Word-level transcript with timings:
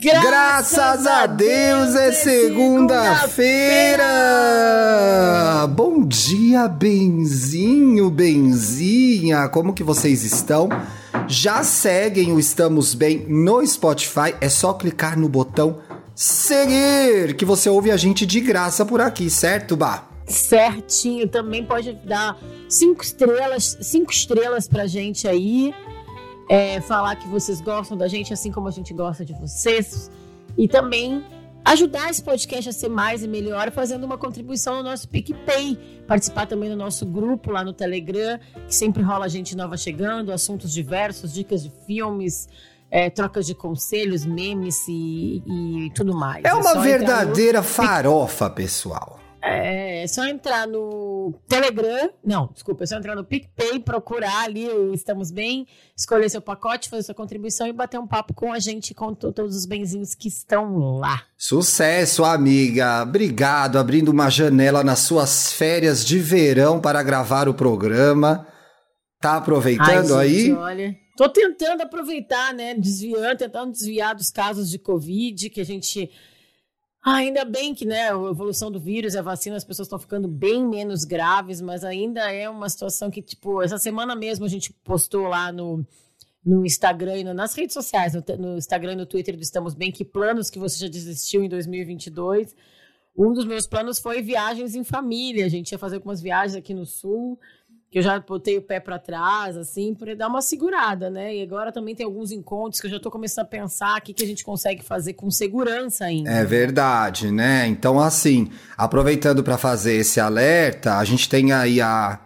Graças, 0.00 0.72
Graças 0.72 1.06
a 1.06 1.26
Deus 1.26 1.94
é 1.94 2.10
segunda-feira! 2.10 4.06
Bom 5.68 6.06
dia, 6.06 6.66
benzinho, 6.66 8.08
benzinha! 8.08 9.46
Como 9.50 9.74
que 9.74 9.82
vocês 9.82 10.24
estão? 10.24 10.70
Já 11.28 11.62
seguem 11.62 12.32
o 12.32 12.40
Estamos 12.40 12.94
Bem 12.94 13.26
no 13.28 13.64
Spotify? 13.66 14.34
É 14.40 14.48
só 14.48 14.72
clicar 14.72 15.18
no 15.18 15.28
botão 15.28 15.80
seguir, 16.14 17.36
que 17.36 17.44
você 17.44 17.68
ouve 17.68 17.90
a 17.90 17.96
gente 17.98 18.24
de 18.24 18.40
graça 18.40 18.86
por 18.86 19.02
aqui, 19.02 19.28
certo, 19.28 19.76
Bah? 19.76 20.08
Certinho, 20.26 21.28
também 21.28 21.62
pode 21.62 21.92
dar 22.06 22.38
cinco 22.70 23.04
estrelas, 23.04 23.76
cinco 23.82 24.10
estrelas 24.10 24.66
pra 24.66 24.86
gente 24.86 25.28
aí 25.28 25.74
é, 26.50 26.80
falar 26.80 27.14
que 27.14 27.28
vocês 27.28 27.60
gostam 27.60 27.96
da 27.96 28.08
gente, 28.08 28.32
assim 28.32 28.50
como 28.50 28.66
a 28.66 28.72
gente 28.72 28.92
gosta 28.92 29.24
de 29.24 29.32
vocês. 29.34 30.10
E 30.58 30.66
também 30.66 31.24
ajudar 31.64 32.10
esse 32.10 32.24
podcast 32.24 32.68
a 32.68 32.72
ser 32.72 32.88
mais 32.88 33.22
e 33.22 33.28
melhor, 33.28 33.70
fazendo 33.70 34.02
uma 34.02 34.18
contribuição 34.18 34.78
no 34.78 34.82
nosso 34.82 35.08
PicPay. 35.08 36.02
Participar 36.08 36.46
também 36.46 36.68
do 36.68 36.74
nosso 36.74 37.06
grupo 37.06 37.52
lá 37.52 37.62
no 37.62 37.72
Telegram, 37.72 38.40
que 38.66 38.74
sempre 38.74 39.00
rola 39.00 39.28
gente 39.28 39.56
nova 39.56 39.76
chegando, 39.76 40.32
assuntos 40.32 40.72
diversos, 40.72 41.32
dicas 41.32 41.62
de 41.62 41.70
filmes. 41.86 42.48
É, 42.92 43.08
trocas 43.08 43.46
de 43.46 43.54
conselhos, 43.54 44.26
memes 44.26 44.88
e, 44.88 45.40
e 45.46 45.90
tudo 45.94 46.12
mais. 46.12 46.44
É, 46.44 46.48
é 46.48 46.54
uma 46.54 46.80
verdadeira 46.82 47.62
farofa, 47.62 48.50
pessoal. 48.50 49.20
É, 49.42 50.06
só 50.06 50.26
entrar 50.26 50.66
no 50.66 51.32
Telegram, 51.48 52.10
não, 52.22 52.50
desculpa, 52.52 52.84
é 52.84 52.86
só 52.86 52.96
entrar 52.96 53.16
no 53.16 53.24
PicPay, 53.24 53.80
procurar 53.80 54.44
ali 54.44 54.68
o 54.68 54.92
Estamos 54.92 55.30
Bem, 55.30 55.66
escolher 55.96 56.28
seu 56.28 56.42
pacote, 56.42 56.90
fazer 56.90 57.04
sua 57.04 57.14
contribuição 57.14 57.66
e 57.66 57.72
bater 57.72 57.98
um 57.98 58.06
papo 58.06 58.34
com 58.34 58.52
a 58.52 58.58
gente, 58.58 58.92
com 58.92 59.14
todos 59.14 59.56
os 59.56 59.64
benzinhos 59.64 60.14
que 60.14 60.28
estão 60.28 60.98
lá. 60.98 61.22
Sucesso, 61.38 62.22
amiga! 62.22 63.02
Obrigado, 63.02 63.78
abrindo 63.78 64.10
uma 64.10 64.28
janela 64.28 64.84
nas 64.84 65.00
suas 65.00 65.52
férias 65.52 66.04
de 66.04 66.18
verão 66.18 66.78
para 66.78 67.02
gravar 67.02 67.48
o 67.48 67.54
programa. 67.54 68.46
Tá 69.20 69.36
aproveitando 69.36 70.16
Ai, 70.16 70.28
gente, 70.28 70.50
aí? 70.50 70.52
Olha, 70.52 70.96
tô 71.16 71.28
tentando 71.30 71.82
aproveitar, 71.82 72.52
né? 72.52 72.74
Desviando, 72.74 73.38
tentando 73.38 73.72
desviar 73.72 74.14
dos 74.14 74.30
casos 74.30 74.68
de 74.68 74.78
Covid 74.78 75.48
que 75.48 75.60
a 75.60 75.64
gente 75.64 76.10
ah, 77.02 77.16
ainda 77.16 77.44
bem 77.44 77.74
que, 77.74 77.86
né, 77.86 78.10
a 78.10 78.14
evolução 78.14 78.70
do 78.70 78.78
vírus 78.78 79.16
a 79.16 79.22
vacina, 79.22 79.56
as 79.56 79.64
pessoas 79.64 79.86
estão 79.86 79.98
ficando 79.98 80.28
bem 80.28 80.66
menos 80.66 81.04
graves, 81.04 81.60
mas 81.60 81.82
ainda 81.82 82.30
é 82.30 82.48
uma 82.48 82.68
situação 82.68 83.10
que, 83.10 83.22
tipo, 83.22 83.62
essa 83.62 83.78
semana 83.78 84.14
mesmo 84.14 84.44
a 84.44 84.48
gente 84.48 84.70
postou 84.84 85.26
lá 85.26 85.50
no, 85.50 85.86
no 86.44 86.64
Instagram 86.66 87.16
e 87.16 87.24
nas 87.24 87.54
redes 87.54 87.72
sociais, 87.72 88.12
no, 88.12 88.22
no 88.38 88.58
Instagram 88.58 88.92
e 88.92 88.96
no 88.96 89.06
Twitter 89.06 89.34
do 89.34 89.42
Estamos 89.42 89.72
Bem, 89.72 89.90
que 89.90 90.04
planos 90.04 90.50
que 90.50 90.58
você 90.58 90.78
já 90.78 90.88
desistiu 90.90 91.42
em 91.42 91.48
2022. 91.48 92.54
Um 93.16 93.32
dos 93.32 93.46
meus 93.46 93.66
planos 93.66 93.98
foi 93.98 94.20
viagens 94.20 94.74
em 94.74 94.84
família. 94.84 95.46
A 95.46 95.48
gente 95.48 95.72
ia 95.72 95.78
fazer 95.78 95.96
algumas 95.96 96.20
viagens 96.20 96.54
aqui 96.54 96.74
no 96.74 96.84
Sul 96.84 97.38
que 97.90 97.98
eu 97.98 98.02
já 98.02 98.20
botei 98.20 98.56
o 98.56 98.62
pé 98.62 98.78
para 98.78 99.00
trás, 99.00 99.56
assim, 99.56 99.92
para 99.94 100.14
dar 100.14 100.28
uma 100.28 100.40
segurada, 100.40 101.10
né? 101.10 101.34
E 101.34 101.42
agora 101.42 101.72
também 101.72 101.92
tem 101.92 102.06
alguns 102.06 102.30
encontros 102.30 102.80
que 102.80 102.86
eu 102.86 102.90
já 102.90 102.98
estou 102.98 103.10
começando 103.10 103.46
a 103.46 103.48
pensar 103.48 103.98
o 103.98 104.02
que, 104.02 104.14
que 104.14 104.22
a 104.22 104.26
gente 104.26 104.44
consegue 104.44 104.84
fazer 104.84 105.14
com 105.14 105.28
segurança 105.28 106.04
ainda. 106.04 106.30
É 106.30 106.44
verdade, 106.44 107.32
né? 107.32 107.66
Então, 107.66 107.98
assim, 107.98 108.48
aproveitando 108.78 109.42
para 109.42 109.58
fazer 109.58 109.94
esse 109.94 110.20
alerta, 110.20 110.98
a 110.98 111.04
gente 111.04 111.28
tem 111.28 111.52
aí 111.52 111.80
a, 111.80 112.20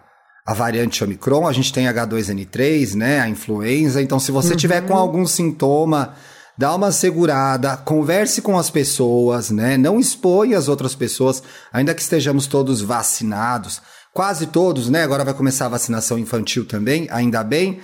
a 0.45 0.53
variante 0.53 1.03
Omicron, 1.03 1.47
a 1.47 1.53
gente 1.53 1.73
tem 1.73 1.87
H2N3, 1.87 2.93
né? 2.93 3.19
A 3.19 3.27
influenza. 3.27 4.03
Então, 4.03 4.19
se 4.19 4.31
você 4.31 4.51
uhum. 4.51 4.57
tiver 4.57 4.81
com 4.81 4.93
algum 4.93 5.25
sintoma 5.25 6.13
dá 6.57 6.73
uma 6.73 6.91
segurada, 6.91 7.75
converse 7.75 8.41
com 8.41 8.57
as 8.57 8.69
pessoas, 8.69 9.49
né? 9.49 9.77
Não 9.77 9.99
exponha 9.99 10.57
as 10.57 10.69
outras 10.69 10.95
pessoas, 10.95 11.43
ainda 11.73 11.93
que 11.93 12.01
estejamos 12.01 12.47
todos 12.47 12.81
vacinados 12.81 13.81
quase 14.15 14.47
todos, 14.47 14.87
né? 14.87 15.03
Agora 15.03 15.25
vai 15.25 15.33
começar 15.33 15.65
a 15.65 15.69
vacinação 15.69 16.17
infantil 16.17 16.65
também, 16.65 17.05
ainda 17.11 17.43
bem. 17.43 17.81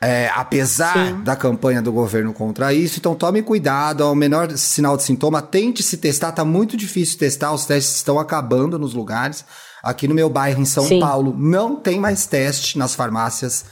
É, 0.00 0.30
apesar 0.34 1.08
Sim. 1.08 1.22
da 1.22 1.36
campanha 1.36 1.82
do 1.82 1.92
governo 1.92 2.32
contra 2.32 2.72
isso, 2.72 2.98
então 2.98 3.14
tome 3.14 3.42
cuidado, 3.42 4.02
ao 4.02 4.14
menor 4.14 4.50
sinal 4.56 4.96
de 4.96 5.02
sintoma, 5.02 5.42
tente 5.42 5.82
se 5.82 5.98
testar, 5.98 6.32
tá 6.32 6.44
muito 6.44 6.74
difícil 6.74 7.18
testar, 7.18 7.52
os 7.52 7.66
testes 7.66 7.96
estão 7.96 8.18
acabando 8.18 8.78
nos 8.78 8.94
lugares. 8.94 9.44
Aqui 9.82 10.08
no 10.08 10.14
meu 10.14 10.30
bairro, 10.30 10.62
em 10.62 10.64
São 10.64 10.84
Sim. 10.84 11.00
Paulo, 11.00 11.34
não 11.38 11.76
tem 11.76 12.00
mais 12.00 12.26
teste 12.26 12.78
nas 12.78 12.94
farmácias, 12.94 13.66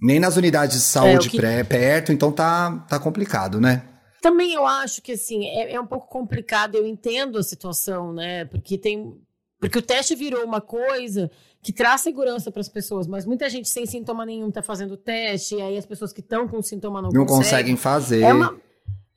nem 0.00 0.20
nas 0.20 0.36
unidades 0.36 0.76
de 0.76 0.82
saúde 0.84 1.26
é, 1.26 1.30
que... 1.30 1.36
pré, 1.36 1.64
perto, 1.64 2.12
então 2.12 2.30
tá, 2.30 2.84
tá 2.88 3.00
complicado, 3.00 3.60
né? 3.60 3.82
Também 4.22 4.54
eu 4.54 4.64
acho 4.64 5.02
que 5.02 5.12
assim, 5.12 5.44
é, 5.46 5.74
é 5.74 5.80
um 5.80 5.86
pouco 5.86 6.08
complicado, 6.08 6.76
eu 6.76 6.86
entendo 6.86 7.38
a 7.38 7.42
situação, 7.42 8.12
né? 8.12 8.44
Porque 8.44 8.78
tem. 8.78 9.12
Porque 9.58 9.78
o 9.78 9.82
teste 9.82 10.14
virou 10.14 10.44
uma 10.44 10.60
coisa 10.60 11.30
que 11.66 11.72
traz 11.72 12.02
segurança 12.02 12.52
para 12.52 12.60
as 12.60 12.68
pessoas, 12.68 13.08
mas 13.08 13.26
muita 13.26 13.50
gente 13.50 13.68
sem 13.68 13.84
sintoma 13.84 14.24
nenhum 14.24 14.50
está 14.50 14.62
fazendo 14.62 14.96
teste, 14.96 15.56
e 15.56 15.60
aí 15.60 15.76
as 15.76 15.84
pessoas 15.84 16.12
que 16.12 16.20
estão 16.20 16.46
com 16.46 16.62
sintoma 16.62 17.02
não, 17.02 17.10
não 17.10 17.26
conseguem. 17.26 17.74
conseguem 17.74 17.76
fazer. 17.76 18.20
É 18.22 18.32
uma, 18.32 18.56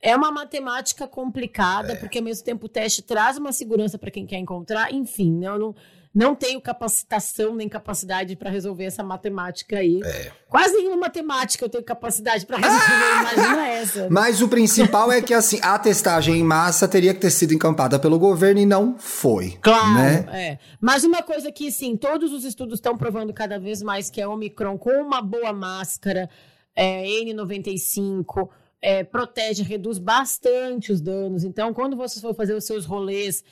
é 0.02 0.16
uma 0.16 0.32
matemática 0.32 1.06
complicada, 1.06 1.92
é. 1.92 1.94
porque 1.94 2.18
ao 2.18 2.24
mesmo 2.24 2.44
tempo 2.44 2.66
o 2.66 2.68
teste 2.68 3.02
traz 3.02 3.38
uma 3.38 3.52
segurança 3.52 3.96
para 3.96 4.10
quem 4.10 4.26
quer 4.26 4.38
encontrar, 4.38 4.92
enfim, 4.92 5.30
né, 5.38 5.46
eu 5.46 5.60
não 5.60 5.76
não 6.12 6.34
tenho 6.34 6.60
capacitação 6.60 7.54
nem 7.54 7.68
capacidade 7.68 8.34
para 8.34 8.50
resolver 8.50 8.84
essa 8.84 9.02
matemática 9.02 9.78
aí. 9.78 10.00
É. 10.04 10.32
Quase 10.48 10.74
nenhuma 10.76 10.96
matemática 10.96 11.64
eu 11.64 11.68
tenho 11.68 11.84
capacidade 11.84 12.44
para 12.44 12.56
resolver, 12.56 12.84
ah! 12.84 13.32
imagina 13.32 13.68
essa. 13.68 14.08
Mas 14.10 14.42
o 14.42 14.48
principal 14.48 15.12
é 15.12 15.22
que 15.22 15.32
assim, 15.32 15.60
a 15.62 15.78
testagem 15.78 16.36
em 16.36 16.42
massa 16.42 16.88
teria 16.88 17.14
que 17.14 17.20
ter 17.20 17.30
sido 17.30 17.54
encampada 17.54 17.98
pelo 17.98 18.18
governo 18.18 18.60
e 18.60 18.66
não 18.66 18.98
foi. 18.98 19.56
Claro, 19.62 19.94
né? 19.94 20.26
é. 20.32 20.58
Mas 20.80 21.04
uma 21.04 21.22
coisa 21.22 21.52
que, 21.52 21.70
sim, 21.70 21.96
todos 21.96 22.32
os 22.32 22.44
estudos 22.44 22.78
estão 22.78 22.96
provando 22.96 23.32
cada 23.32 23.58
vez 23.58 23.80
mais 23.80 24.10
que 24.10 24.20
é 24.20 24.26
Omicron 24.26 24.76
com 24.78 24.90
uma 24.90 25.22
boa 25.22 25.52
máscara, 25.52 26.28
é, 26.74 27.04
N95, 27.04 28.48
é, 28.82 29.04
protege, 29.04 29.62
reduz 29.62 29.98
bastante 29.98 30.90
os 30.90 31.00
danos. 31.00 31.44
Então, 31.44 31.72
quando 31.72 31.96
você 31.96 32.20
for 32.20 32.34
fazer 32.34 32.54
os 32.54 32.64
seus 32.64 32.84
rolês 32.84 33.44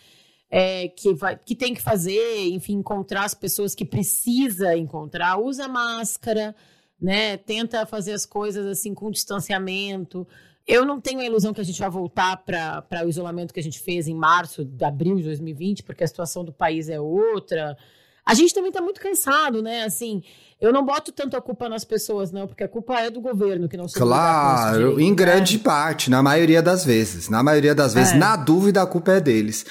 é, 0.50 0.88
que, 0.88 1.12
vai, 1.14 1.36
que 1.36 1.54
tem 1.54 1.74
que 1.74 1.82
fazer, 1.82 2.48
enfim, 2.48 2.74
encontrar 2.74 3.24
as 3.24 3.34
pessoas 3.34 3.74
que 3.74 3.84
precisa 3.84 4.76
encontrar, 4.76 5.38
usa 5.38 5.68
máscara, 5.68 6.54
né? 7.00 7.36
Tenta 7.36 7.84
fazer 7.86 8.12
as 8.12 8.24
coisas 8.24 8.66
assim 8.66 8.94
com 8.94 9.10
distanciamento. 9.10 10.26
Eu 10.66 10.84
não 10.84 11.00
tenho 11.00 11.20
a 11.20 11.24
ilusão 11.24 11.54
que 11.54 11.60
a 11.60 11.64
gente 11.64 11.78
vai 11.78 11.90
voltar 11.90 12.36
para 12.38 13.04
o 13.04 13.08
isolamento 13.08 13.54
que 13.54 13.60
a 13.60 13.62
gente 13.62 13.80
fez 13.80 14.08
em 14.08 14.14
março, 14.14 14.64
de 14.64 14.84
abril 14.84 15.16
de 15.16 15.22
2020, 15.22 15.82
porque 15.82 16.04
a 16.04 16.08
situação 16.08 16.44
do 16.44 16.52
país 16.52 16.88
é 16.88 17.00
outra. 17.00 17.76
A 18.24 18.34
gente 18.34 18.52
também 18.52 18.68
está 18.68 18.82
muito 18.82 19.00
cansado, 19.00 19.62
né? 19.62 19.84
Assim, 19.84 20.22
eu 20.60 20.70
não 20.70 20.84
boto 20.84 21.12
tanto 21.12 21.36
a 21.36 21.40
culpa 21.40 21.68
nas 21.68 21.84
pessoas, 21.84 22.30
não, 22.30 22.46
porque 22.46 22.64
a 22.64 22.68
culpa 22.68 23.00
é 23.00 23.08
do 23.08 23.22
governo 23.22 23.68
que 23.68 23.76
não 23.76 23.88
se 23.88 23.98
Claro, 23.98 24.78
direito, 24.78 25.00
em 25.00 25.10
né? 25.10 25.16
grande 25.16 25.58
parte, 25.58 26.10
na 26.10 26.22
maioria 26.22 26.60
das 26.60 26.84
vezes. 26.84 27.30
Na 27.30 27.42
maioria 27.42 27.74
das 27.74 27.94
vezes, 27.94 28.12
é. 28.12 28.16
na 28.16 28.36
dúvida, 28.36 28.82
a 28.82 28.86
culpa 28.86 29.12
é 29.12 29.20
deles. 29.20 29.64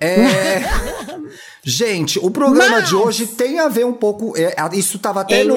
É. 0.00 0.62
Gente, 1.64 2.18
o 2.18 2.30
programa 2.30 2.80
mas... 2.80 2.88
de 2.88 2.94
hoje 2.94 3.26
tem 3.26 3.58
a 3.58 3.68
ver 3.68 3.86
um 3.86 3.92
pouco. 3.92 4.34
É, 4.36 4.54
isso 4.74 4.98
estava 4.98 5.22
até 5.22 5.40
é 5.40 5.44
no, 5.44 5.56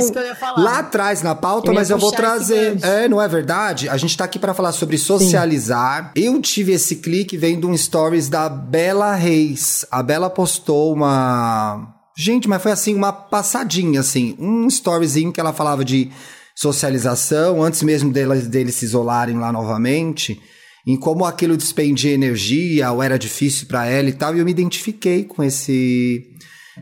lá 0.57 0.79
atrás 0.79 1.21
na 1.21 1.35
pauta, 1.35 1.69
eu 1.69 1.73
mas 1.73 1.89
eu 1.89 1.97
vou 1.97 2.11
trazer. 2.11 2.77
É, 2.81 3.09
não 3.09 3.21
é 3.21 3.27
verdade? 3.27 3.89
A 3.89 3.97
gente 3.97 4.11
está 4.11 4.23
aqui 4.23 4.39
para 4.39 4.53
falar 4.53 4.71
sobre 4.71 4.97
socializar. 4.97 6.13
Sim. 6.15 6.23
Eu 6.23 6.41
tive 6.41 6.71
esse 6.71 6.97
clique 6.97 7.35
vendo 7.35 7.67
um 7.67 7.75
stories 7.75 8.29
da 8.29 8.47
Bela 8.47 9.13
Reis. 9.15 9.85
A 9.91 10.01
Bela 10.01 10.29
postou 10.29 10.94
uma. 10.94 11.94
Gente, 12.15 12.47
mas 12.47 12.63
foi 12.63 12.71
assim, 12.71 12.95
uma 12.95 13.11
passadinha, 13.11 14.00
assim. 14.00 14.35
Um 14.39 14.67
storyzinho 14.67 15.31
que 15.31 15.39
ela 15.39 15.53
falava 15.53 15.83
de 15.83 16.09
socialização, 16.56 17.61
antes 17.61 17.83
mesmo 17.83 18.11
deles, 18.11 18.47
deles 18.47 18.75
se 18.75 18.85
isolarem 18.85 19.38
lá 19.38 19.51
novamente 19.51 20.41
em 20.87 20.95
como 20.95 21.25
aquilo 21.25 21.57
despendia 21.57 22.13
energia 22.13 22.89
ou 22.93 23.03
era 23.03 23.19
difícil 23.19 23.67
para 23.67 23.85
ela 23.85 24.07
e 24.07 24.13
tal, 24.13 24.33
e 24.33 24.39
eu 24.39 24.45
me 24.45 24.51
identifiquei 24.51 25.25
com 25.25 25.43
esse 25.43 26.23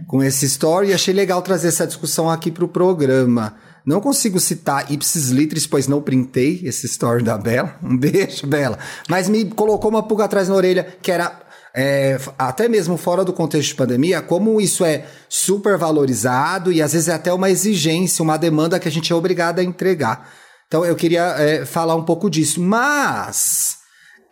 com 0.07 0.21
esse 0.21 0.45
story 0.45 0.89
e 0.89 0.93
achei 0.93 1.13
legal 1.13 1.41
trazer 1.41 1.69
essa 1.69 1.87
discussão 1.87 2.29
aqui 2.29 2.51
para 2.51 2.65
o 2.65 2.67
programa. 2.67 3.55
Não 3.83 4.01
consigo 4.01 4.39
citar 4.39 4.91
ipsis 4.91 5.29
litris, 5.29 5.65
pois 5.65 5.87
não 5.87 6.01
printei 6.01 6.61
esse 6.63 6.85
story 6.85 7.23
da 7.23 7.37
Bela. 7.37 7.77
Um 7.81 7.97
beijo, 7.97 8.45
Bela. 8.45 8.77
Mas 9.09 9.27
me 9.29 9.45
colocou 9.45 9.89
uma 9.89 10.03
pulga 10.03 10.25
atrás 10.25 10.49
na 10.49 10.55
orelha, 10.55 10.97
que 11.01 11.11
era 11.11 11.39
é, 11.73 12.19
até 12.37 12.67
mesmo 12.67 12.97
fora 12.97 13.23
do 13.23 13.33
contexto 13.33 13.69
de 13.69 13.75
pandemia, 13.75 14.21
como 14.21 14.59
isso 14.59 14.83
é 14.83 15.05
super 15.29 15.77
valorizado 15.77 16.71
e 16.71 16.81
às 16.81 16.93
vezes 16.93 17.07
é 17.07 17.13
até 17.13 17.33
uma 17.33 17.49
exigência, 17.49 18.21
uma 18.21 18.37
demanda 18.37 18.79
que 18.79 18.87
a 18.87 18.91
gente 18.91 19.11
é 19.11 19.15
obrigado 19.15 19.59
a 19.59 19.63
entregar. 19.63 20.29
Então 20.67 20.83
eu 20.83 20.95
queria 20.95 21.23
é, 21.37 21.65
falar 21.65 21.95
um 21.95 22.03
pouco 22.03 22.29
disso. 22.29 22.61
Mas 22.61 23.84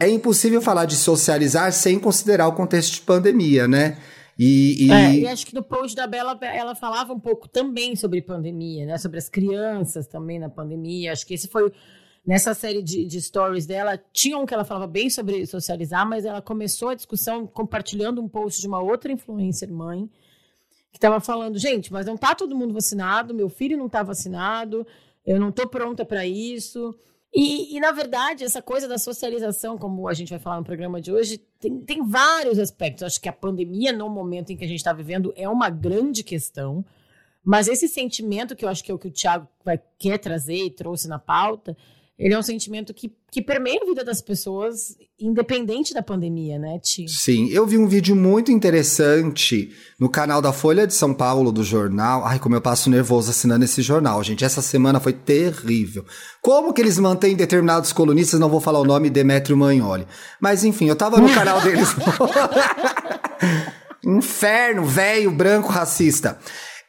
é 0.04 0.10
impossível 0.10 0.62
falar 0.62 0.86
de 0.86 0.96
socializar 0.96 1.72
sem 1.72 2.00
considerar 2.00 2.48
o 2.48 2.54
contexto 2.54 2.94
de 2.94 3.02
pandemia, 3.02 3.68
né? 3.68 3.98
E, 4.38 4.88
e... 4.88 4.92
É, 4.92 5.16
e 5.16 5.28
acho 5.28 5.46
que 5.46 5.54
no 5.54 5.64
post 5.64 5.96
da 5.96 6.08
Bela 6.08 6.38
ela 6.42 6.76
falava 6.76 7.14
um 7.14 7.20
pouco 7.20 7.48
também 7.48 7.96
sobre 7.96 8.22
pandemia, 8.22 8.86
né? 8.86 8.98
Sobre 8.98 9.18
as 9.18 9.30
crianças 9.30 10.08
também 10.08 10.40
na 10.40 10.50
pandemia. 10.50 11.12
Acho 11.12 11.26
que 11.26 11.34
esse 11.34 11.48
foi 11.48 11.72
nessa 12.26 12.54
série 12.54 12.82
de, 12.82 13.06
de 13.06 13.22
stories 13.22 13.66
dela. 13.66 14.00
Tinha 14.12 14.38
um 14.38 14.46
que 14.46 14.54
ela 14.54 14.66
falava 14.66 14.88
bem 14.88 15.10
sobre 15.10 15.46
socializar, 15.46 16.08
mas 16.08 16.26
ela 16.26 16.42
começou 16.42 16.90
a 16.90 16.96
discussão 16.96 17.46
compartilhando 17.46 18.22
um 18.22 18.28
post 18.28 18.60
de 18.60 18.68
uma 18.68 18.82
outra 18.82 19.12
influencer 19.12 19.72
mãe 19.72 20.10
que 20.92 20.98
estava 20.98 21.20
falando, 21.20 21.58
gente, 21.58 21.92
mas 21.92 22.06
não 22.06 22.16
tá 22.16 22.36
todo 22.36 22.56
mundo 22.56 22.72
vacinado, 22.72 23.34
meu 23.34 23.50
filho 23.50 23.76
não 23.76 23.90
tá 23.90 24.04
vacinado, 24.04 24.86
eu 25.26 25.40
não 25.40 25.52
tô 25.52 25.68
pronta 25.68 26.06
para 26.06 26.24
isso. 26.26 26.96
E, 27.34 27.76
e, 27.76 27.80
na 27.80 27.92
verdade, 27.92 28.44
essa 28.44 28.62
coisa 28.62 28.88
da 28.88 29.00
socialização, 29.00 29.76
como 29.76 30.08
a 30.08 30.14
gente 30.14 30.30
vai 30.30 30.38
falar 30.38 30.58
no 30.58 30.64
programa 30.64 31.02
de 31.02 31.12
hoje, 31.12 31.40
tem, 31.60 31.80
tem 31.80 32.08
vários 32.08 32.60
aspectos. 32.60 33.02
Acho 33.02 33.20
que 33.20 33.28
a 33.28 33.34
pandemia, 33.34 33.92
no 33.92 34.08
momento 34.08 34.52
em 34.52 34.58
que 34.58 34.64
a 34.64 34.68
gente 34.68 34.78
está 34.78 34.94
vivendo, 34.94 35.34
é 35.36 35.50
uma 35.50 35.68
grande 35.70 36.24
questão. 36.24 36.86
Mas 37.44 37.68
esse 37.68 37.88
sentimento, 37.88 38.56
que 38.56 38.64
eu 38.64 38.70
acho 38.70 38.84
que 38.84 38.92
é 38.92 38.94
o 38.94 39.00
que 39.00 39.08
o 39.08 39.12
Tiago 39.12 39.48
quer 39.98 40.20
trazer 40.20 40.64
e 40.64 40.70
trouxe 40.70 41.08
na 41.08 41.18
pauta, 41.18 41.76
ele 42.18 42.34
é 42.34 42.38
um 42.38 42.44
sentimento 42.44 42.94
que, 42.94 43.12
que 43.32 43.42
permeia 43.42 43.80
a 43.82 43.86
vida 43.86 44.04
das 44.04 44.22
pessoas, 44.22 44.96
independente 45.20 45.96
da 45.96 46.04
pandemia, 46.04 46.60
né, 46.60 46.78
Ti? 46.80 47.06
Sim, 47.08 47.50
eu 47.50 47.66
vi 47.66 47.76
um 47.76 47.88
vídeo 47.88 48.16
muito 48.16 48.52
interessante 48.52 49.72
no 50.00 50.08
canal 50.08 50.40
da 50.40 50.54
Folha 50.54 50.86
de 50.86 50.94
São 50.94 51.12
Paulo, 51.12 51.52
do 51.52 51.64
jornal. 51.64 52.24
Ai, 52.24 52.38
como 52.38 52.54
eu 52.54 52.62
passo 52.62 52.88
nervoso 52.88 53.32
assinando 53.32 53.66
esse 53.66 53.82
jornal, 53.82 54.24
gente. 54.24 54.46
Essa 54.46 54.62
semana 54.62 55.00
foi 55.00 55.12
terrível. 55.12 56.06
Como 56.40 56.72
que 56.72 56.82
eles 56.82 57.00
mantêm 57.00 57.36
determinados 57.36 57.92
colunistas, 57.92 58.40
não 58.40 58.50
vou 58.50 58.62
falar 58.62 58.80
o 58.80 58.86
nome, 58.86 59.10
Demetrio 59.10 59.58
Magnoli. 59.58 60.06
Mas 60.40 60.64
enfim, 60.64 60.86
eu 60.86 60.96
tava 60.96 61.18
no 61.18 61.34
canal 61.34 61.62
deles. 61.62 61.90
Inferno, 64.06 64.86
velho, 64.86 65.32
branco, 65.32 65.70
racista. 65.70 66.38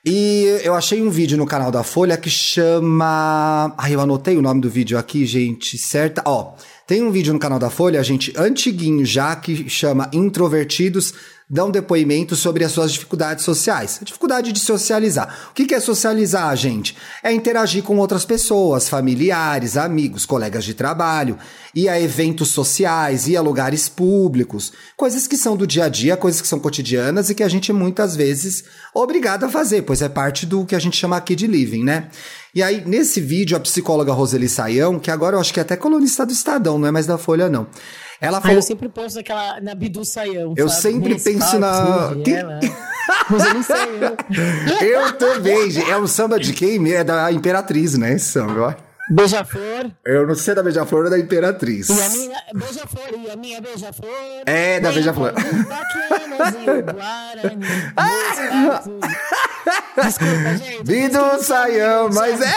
E 0.06 0.60
eu 0.62 0.74
achei 0.74 1.00
um 1.00 1.08
vídeo 1.08 1.38
no 1.38 1.46
canal 1.46 1.70
da 1.70 1.82
Folha 1.82 2.18
que 2.18 2.28
chama. 2.28 3.74
Ai, 3.78 3.94
eu 3.94 4.00
anotei 4.00 4.36
o 4.36 4.42
nome 4.42 4.60
do 4.60 4.68
vídeo 4.68 4.98
aqui, 4.98 5.24
gente. 5.24 5.78
Certa. 5.78 6.22
Ó, 6.26 6.52
tem 6.86 7.02
um 7.02 7.10
vídeo 7.10 7.32
no 7.32 7.38
canal 7.38 7.58
da 7.58 7.70
Folha, 7.70 8.02
gente, 8.02 8.32
antiguinho 8.36 9.06
já, 9.06 9.34
que 9.36 9.68
chama 9.70 10.10
Introvertidos 10.12 11.14
dão 11.48 11.70
depoimento 11.70 12.34
sobre 12.34 12.64
as 12.64 12.72
suas 12.72 12.92
dificuldades 12.92 13.44
sociais. 13.44 13.98
A 14.00 14.04
dificuldade 14.04 14.50
de 14.50 14.58
socializar. 14.58 15.50
O 15.50 15.54
que 15.54 15.74
é 15.74 15.80
socializar, 15.80 16.56
gente? 16.56 16.96
É 17.22 17.32
interagir 17.32 17.82
com 17.82 17.98
outras 17.98 18.24
pessoas, 18.24 18.88
familiares, 18.88 19.76
amigos, 19.76 20.24
colegas 20.24 20.64
de 20.64 20.72
trabalho, 20.72 21.38
ir 21.74 21.88
a 21.88 22.00
eventos 22.00 22.48
sociais, 22.48 23.28
ir 23.28 23.36
a 23.36 23.42
lugares 23.42 23.88
públicos, 23.88 24.72
coisas 24.96 25.26
que 25.26 25.36
são 25.36 25.56
do 25.56 25.66
dia 25.66 25.84
a 25.84 25.88
dia, 25.88 26.16
coisas 26.16 26.40
que 26.40 26.48
são 26.48 26.58
cotidianas 26.58 27.28
e 27.28 27.34
que 27.34 27.42
a 27.42 27.48
gente 27.48 27.72
muitas 27.72 28.16
vezes 28.16 28.64
é 28.94 28.98
obrigado 28.98 29.44
a 29.44 29.48
fazer, 29.48 29.82
pois 29.82 30.00
é 30.00 30.08
parte 30.08 30.46
do 30.46 30.64
que 30.64 30.74
a 30.74 30.78
gente 30.78 30.96
chama 30.96 31.16
aqui 31.16 31.36
de 31.36 31.46
living, 31.46 31.84
né? 31.84 32.08
E 32.54 32.62
aí, 32.62 32.84
nesse 32.86 33.20
vídeo, 33.20 33.56
a 33.56 33.60
psicóloga 33.60 34.12
Roseli 34.12 34.48
Saião, 34.48 35.00
que 35.00 35.10
agora 35.10 35.34
eu 35.36 35.40
acho 35.40 35.52
que 35.52 35.58
é 35.58 35.62
até 35.62 35.76
colunista 35.76 36.24
do 36.24 36.32
Estadão, 36.32 36.78
não 36.78 36.86
é 36.86 36.90
mais 36.92 37.04
da 37.04 37.18
Folha, 37.18 37.48
não. 37.48 37.66
Ela 38.20 38.40
falou. 38.40 38.56
Ah, 38.56 38.58
eu 38.58 38.62
sempre 38.62 38.88
penso 38.88 39.16
naquela 39.16 39.60
na 39.60 39.74
Bidu 39.74 40.04
Saião. 40.04 40.54
Eu 40.56 40.68
sabe? 40.68 40.82
sempre 40.82 41.20
penso 41.20 41.58
na. 41.58 42.12
Quem... 42.24 42.36
Saião. 43.64 44.16
eu 44.80 45.12
também, 45.18 45.82
É 45.90 45.98
um 45.98 46.06
samba 46.06 46.38
de 46.38 46.52
quem? 46.52 46.92
É 46.92 47.02
da 47.02 47.32
Imperatriz, 47.32 47.98
né? 47.98 48.14
Esse 48.14 48.26
samba, 48.26 48.60
ó. 48.60 48.93
Beija-flor. 49.10 49.90
Eu 50.04 50.26
não 50.26 50.34
sei 50.34 50.54
da 50.54 50.62
Beija-flor 50.62 51.04
ou 51.04 51.10
da 51.10 51.18
Imperatriz. 51.18 51.88
E 51.88 52.00
a 52.00 52.08
minha 52.08 52.42
Beija-flor, 52.54 53.08
e 53.18 53.30
a 53.30 53.36
minha 53.36 53.60
Beija-flor. 53.60 54.10
É, 54.46 54.80
da 54.80 54.90
Beija-flor. 54.90 55.32
Desculpa, 60.02 60.56
gente. 60.56 60.84
Bidu 60.84 61.42
Saião, 61.42 62.08
mas 62.12 62.40
é. 62.40 62.54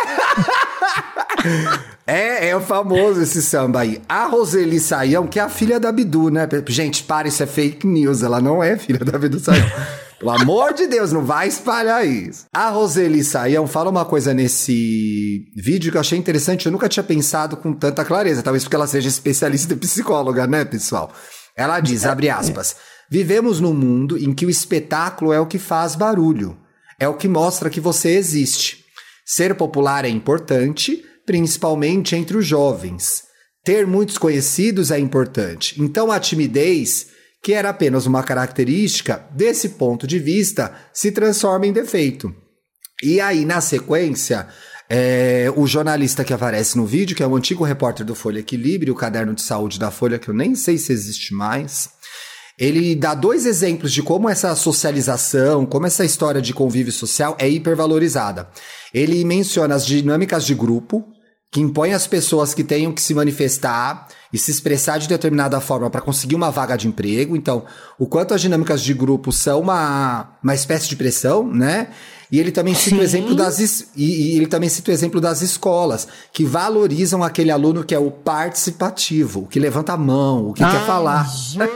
É, 2.06 2.50
é 2.50 2.56
o 2.56 2.62
famoso 2.62 3.22
esse 3.22 3.42
samba 3.42 3.82
aí. 3.82 4.02
A 4.08 4.26
Roseli 4.26 4.80
Saião, 4.80 5.28
que 5.28 5.40
é 5.40 5.44
a 5.44 5.50
filha 5.50 5.80
da 5.80 5.92
Bidu, 5.92 6.30
né? 6.30 6.48
Gente, 6.68 7.04
para, 7.04 7.28
isso 7.28 7.44
é 7.44 7.46
fake 7.46 7.86
news. 7.86 8.24
Ela 8.24 8.40
não 8.40 8.64
é 8.64 8.78
filha 8.78 9.00
da 9.00 9.18
Bidu 9.18 9.40
Saião. 9.40 9.70
Pelo 10.20 10.32
amor 10.32 10.74
de 10.74 10.88
Deus, 10.88 11.12
não 11.12 11.24
vai 11.24 11.48
espalhar 11.48 12.06
isso. 12.08 12.46
A 12.54 12.70
Roseli 12.70 13.24
Saião 13.24 13.68
fala 13.68 13.90
uma 13.90 14.06
coisa 14.06 14.34
nesse 14.34 15.46
vídeo 15.56 15.92
que 15.92 15.98
eu 15.98 16.02
achei 16.02 16.18
interessante. 16.18 16.66
Eu 16.66 16.72
nunca 16.72 16.90
tinha 16.90 17.04
pensado 17.04 17.56
com 17.58 17.72
tanta 17.72 18.04
clareza. 18.04 18.42
Talvez 18.42 18.64
porque 18.64 18.76
ela 18.76 18.88
seja 18.88 19.08
especialista 19.08 19.74
em 19.74 19.78
psicóloga, 19.78 20.48
né, 20.48 20.66
pessoal? 20.66 21.14
Ela 21.56 21.80
diz, 21.80 22.06
abre 22.06 22.30
aspas, 22.30 22.76
Vivemos 23.10 23.62
num 23.62 23.74
mundo 23.74 24.18
em 24.18 24.34
que 24.34 24.46
o 24.46 24.50
espetáculo 24.50 25.32
é 25.32 25.40
o 25.40 25.46
que 25.46 25.58
faz 25.58 25.96
barulho. 25.96 26.58
É 27.00 27.08
o 27.08 27.14
que 27.14 27.28
mostra 27.28 27.70
que 27.70 27.80
você 27.80 28.10
existe. 28.10 28.84
Ser 29.26 29.56
popular 29.56 30.04
é 30.04 30.10
importante, 30.10 31.04
principalmente 31.26 32.16
entre 32.16 32.38
os 32.38 32.46
jovens. 32.46 33.24
Ter 33.64 33.88
muitos 33.88 34.18
conhecidos 34.18 34.92
é 34.92 35.00
importante. 35.00 35.82
Então 35.82 36.12
a 36.12 36.20
timidez 36.20 37.08
que 37.42 37.54
era 37.54 37.70
apenas 37.70 38.06
uma 38.06 38.24
característica, 38.24 39.26
desse 39.32 39.70
ponto 39.70 40.06
de 40.06 40.20
vista, 40.20 40.74
se 40.94 41.12
transforma 41.12 41.66
em 41.66 41.74
defeito. 41.74 42.34
E 43.04 43.22
aí, 43.22 43.46
na 43.46 43.62
sequência, 43.62 44.48
é, 44.90 45.52
o 45.56 45.68
jornalista 45.68 46.24
que 46.24 46.34
aparece 46.34 46.78
no 46.78 46.86
vídeo, 46.86 47.16
que 47.16 47.24
é 47.24 47.28
o 47.28 47.36
antigo 47.36 47.64
repórter 47.64 48.06
do 48.06 48.16
Folha 48.16 48.40
Equilíbrio, 48.40 48.94
o 48.94 48.98
caderno 48.98 49.34
de 49.34 49.42
saúde 49.42 49.80
da 49.80 49.92
Folha, 49.92 50.18
que 50.18 50.30
eu 50.30 50.34
nem 50.34 50.56
sei 50.56 50.78
se 50.78 50.92
existe 50.92 51.34
mais, 51.34 51.90
ele 52.58 52.96
dá 52.96 53.14
dois 53.14 53.46
exemplos 53.46 53.94
de 53.94 54.02
como 54.02 54.28
essa 54.28 54.56
socialização, 54.56 55.66
como 55.66 55.86
essa 55.86 56.04
história 56.04 56.42
de 56.42 56.54
convívio 56.54 56.92
social 56.92 57.36
é 57.40 57.48
hipervalorizada. 57.48 58.50
Ele 58.92 59.24
menciona 59.24 59.76
as 59.76 59.86
dinâmicas 59.86 60.44
de 60.44 60.56
grupo, 60.56 61.06
que 61.52 61.62
impõe 61.62 61.94
às 61.94 62.06
pessoas 62.06 62.54
que 62.54 62.64
tenham 62.64 62.92
que 62.92 63.02
se 63.02 63.14
manifestar 63.14 64.08
e 64.32 64.38
se 64.38 64.52
expressar 64.52 64.98
de 64.98 65.08
determinada 65.08 65.60
forma 65.62 65.90
para 65.90 66.02
conseguir 66.02 66.36
uma 66.36 66.52
vaga 66.52 66.76
de 66.76 66.88
emprego. 66.88 67.36
Então, 67.36 67.66
o 67.98 68.06
quanto 68.06 68.34
as 68.34 68.42
dinâmicas 68.42 68.82
de 68.82 68.94
grupo 68.94 69.32
são 69.32 69.62
uma, 69.62 70.38
uma 70.44 70.54
espécie 70.54 70.90
de 70.90 70.96
pressão, 70.96 71.48
né? 71.48 71.90
E 72.30 72.40
ele 72.42 72.52
também 72.52 72.74
cita 72.74 72.98
Sim. 72.98 73.02
o 73.02 73.04
exemplo 73.04 73.36
das 73.36 73.60
e, 73.60 73.88
e, 73.96 74.36
ele 74.36 74.48
também 74.48 74.68
cita 74.68 74.92
o 74.92 74.94
exemplo 74.94 75.22
das 75.22 75.42
escolas 75.42 76.10
que 76.34 76.44
valorizam 76.44 77.24
aquele 77.24 77.52
aluno 77.52 77.86
que 77.86 77.96
é 77.96 78.00
o 78.00 78.12
participativo, 78.12 79.44
o 79.44 79.48
que 79.48 79.58
levanta 79.60 79.94
a 79.94 79.98
mão, 79.98 80.50
o 80.50 80.54
que 80.54 80.62
Ai, 80.62 80.72
quer 80.72 80.86
falar. 80.86 81.26
Gente, 81.30 81.72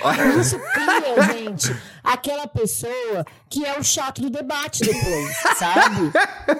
isso 0.40 0.58
cria, 0.58 1.34
gente, 1.34 1.76
aquela 2.02 2.46
pessoa 2.46 3.26
que 3.50 3.66
é 3.66 3.78
o 3.78 3.84
chato 3.84 4.22
do 4.22 4.30
debate 4.30 4.82
depois, 4.82 5.36
sabe? 5.58 6.10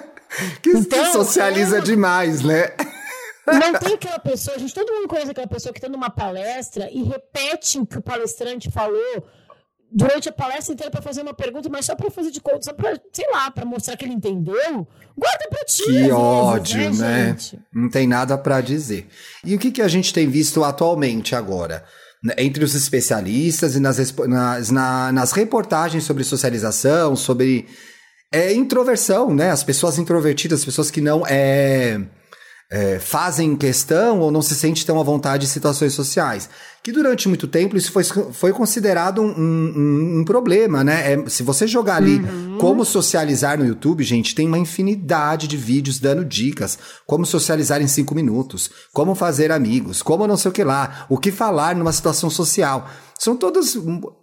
que 0.61 0.69
então, 0.69 1.11
socializa 1.11 1.79
é... 1.79 1.81
demais, 1.81 2.41
né? 2.41 2.69
Não 3.45 3.79
tem 3.79 3.95
aquela 3.95 4.19
pessoa, 4.19 4.57
gente, 4.57 4.73
todo 4.73 4.93
mundo 4.93 5.07
conhece 5.07 5.31
aquela 5.31 5.47
pessoa 5.47 5.73
que 5.73 5.79
está 5.79 5.89
numa 5.89 6.09
palestra 6.09 6.89
e 6.91 7.03
repete 7.03 7.79
o 7.79 7.85
que 7.85 7.97
o 7.97 8.01
palestrante 8.01 8.69
falou 8.69 9.25
durante 9.91 10.29
a 10.29 10.31
palestra 10.31 10.73
inteira 10.73 10.89
para 10.89 11.01
fazer 11.01 11.21
uma 11.21 11.33
pergunta, 11.33 11.67
mas 11.69 11.85
só 11.85 11.95
para 11.95 12.09
fazer 12.09 12.31
de 12.31 12.39
conta, 12.39 12.61
só 12.61 12.73
para, 12.73 12.99
sei 13.11 13.29
lá, 13.29 13.51
para 13.51 13.65
mostrar 13.65 13.97
que 13.97 14.05
ele 14.05 14.13
entendeu. 14.13 14.87
Guarda 15.17 15.47
para 15.49 15.65
ti. 15.65 15.83
Que 15.83 15.91
vezes, 15.91 16.11
ódio, 16.11 16.93
né? 16.93 17.33
né? 17.33 17.37
Não 17.73 17.89
tem 17.89 18.07
nada 18.07 18.37
para 18.37 18.61
dizer. 18.61 19.07
E 19.43 19.53
o 19.53 19.59
que, 19.59 19.71
que 19.71 19.81
a 19.81 19.87
gente 19.87 20.13
tem 20.13 20.29
visto 20.29 20.63
atualmente 20.63 21.35
agora? 21.35 21.83
Entre 22.37 22.63
os 22.63 22.75
especialistas 22.75 23.75
e 23.75 23.79
nas, 23.79 23.97
nas, 24.27 24.69
na, 24.71 25.11
nas 25.11 25.31
reportagens 25.31 26.03
sobre 26.03 26.23
socialização, 26.23 27.15
sobre 27.15 27.67
é, 28.31 28.53
introversão, 28.53 29.33
né? 29.33 29.51
As 29.51 29.63
pessoas 29.63 29.97
introvertidas, 29.97 30.59
as 30.59 30.65
pessoas 30.65 30.89
que 30.89 31.01
não 31.01 31.25
é, 31.27 31.99
é, 32.71 32.99
fazem 32.99 33.55
questão 33.55 34.19
ou 34.19 34.31
não 34.31 34.41
se 34.41 34.55
sentem 34.55 34.85
tão 34.85 34.99
à 34.99 35.03
vontade 35.03 35.45
em 35.45 35.49
situações 35.49 35.93
sociais 35.93 36.49
que 36.83 36.91
durante 36.91 37.27
muito 37.27 37.47
tempo 37.47 37.77
isso 37.77 37.91
foi, 37.91 38.03
foi 38.03 38.51
considerado 38.51 39.21
um, 39.21 39.27
um, 39.27 40.19
um 40.19 40.25
problema, 40.25 40.83
né? 40.83 41.13
É, 41.13 41.29
se 41.29 41.43
você 41.43 41.67
jogar 41.67 41.97
ali 41.97 42.15
uhum. 42.15 42.57
como 42.57 42.83
socializar 42.83 43.57
no 43.57 43.65
YouTube, 43.65 44.03
gente, 44.03 44.33
tem 44.33 44.47
uma 44.47 44.57
infinidade 44.57 45.47
de 45.47 45.55
vídeos 45.55 45.99
dando 45.99 46.25
dicas. 46.25 46.79
Como 47.05 47.23
socializar 47.23 47.81
em 47.81 47.87
cinco 47.87 48.15
minutos, 48.15 48.71
como 48.91 49.13
fazer 49.13 49.51
amigos, 49.51 50.01
como 50.01 50.25
não 50.25 50.37
sei 50.37 50.49
o 50.49 50.53
que 50.53 50.63
lá, 50.63 51.05
o 51.07 51.19
que 51.19 51.31
falar 51.31 51.75
numa 51.75 51.93
situação 51.93 52.31
social. 52.31 52.89
São 53.21 53.37
todas, 53.37 53.77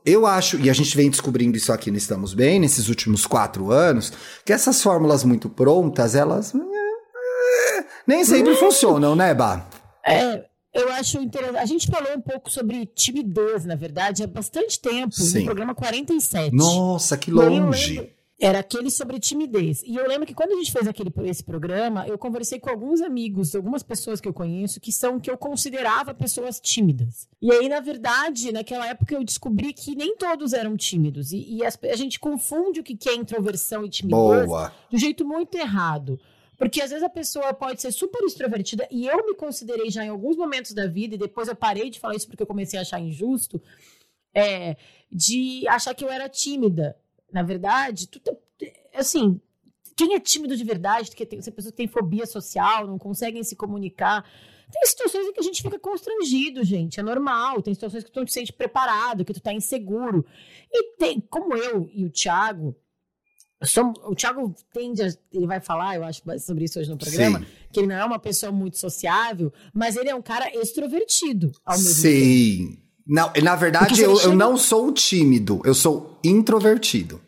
eu 0.04 0.26
acho, 0.26 0.58
e 0.58 0.68
a 0.68 0.72
gente 0.72 0.96
vem 0.96 1.08
descobrindo 1.08 1.56
isso 1.56 1.72
aqui 1.72 1.88
no 1.88 1.96
Estamos 1.96 2.34
Bem, 2.34 2.58
nesses 2.58 2.88
últimos 2.88 3.28
quatro 3.28 3.70
anos, 3.70 4.12
que 4.44 4.52
essas 4.52 4.82
fórmulas 4.82 5.22
muito 5.22 5.48
prontas, 5.48 6.16
elas 6.16 6.52
eh, 6.52 7.84
nem 8.04 8.24
sempre 8.24 8.56
funcionam, 8.56 9.14
né, 9.14 9.32
Bah? 9.32 9.64
É, 10.04 10.44
eu 10.74 10.90
acho 10.94 11.20
interessante. 11.20 11.58
A 11.58 11.64
gente 11.64 11.86
falou 11.86 12.12
um 12.16 12.20
pouco 12.20 12.50
sobre 12.50 12.86
timidez, 12.86 13.64
na 13.64 13.76
verdade, 13.76 14.24
há 14.24 14.26
bastante 14.26 14.80
tempo, 14.80 15.14
Sim. 15.14 15.38
no 15.38 15.44
programa 15.44 15.76
47. 15.76 16.52
Nossa, 16.52 17.16
que 17.16 17.30
longe! 17.30 18.12
Era 18.40 18.60
aquele 18.60 18.88
sobre 18.88 19.18
timidez. 19.18 19.82
E 19.82 19.96
eu 19.96 20.06
lembro 20.06 20.24
que 20.24 20.32
quando 20.32 20.52
a 20.52 20.56
gente 20.56 20.70
fez 20.70 20.86
aquele, 20.86 21.12
esse 21.24 21.42
programa, 21.42 22.06
eu 22.06 22.16
conversei 22.16 22.60
com 22.60 22.70
alguns 22.70 23.00
amigos, 23.00 23.52
algumas 23.52 23.82
pessoas 23.82 24.20
que 24.20 24.28
eu 24.28 24.32
conheço, 24.32 24.80
que 24.80 24.92
são 24.92 25.18
que 25.18 25.28
eu 25.28 25.36
considerava 25.36 26.14
pessoas 26.14 26.60
tímidas. 26.60 27.28
E 27.42 27.50
aí, 27.50 27.68
na 27.68 27.80
verdade, 27.80 28.52
naquela 28.52 28.86
época 28.86 29.12
eu 29.12 29.24
descobri 29.24 29.72
que 29.72 29.96
nem 29.96 30.16
todos 30.16 30.52
eram 30.52 30.76
tímidos. 30.76 31.32
E, 31.32 31.56
e 31.56 31.64
a, 31.64 31.68
a, 31.68 31.96
gente 31.96 32.20
confunde 32.20 32.78
o 32.78 32.84
que 32.84 32.96
é 33.08 33.14
introversão 33.14 33.84
e 33.84 33.90
timidez 33.90 34.46
Boa. 34.46 34.72
do 34.88 34.96
jeito 34.96 35.26
muito 35.26 35.56
errado. 35.56 36.20
Porque 36.56 36.80
às 36.80 36.90
vezes 36.90 37.04
a 37.04 37.08
pessoa 37.08 37.52
pode 37.52 37.82
ser 37.82 37.92
super 37.92 38.22
extrovertida, 38.24 38.86
e 38.90 39.06
eu 39.06 39.24
me 39.24 39.34
considerei 39.34 39.90
já 39.90 40.04
em 40.04 40.08
alguns 40.08 40.36
momentos 40.36 40.72
da 40.72 40.86
vida, 40.86 41.14
e 41.14 41.18
depois 41.18 41.46
eu 41.48 41.54
parei 41.54 41.88
de 41.88 42.00
falar 42.00 42.16
isso 42.16 42.26
porque 42.26 42.42
eu 42.42 42.46
comecei 42.48 42.78
a 42.78 42.82
achar 42.82 43.00
injusto, 43.00 43.62
é, 44.34 44.76
de 45.10 45.66
achar 45.68 45.94
que 45.94 46.04
eu 46.04 46.10
era 46.10 46.28
tímida. 46.28 46.96
Na 47.32 47.42
verdade, 47.42 48.08
tu, 48.08 48.20
assim, 48.94 49.40
quem 49.96 50.14
é 50.14 50.20
tímido 50.20 50.56
de 50.56 50.64
verdade, 50.64 51.10
que 51.10 51.26
tem, 51.26 51.40
pessoas 51.40 51.66
que 51.66 51.76
têm 51.76 51.88
fobia 51.88 52.26
social, 52.26 52.86
não 52.86 52.98
conseguem 52.98 53.42
se 53.42 53.56
comunicar. 53.56 54.24
Tem 54.70 54.86
situações 54.86 55.26
em 55.26 55.32
que 55.32 55.40
a 55.40 55.42
gente 55.42 55.62
fica 55.62 55.78
constrangido, 55.78 56.62
gente. 56.62 57.00
É 57.00 57.02
normal. 57.02 57.62
Tem 57.62 57.74
situações 57.74 58.04
que 58.04 58.10
tu 58.10 58.20
não 58.20 58.26
te 58.26 58.32
sente 58.32 58.52
preparado, 58.52 59.24
que 59.24 59.32
tu 59.32 59.40
tá 59.40 59.52
inseguro. 59.52 60.24
E 60.70 60.96
tem, 60.96 61.20
como 61.20 61.56
eu 61.56 61.88
e 61.92 62.04
o 62.04 62.10
Thiago, 62.10 62.76
o 64.04 64.14
Thiago 64.14 64.54
tende 64.72 65.02
a, 65.02 65.08
ele 65.32 65.46
vai 65.46 65.60
falar, 65.60 65.96
eu 65.96 66.04
acho, 66.04 66.22
sobre 66.38 66.64
isso 66.64 66.78
hoje 66.78 66.90
no 66.90 66.96
programa, 66.96 67.40
Sim. 67.40 67.46
que 67.72 67.80
ele 67.80 67.88
não 67.88 67.96
é 67.96 68.04
uma 68.04 68.18
pessoa 68.20 68.52
muito 68.52 68.78
sociável, 68.78 69.52
mas 69.74 69.96
ele 69.96 70.08
é 70.08 70.14
um 70.14 70.22
cara 70.22 70.48
extrovertido 70.54 71.50
ao 71.64 71.76
mesmo 71.76 71.94
Sim. 71.94 72.68
tempo. 72.68 72.87
Não, 73.08 73.32
na 73.42 73.56
verdade, 73.56 74.02
eu, 74.02 74.20
eu 74.20 74.34
não 74.34 74.58
sou 74.58 74.92
tímido, 74.92 75.62
eu 75.64 75.72
sou 75.72 76.20
introvertido. 76.22 77.20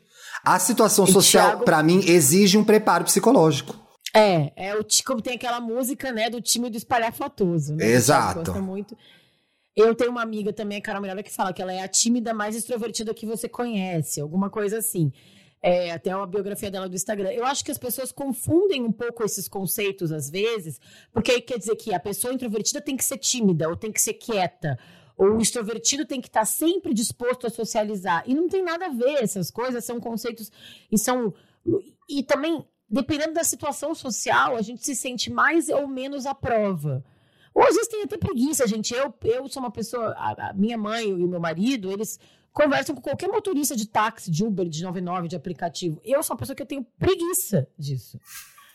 A 0.45 0.59
situação 0.59 1.07
e 1.07 1.13
social, 1.13 1.49
Thiago... 1.49 1.65
para 1.65 1.83
mim, 1.83 2.05
exige 2.07 2.59
um 2.59 2.65
preparo 2.65 3.05
psicológico. 3.05 3.75
É, 4.15 4.53
é 4.57 4.77
o 4.77 4.85
como 5.07 5.23
tem 5.23 5.35
aquela 5.35 5.61
música, 5.61 6.13
né, 6.13 6.29
do 6.29 6.41
time 6.41 6.69
do 6.69 6.77
espalhafatoso. 6.77 7.75
Né? 7.75 7.87
Exato. 7.87 8.45
Gosta 8.45 8.61
muito. 8.61 8.97
Eu 9.75 9.95
tenho 9.95 10.11
uma 10.11 10.23
amiga 10.23 10.53
também, 10.53 10.79
a 10.79 10.83
Carol 10.83 11.01
Miranda, 11.01 11.23
que 11.23 11.33
fala 11.33 11.53
que 11.53 11.63
ela 11.63 11.73
é 11.73 11.81
a 11.81 11.89
tímida 11.89 12.35
mais 12.35 12.57
extrovertida 12.57 13.15
que 13.15 13.25
você 13.25 13.49
conhece, 13.49 14.21
alguma 14.21 14.51
coisa 14.51 14.79
assim. 14.79 15.13
É, 15.63 15.93
até 15.93 16.15
uma 16.17 16.27
biografia 16.27 16.71
dela 16.71 16.89
do 16.89 16.95
Instagram. 16.95 17.31
Eu 17.31 17.45
acho 17.45 17.65
que 17.65 17.71
as 17.71 17.79
pessoas 17.79 18.11
confundem 18.11 18.83
um 18.83 18.91
pouco 18.91 19.23
esses 19.25 19.47
conceitos 19.47 20.11
às 20.11 20.29
vezes, 20.29 20.81
porque 21.13 21.31
aí 21.31 21.41
quer 21.41 21.59
dizer 21.59 21.77
que 21.77 21.95
a 21.95 22.01
pessoa 22.01 22.35
introvertida 22.35 22.81
tem 22.81 22.97
que 22.97 23.05
ser 23.05 23.19
tímida, 23.19 23.69
ou 23.69 23.77
tem 23.77 23.93
que 23.93 24.01
ser 24.01 24.15
quieta, 24.15 24.79
o 25.21 25.39
extrovertido 25.39 26.07
tem 26.07 26.21
que 26.21 26.29
estar 26.29 26.47
sempre 26.47 26.95
disposto 26.95 27.47
a 27.47 27.50
socializar. 27.50 28.25
E 28.27 28.35
não 28.35 28.49
tem 28.49 28.62
nada 28.62 28.87
a 28.87 28.89
ver, 28.89 29.23
essas 29.23 29.50
coisas 29.50 29.85
são 29.85 30.00
conceitos 30.00 30.50
e 30.91 30.99
são. 30.99 31.35
E 32.09 32.23
também, 32.23 32.65
dependendo 32.89 33.35
da 33.35 33.45
situação 33.45 33.95
social, 33.95 34.57
a 34.57 34.62
gente 34.62 34.83
se 34.83 34.97
sente 34.97 35.31
mais 35.31 35.69
ou 35.69 35.87
menos 35.87 36.25
à 36.25 36.35
prova. 36.35 37.05
Ou 37.55 37.62
às 37.62 37.75
vezes 37.75 37.89
tem 37.89 38.03
até 38.03 38.17
preguiça, 38.17 38.67
gente. 38.67 38.95
Eu, 38.95 39.12
eu 39.25 39.47
sou 39.47 39.62
uma 39.62 39.71
pessoa. 39.71 40.15
A, 40.17 40.50
a 40.50 40.53
minha 40.55 40.79
mãe 40.79 41.07
e 41.09 41.12
o 41.12 41.29
meu 41.29 41.41
marido, 41.41 41.93
eles 41.93 42.19
conversam 42.50 42.95
com 42.95 43.03
qualquer 43.03 43.29
motorista 43.29 43.77
de 43.77 43.87
táxi, 43.87 44.31
de 44.31 44.43
Uber, 44.43 44.69
de 44.69 44.83
99, 44.83 45.29
de 45.29 45.37
aplicativo. 45.37 46.00
Eu 46.03 46.23
sou 46.23 46.35
uma 46.35 46.41
pessoa 46.41 46.57
que 46.57 46.62
eu 46.62 46.67
tenho 46.67 46.87
preguiça 46.99 47.69
disso. 47.79 48.19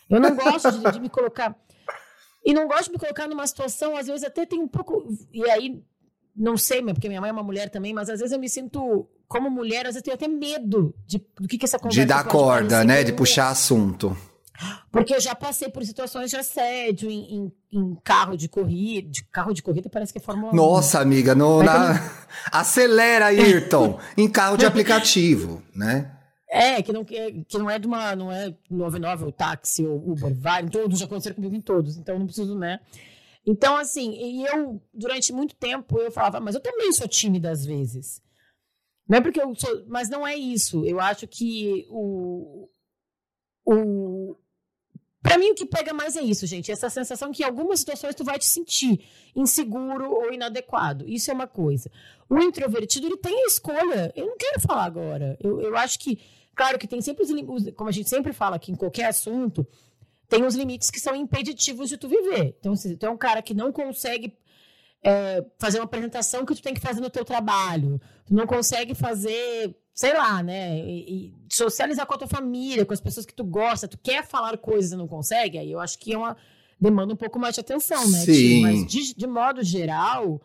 Eu 0.07 0.19
não 0.19 0.35
gosto 0.35 0.71
de, 0.71 0.91
de 0.91 0.99
me 0.99 1.09
colocar. 1.09 1.57
E 2.45 2.53
não 2.53 2.67
gosto 2.67 2.85
de 2.85 2.91
me 2.91 2.99
colocar 2.99 3.27
numa 3.27 3.47
situação, 3.47 3.97
às 3.97 4.05
vezes 4.05 4.23
até 4.23 4.45
tem 4.45 4.59
um 4.59 4.67
pouco. 4.67 5.07
E 5.33 5.49
aí, 5.49 5.83
não 6.35 6.57
sei, 6.57 6.83
porque 6.83 7.07
minha 7.07 7.21
mãe 7.21 7.29
é 7.29 7.33
uma 7.33 7.43
mulher 7.43 7.69
também, 7.69 7.93
mas 7.93 8.09
às 8.09 8.19
vezes 8.19 8.33
eu 8.33 8.39
me 8.39 8.49
sinto, 8.49 9.07
como 9.27 9.49
mulher, 9.49 9.85
às 9.87 9.93
vezes 9.93 9.97
eu 9.97 10.03
tenho 10.03 10.15
até 10.15 10.27
medo 10.27 10.93
de, 11.07 11.23
do 11.39 11.47
que, 11.47 11.57
que 11.57 11.65
essa 11.65 11.79
conversa 11.79 12.01
De 12.01 12.05
dar 12.05 12.25
corda, 12.25 12.83
né? 12.83 13.03
De 13.03 13.13
puxar 13.13 13.49
assunto. 13.49 14.15
Porque 14.91 15.13
eu 15.13 15.19
já 15.19 15.35
passei 15.35 15.69
por 15.69 15.83
situações 15.83 16.29
de 16.29 16.37
assédio 16.37 17.09
em, 17.09 17.35
em, 17.35 17.51
em 17.73 17.95
carro 18.03 18.37
de 18.37 18.47
corrida. 18.47 19.09
De 19.09 19.23
carro 19.25 19.53
de 19.53 19.61
corrida 19.61 19.89
parece 19.89 20.13
que 20.13 20.19
é 20.19 20.21
Fórmula 20.21 20.53
1. 20.53 20.55
Nossa, 20.55 20.99
amiga, 20.99 21.35
no, 21.35 21.61
na... 21.61 21.99
acelera, 22.51 23.25
Ayrton! 23.25 23.99
em 24.17 24.29
carro 24.29 24.57
de 24.57 24.65
aplicativo, 24.65 25.61
né? 25.75 26.11
É, 26.49 26.81
que 26.81 26.93
não, 26.93 27.03
que, 27.03 27.45
não 27.53 27.69
é 27.69 27.77
de 27.77 27.87
uma. 27.87 28.15
Não 28.15 28.31
é 28.31 28.55
99 28.69 29.25
ou 29.25 29.31
táxi 29.31 29.85
ou 29.85 30.11
Uber, 30.11 30.33
vai, 30.33 30.65
todos 30.69 30.99
já 30.99 31.05
aconteceram 31.05 31.35
comigo 31.35 31.55
em 31.55 31.61
todos, 31.61 31.97
então 31.97 32.17
não 32.17 32.25
preciso, 32.25 32.57
né? 32.57 32.79
Então, 33.45 33.77
assim, 33.77 34.11
e 34.11 34.45
eu, 34.45 34.81
durante 34.93 35.31
muito 35.31 35.55
tempo, 35.55 35.99
eu 35.99 36.11
falava, 36.11 36.39
mas 36.39 36.55
eu 36.55 36.61
também 36.61 36.91
sou 36.91 37.07
tímida 37.07 37.51
às 37.51 37.63
vezes. 37.63 38.21
Não 39.07 39.19
é 39.19 39.21
porque 39.21 39.39
eu 39.39 39.53
sou. 39.55 39.83
Mas 39.87 40.09
não 40.09 40.25
é 40.25 40.35
isso. 40.35 40.83
Eu 40.85 40.99
acho 40.99 41.27
que 41.27 41.85
o. 41.89 42.67
o 43.65 44.35
para 45.21 45.39
mim, 45.39 45.51
o 45.51 45.55
que 45.55 45.65
pega 45.65 45.93
mais 45.93 46.15
é 46.15 46.21
isso, 46.21 46.45
gente. 46.45 46.71
Essa 46.71 46.89
sensação 46.89 47.31
que 47.31 47.41
em 47.41 47.45
algumas 47.45 47.79
situações 47.79 48.13
tu 48.15 48.23
vai 48.23 48.37
te 48.37 48.45
sentir 48.45 49.03
inseguro 49.35 50.11
ou 50.11 50.31
inadequado. 50.31 51.07
Isso 51.07 51.31
é 51.31 51.33
uma 51.33 51.47
coisa. 51.47 51.89
O 52.29 52.39
introvertido, 52.39 53.07
ele 53.07 53.17
tem 53.17 53.43
a 53.43 53.47
escolha. 53.47 54.11
Eu 54.15 54.27
não 54.27 54.37
quero 54.37 54.59
falar 54.59 54.85
agora. 54.85 55.37
Eu, 55.39 55.61
eu 55.61 55.75
acho 55.77 55.99
que, 55.99 56.19
claro 56.55 56.77
que 56.77 56.87
tem 56.87 57.01
sempre 57.01 57.23
os. 57.23 57.71
Como 57.71 57.89
a 57.89 57.93
gente 57.93 58.09
sempre 58.09 58.33
fala 58.33 58.55
aqui 58.55 58.71
em 58.71 58.75
qualquer 58.75 59.05
assunto, 59.05 59.67
tem 60.27 60.43
os 60.45 60.55
limites 60.55 60.89
que 60.89 60.99
são 60.99 61.15
impeditivos 61.15 61.89
de 61.89 61.97
tu 61.97 62.07
viver. 62.07 62.55
Então, 62.59 62.75
se 62.75 62.95
tu 62.95 63.05
é 63.05 63.09
um 63.09 63.17
cara 63.17 63.41
que 63.41 63.53
não 63.53 63.71
consegue 63.71 64.33
é, 65.03 65.45
fazer 65.59 65.79
uma 65.79 65.85
apresentação 65.85 66.45
que 66.45 66.55
tu 66.55 66.61
tem 66.61 66.73
que 66.73 66.81
fazer 66.81 66.99
no 66.99 67.09
teu 67.09 67.23
trabalho, 67.23 68.01
tu 68.25 68.33
não 68.33 68.47
consegue 68.47 68.95
fazer, 68.95 69.75
sei 69.93 70.13
lá, 70.13 70.41
né, 70.41 70.79
e, 70.79 71.27
e 71.27 71.33
socializar 71.51 72.05
com 72.07 72.15
a 72.15 72.17
tua 72.17 72.27
família, 72.27 72.85
com 72.85 72.93
as 72.93 73.01
pessoas 73.01 73.25
que 73.25 73.33
tu 73.33 73.43
gosta, 73.43 73.87
tu 73.87 73.99
quer 73.99 74.25
falar 74.25 74.57
coisas 74.57 74.91
e 74.91 74.95
não 74.95 75.07
consegue, 75.07 75.59
aí 75.59 75.71
eu 75.71 75.79
acho 75.79 75.99
que 75.99 76.13
é 76.13 76.17
uma 76.17 76.35
demanda 76.81 77.13
um 77.13 77.17
pouco 77.17 77.39
mais 77.39 77.55
de 77.55 77.61
atenção, 77.61 78.09
né? 78.09 78.19
Sim. 78.19 78.61
Mas 78.61 78.85
de, 78.87 79.15
de 79.15 79.27
modo 79.27 79.63
geral, 79.63 80.41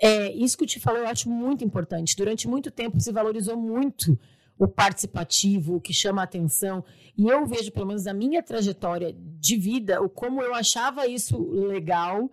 é, 0.00 0.32
isso 0.32 0.56
que 0.56 0.64
eu 0.64 0.68
te 0.68 0.80
falei 0.80 1.02
eu 1.02 1.08
acho 1.08 1.30
muito 1.30 1.64
importante. 1.64 2.16
Durante 2.16 2.48
muito 2.48 2.70
tempo 2.70 3.00
se 3.00 3.12
valorizou 3.12 3.56
muito 3.56 4.18
o 4.58 4.68
participativo, 4.68 5.76
o 5.76 5.80
que 5.80 5.92
chama 5.92 6.20
a 6.20 6.24
atenção. 6.24 6.84
E 7.16 7.28
eu 7.28 7.46
vejo, 7.46 7.72
pelo 7.72 7.86
menos 7.86 8.04
na 8.04 8.14
minha 8.14 8.42
trajetória 8.42 9.14
de 9.16 9.56
vida, 9.56 10.00
o 10.00 10.08
como 10.08 10.42
eu 10.42 10.54
achava 10.54 11.06
isso 11.06 11.36
legal 11.50 12.30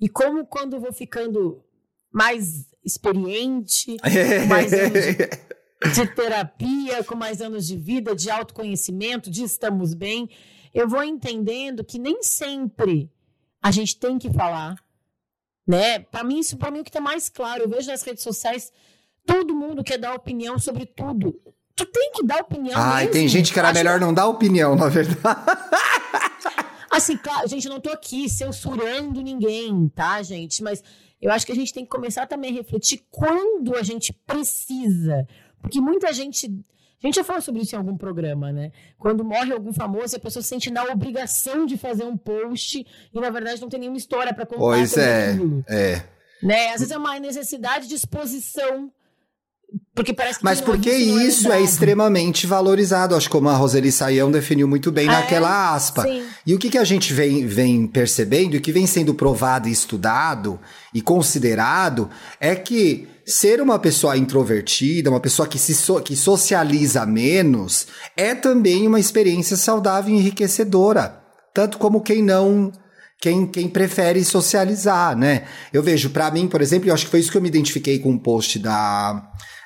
e 0.00 0.08
como 0.08 0.46
quando 0.46 0.74
eu 0.74 0.80
vou 0.80 0.92
ficando 0.92 1.62
mais 2.12 2.66
experiente, 2.84 3.96
com 3.98 4.46
mais 4.46 4.72
anos 4.72 4.92
de, 4.92 6.04
de 6.04 6.14
terapia, 6.14 7.02
com 7.04 7.16
mais 7.16 7.40
anos 7.40 7.66
de 7.66 7.76
vida, 7.76 8.14
de 8.14 8.30
autoconhecimento, 8.30 9.30
de 9.30 9.42
estamos 9.42 9.94
bem, 9.94 10.28
eu 10.72 10.88
vou 10.88 11.02
entendendo 11.02 11.84
que 11.84 11.98
nem 11.98 12.22
sempre 12.22 13.10
a 13.62 13.70
gente 13.70 13.96
tem 13.98 14.18
que 14.18 14.30
falar, 14.32 14.76
né? 15.66 16.00
Para 16.00 16.22
mim 16.22 16.40
isso 16.40 16.56
para 16.56 16.70
mim 16.70 16.78
é 16.78 16.80
o 16.82 16.84
que 16.84 16.90
está 16.90 17.00
mais 17.00 17.28
claro. 17.28 17.62
Eu 17.62 17.68
vejo 17.68 17.90
nas 17.90 18.02
redes 18.02 18.22
sociais 18.22 18.72
todo 19.24 19.54
mundo 19.54 19.82
quer 19.82 19.98
dar 19.98 20.14
opinião 20.14 20.58
sobre 20.58 20.84
tudo 20.84 21.40
tu 21.74 21.86
tem 21.86 22.12
que 22.12 22.24
dar 22.24 22.40
opinião. 22.40 22.74
Ai, 22.76 23.08
tem 23.08 23.26
gente 23.28 23.52
que 23.52 23.58
era 23.58 23.68
Acho 23.68 23.78
melhor 23.78 23.98
que... 23.98 24.04
não 24.04 24.14
dar 24.14 24.26
opinião, 24.26 24.74
na 24.76 24.88
verdade. 24.88 25.18
Assim, 26.90 27.16
claro, 27.16 27.48
gente, 27.48 27.66
eu 27.66 27.72
não 27.72 27.80
tô 27.80 27.90
aqui 27.90 28.28
censurando 28.28 29.20
ninguém, 29.20 29.88
tá, 29.88 30.22
gente? 30.22 30.62
Mas 30.62 30.82
eu 31.20 31.32
acho 31.32 31.44
que 31.44 31.50
a 31.50 31.54
gente 31.54 31.72
tem 31.72 31.84
que 31.84 31.90
começar 31.90 32.26
também 32.26 32.50
a 32.50 32.54
refletir 32.54 33.04
quando 33.10 33.74
a 33.74 33.82
gente 33.82 34.12
precisa. 34.26 35.26
Porque 35.60 35.80
muita 35.80 36.12
gente. 36.12 36.46
A 37.02 37.06
gente 37.06 37.16
já 37.16 37.24
falou 37.24 37.42
sobre 37.42 37.62
isso 37.62 37.74
em 37.74 37.78
algum 37.78 37.96
programa, 37.96 38.52
né? 38.52 38.70
Quando 38.96 39.24
morre 39.24 39.52
algum 39.52 39.72
famoso, 39.72 40.16
a 40.16 40.18
pessoa 40.20 40.42
se 40.42 40.48
sente 40.48 40.70
na 40.70 40.84
obrigação 40.84 41.66
de 41.66 41.76
fazer 41.76 42.04
um 42.04 42.16
post 42.16 42.86
e, 43.12 43.20
na 43.20 43.28
verdade, 43.28 43.60
não 43.60 43.68
tem 43.68 43.80
nenhuma 43.80 43.98
história 43.98 44.32
para 44.32 44.46
contar. 44.46 44.60
Pois 44.60 44.96
é. 44.96 45.32
Aquilo. 45.32 45.64
É. 45.68 46.02
Né? 46.42 46.68
Às 46.68 46.80
vezes 46.80 46.90
é 46.90 46.96
uma 46.96 47.18
necessidade 47.18 47.88
de 47.88 47.94
exposição 47.94 48.90
porque 49.94 50.12
parece 50.12 50.40
que 50.40 50.44
Mas 50.44 50.60
porque 50.60 50.90
isso 50.90 51.52
é, 51.52 51.60
é, 51.60 51.62
extremamente 51.62 52.48
valorizado, 52.48 53.14
acho 53.14 53.30
como 53.30 53.48
a 53.48 53.54
Roseli 53.54 53.92
Saião 53.92 54.30
definiu 54.30 54.66
muito 54.66 54.90
bem 54.90 55.06
é, 55.06 55.10
naquela 55.10 55.72
aspa. 55.72 56.02
Sim. 56.02 56.24
E 56.44 56.52
o 56.52 56.58
que, 56.58 56.68
que 56.68 56.78
a 56.78 56.84
gente 56.84 57.12
vem, 57.12 57.46
vem 57.46 57.86
percebendo, 57.86 58.56
e 58.56 58.60
que 58.60 58.72
vem 58.72 58.88
sendo 58.88 59.14
provado 59.14 59.68
e 59.68 59.72
estudado 59.72 60.58
e 60.92 61.00
considerado, 61.00 62.10
é 62.40 62.56
que 62.56 63.06
ser 63.24 63.60
uma 63.60 63.78
pessoa 63.78 64.16
introvertida, 64.16 65.10
uma 65.10 65.20
pessoa 65.20 65.46
que, 65.46 65.58
se 65.58 65.74
so, 65.74 66.00
que 66.00 66.16
socializa 66.16 67.06
menos, 67.06 67.86
é 68.16 68.34
também 68.34 68.88
uma 68.88 68.98
experiência 68.98 69.56
saudável 69.56 70.12
e 70.12 70.18
enriquecedora. 70.18 71.22
Tanto 71.54 71.78
como 71.78 72.00
quem 72.00 72.20
não 72.20 72.72
quem, 73.20 73.46
quem 73.46 73.68
prefere 73.68 74.22
socializar, 74.24 75.16
né? 75.16 75.44
Eu 75.72 75.82
vejo, 75.82 76.10
para 76.10 76.30
mim, 76.30 76.48
por 76.48 76.60
exemplo, 76.60 76.88
eu 76.90 76.94
acho 76.94 77.04
que 77.04 77.10
foi 77.10 77.20
isso 77.20 77.30
que 77.30 77.36
eu 77.36 77.40
me 77.40 77.48
identifiquei 77.48 77.98
com 77.98 78.10
o 78.10 78.12
um 78.12 78.18
post 78.18 78.58
da, 78.58 79.22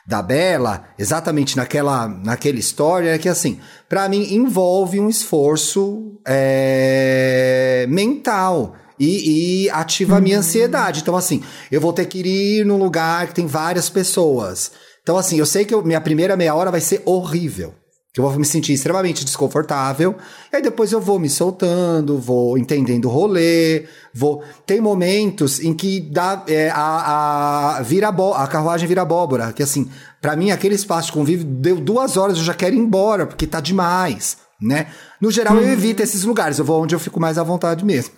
da 0.08 0.22
Bela, 0.22 0.84
exatamente 0.98 1.54
naquela, 1.54 2.08
naquela 2.08 2.58
história, 2.58 3.10
é 3.10 3.18
que 3.18 3.28
assim, 3.28 3.60
para 3.86 4.08
mim 4.08 4.32
envolve 4.32 4.98
um 4.98 5.06
esforço 5.06 6.18
é, 6.26 7.84
mental 7.90 8.74
e, 8.98 9.64
e 9.66 9.70
ativa 9.70 10.16
a 10.16 10.20
minha 10.20 10.36
uhum. 10.36 10.40
ansiedade. 10.40 11.00
Então, 11.02 11.14
assim, 11.14 11.42
eu 11.70 11.78
vou 11.78 11.92
ter 11.92 12.06
que 12.06 12.20
ir 12.20 12.64
num 12.64 12.78
lugar 12.78 13.26
que 13.26 13.34
tem 13.34 13.46
várias 13.46 13.90
pessoas. 13.90 14.72
Então, 15.02 15.18
assim, 15.18 15.38
eu 15.38 15.44
sei 15.44 15.66
que 15.66 15.74
eu, 15.74 15.84
minha 15.84 16.00
primeira 16.00 16.38
meia 16.38 16.54
hora 16.54 16.70
vai 16.70 16.80
ser 16.80 17.02
horrível. 17.04 17.74
Que 18.12 18.20
eu 18.20 18.24
vou 18.24 18.38
me 18.38 18.44
sentir 18.44 18.72
extremamente 18.72 19.24
desconfortável. 19.24 20.16
E 20.52 20.56
aí 20.56 20.62
depois 20.62 20.92
eu 20.92 21.00
vou 21.00 21.18
me 21.18 21.28
soltando, 21.28 22.18
vou 22.18 22.56
entendendo 22.56 23.04
o 23.04 23.08
rolê, 23.08 23.84
vou. 24.14 24.42
Tem 24.66 24.80
momentos 24.80 25.60
em 25.60 25.74
que 25.74 26.00
dá, 26.00 26.42
é, 26.48 26.70
a, 26.70 27.76
a, 27.76 27.82
vira 27.82 28.08
a 28.08 28.46
carruagem 28.46 28.88
vira 28.88 29.02
abóbora. 29.02 29.52
Que 29.52 29.62
assim, 29.62 29.90
para 30.20 30.34
mim, 30.34 30.50
aquele 30.50 30.74
espaço 30.74 31.08
de 31.08 31.12
convívio 31.12 31.44
deu 31.44 31.76
duas 31.76 32.16
horas, 32.16 32.38
eu 32.38 32.44
já 32.44 32.54
quero 32.54 32.74
ir 32.74 32.78
embora, 32.78 33.26
porque 33.26 33.46
tá 33.46 33.60
demais, 33.60 34.38
né? 34.60 34.88
No 35.20 35.30
geral, 35.30 35.56
eu 35.56 35.62
uhum. 35.62 35.72
evito 35.72 36.02
esses 36.02 36.24
lugares, 36.24 36.58
eu 36.58 36.64
vou 36.64 36.82
onde 36.82 36.94
eu 36.94 36.98
fico 36.98 37.20
mais 37.20 37.38
à 37.38 37.42
vontade 37.42 37.84
mesmo. 37.84 38.14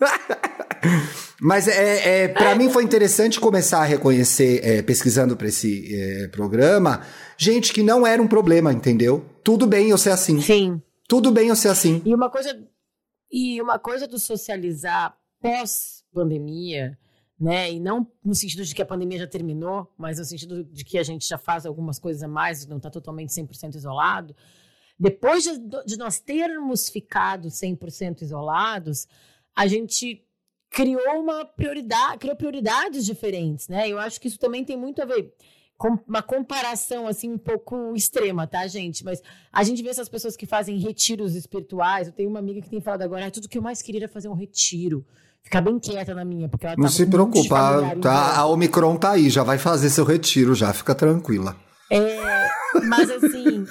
Mas 1.40 1.68
é, 1.68 2.24
é 2.24 2.28
para 2.28 2.54
mim 2.54 2.70
foi 2.70 2.84
interessante 2.84 3.40
começar 3.40 3.80
a 3.80 3.84
reconhecer, 3.84 4.60
é, 4.62 4.82
pesquisando 4.82 5.36
para 5.36 5.48
esse 5.48 5.94
é, 5.94 6.28
programa, 6.28 7.02
gente 7.36 7.72
que 7.72 7.82
não 7.82 8.06
era 8.06 8.22
um 8.22 8.28
problema, 8.28 8.72
entendeu? 8.72 9.24
Tudo 9.42 9.66
bem 9.66 9.90
eu 9.90 9.98
ser 9.98 10.10
assim. 10.10 10.40
Sim. 10.40 10.82
Tudo 11.08 11.30
bem 11.30 11.48
eu 11.48 11.56
ser 11.56 11.68
assim. 11.68 12.02
E 12.04 12.14
uma 12.14 12.30
coisa, 12.30 12.62
e 13.30 13.60
uma 13.60 13.78
coisa 13.78 14.08
do 14.08 14.18
socializar 14.18 15.16
pós-pandemia, 15.40 16.98
né? 17.38 17.72
E 17.72 17.80
não 17.80 18.06
no 18.24 18.34
sentido 18.34 18.64
de 18.64 18.74
que 18.74 18.82
a 18.82 18.86
pandemia 18.86 19.18
já 19.18 19.26
terminou, 19.26 19.92
mas 19.98 20.18
no 20.18 20.24
sentido 20.24 20.64
de 20.64 20.84
que 20.84 20.98
a 20.98 21.02
gente 21.02 21.28
já 21.28 21.36
faz 21.36 21.66
algumas 21.66 21.98
coisas 21.98 22.22
a 22.22 22.28
mais, 22.28 22.66
não 22.66 22.78
está 22.78 22.90
totalmente 22.90 23.30
100% 23.30 23.74
isolado. 23.74 24.34
Depois 24.98 25.42
de, 25.42 25.58
de 25.84 25.98
nós 25.98 26.20
termos 26.20 26.88
ficado 26.88 27.48
100% 27.48 28.22
isolados, 28.22 29.06
a 29.54 29.66
gente 29.66 30.24
criou 30.70 31.20
uma 31.20 31.44
prioridade, 31.44 32.18
criou 32.18 32.36
prioridades 32.36 33.04
diferentes, 33.04 33.68
né? 33.68 33.88
Eu 33.88 33.98
acho 33.98 34.20
que 34.20 34.28
isso 34.28 34.38
também 34.38 34.64
tem 34.64 34.76
muito 34.76 35.02
a 35.02 35.04
ver 35.04 35.32
uma 36.08 36.22
comparação 36.22 37.06
assim 37.06 37.30
um 37.30 37.38
pouco 37.38 37.94
extrema, 37.94 38.46
tá, 38.46 38.66
gente? 38.66 39.04
Mas 39.04 39.22
a 39.52 39.62
gente 39.62 39.82
vê 39.82 39.90
essas 39.90 40.08
pessoas 40.08 40.36
que 40.36 40.46
fazem 40.46 40.78
retiros 40.78 41.34
espirituais. 41.34 42.06
Eu 42.06 42.12
tenho 42.12 42.30
uma 42.30 42.38
amiga 42.38 42.60
que 42.60 42.70
tem 42.70 42.80
falado 42.80 43.02
agora, 43.02 43.26
ah, 43.26 43.30
tudo 43.30 43.48
que 43.48 43.58
eu 43.58 43.62
mais 43.62 43.82
queria 43.82 44.00
era 44.00 44.08
fazer 44.08 44.28
um 44.28 44.34
retiro. 44.34 45.04
Ficar 45.42 45.60
bem 45.60 45.78
quieta 45.78 46.14
na 46.14 46.24
minha, 46.24 46.48
porque 46.48 46.66
ela 46.66 46.74
Não 46.78 46.88
se 46.88 47.04
preocupa, 47.04 47.96
tá? 48.00 48.36
A 48.36 48.46
Omicron 48.46 48.96
tá 48.96 49.12
aí, 49.12 49.28
já 49.28 49.42
vai 49.42 49.58
fazer 49.58 49.90
seu 49.90 50.04
retiro, 50.04 50.54
já 50.54 50.72
fica 50.72 50.94
tranquila. 50.94 51.54
É, 51.90 52.48
mas 52.88 53.10
assim, 53.10 53.66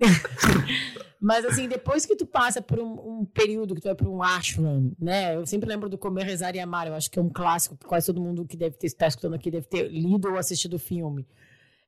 Mas 1.22 1.44
assim, 1.44 1.68
depois 1.68 2.04
que 2.04 2.16
tu 2.16 2.26
passa 2.26 2.60
por 2.60 2.80
um, 2.80 3.20
um 3.20 3.24
período 3.24 3.76
que 3.76 3.80
tu 3.80 3.84
vai 3.84 3.94
para 3.94 4.10
um 4.10 4.20
ashram, 4.20 4.90
né? 4.98 5.36
Eu 5.36 5.46
sempre 5.46 5.68
lembro 5.68 5.88
do 5.88 5.96
Comer, 5.96 6.24
Rezar 6.24 6.56
e 6.56 6.58
Amar, 6.58 6.88
eu 6.88 6.94
acho 6.94 7.08
que 7.08 7.16
é 7.16 7.22
um 7.22 7.28
clássico 7.28 7.76
que 7.76 7.86
quase 7.86 8.06
todo 8.06 8.20
mundo 8.20 8.44
que 8.44 8.56
deve 8.56 8.74
estar 8.82 9.04
tá 9.04 9.06
escutando 9.06 9.34
aqui 9.34 9.48
deve 9.48 9.68
ter 9.68 9.88
lido 9.88 10.28
ou 10.28 10.36
assistido 10.36 10.74
o 10.74 10.80
filme. 10.80 11.24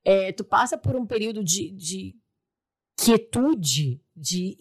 É, 0.05 0.31
tu 0.31 0.45
passa 0.45 0.79
por 0.79 0.95
um 0.95 1.05
período 1.05 1.43
de, 1.43 1.73
de 1.73 2.15
quietude, 2.97 4.01
de 4.15 4.57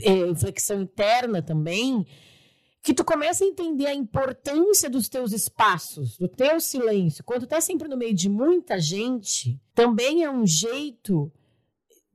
é, 0.00 0.28
inflexão 0.28 0.80
interna 0.80 1.42
também, 1.42 2.06
que 2.82 2.94
tu 2.94 3.04
começa 3.04 3.44
a 3.44 3.46
entender 3.46 3.84
a 3.84 3.94
importância 3.94 4.88
dos 4.88 5.10
teus 5.10 5.30
espaços, 5.32 6.16
do 6.16 6.26
teu 6.26 6.58
silêncio. 6.58 7.22
Quando 7.22 7.42
tu 7.42 7.48
tá 7.48 7.60
sempre 7.60 7.86
no 7.86 7.98
meio 7.98 8.14
de 8.14 8.30
muita 8.30 8.80
gente, 8.80 9.60
também 9.74 10.24
é 10.24 10.30
um 10.30 10.46
jeito 10.46 11.30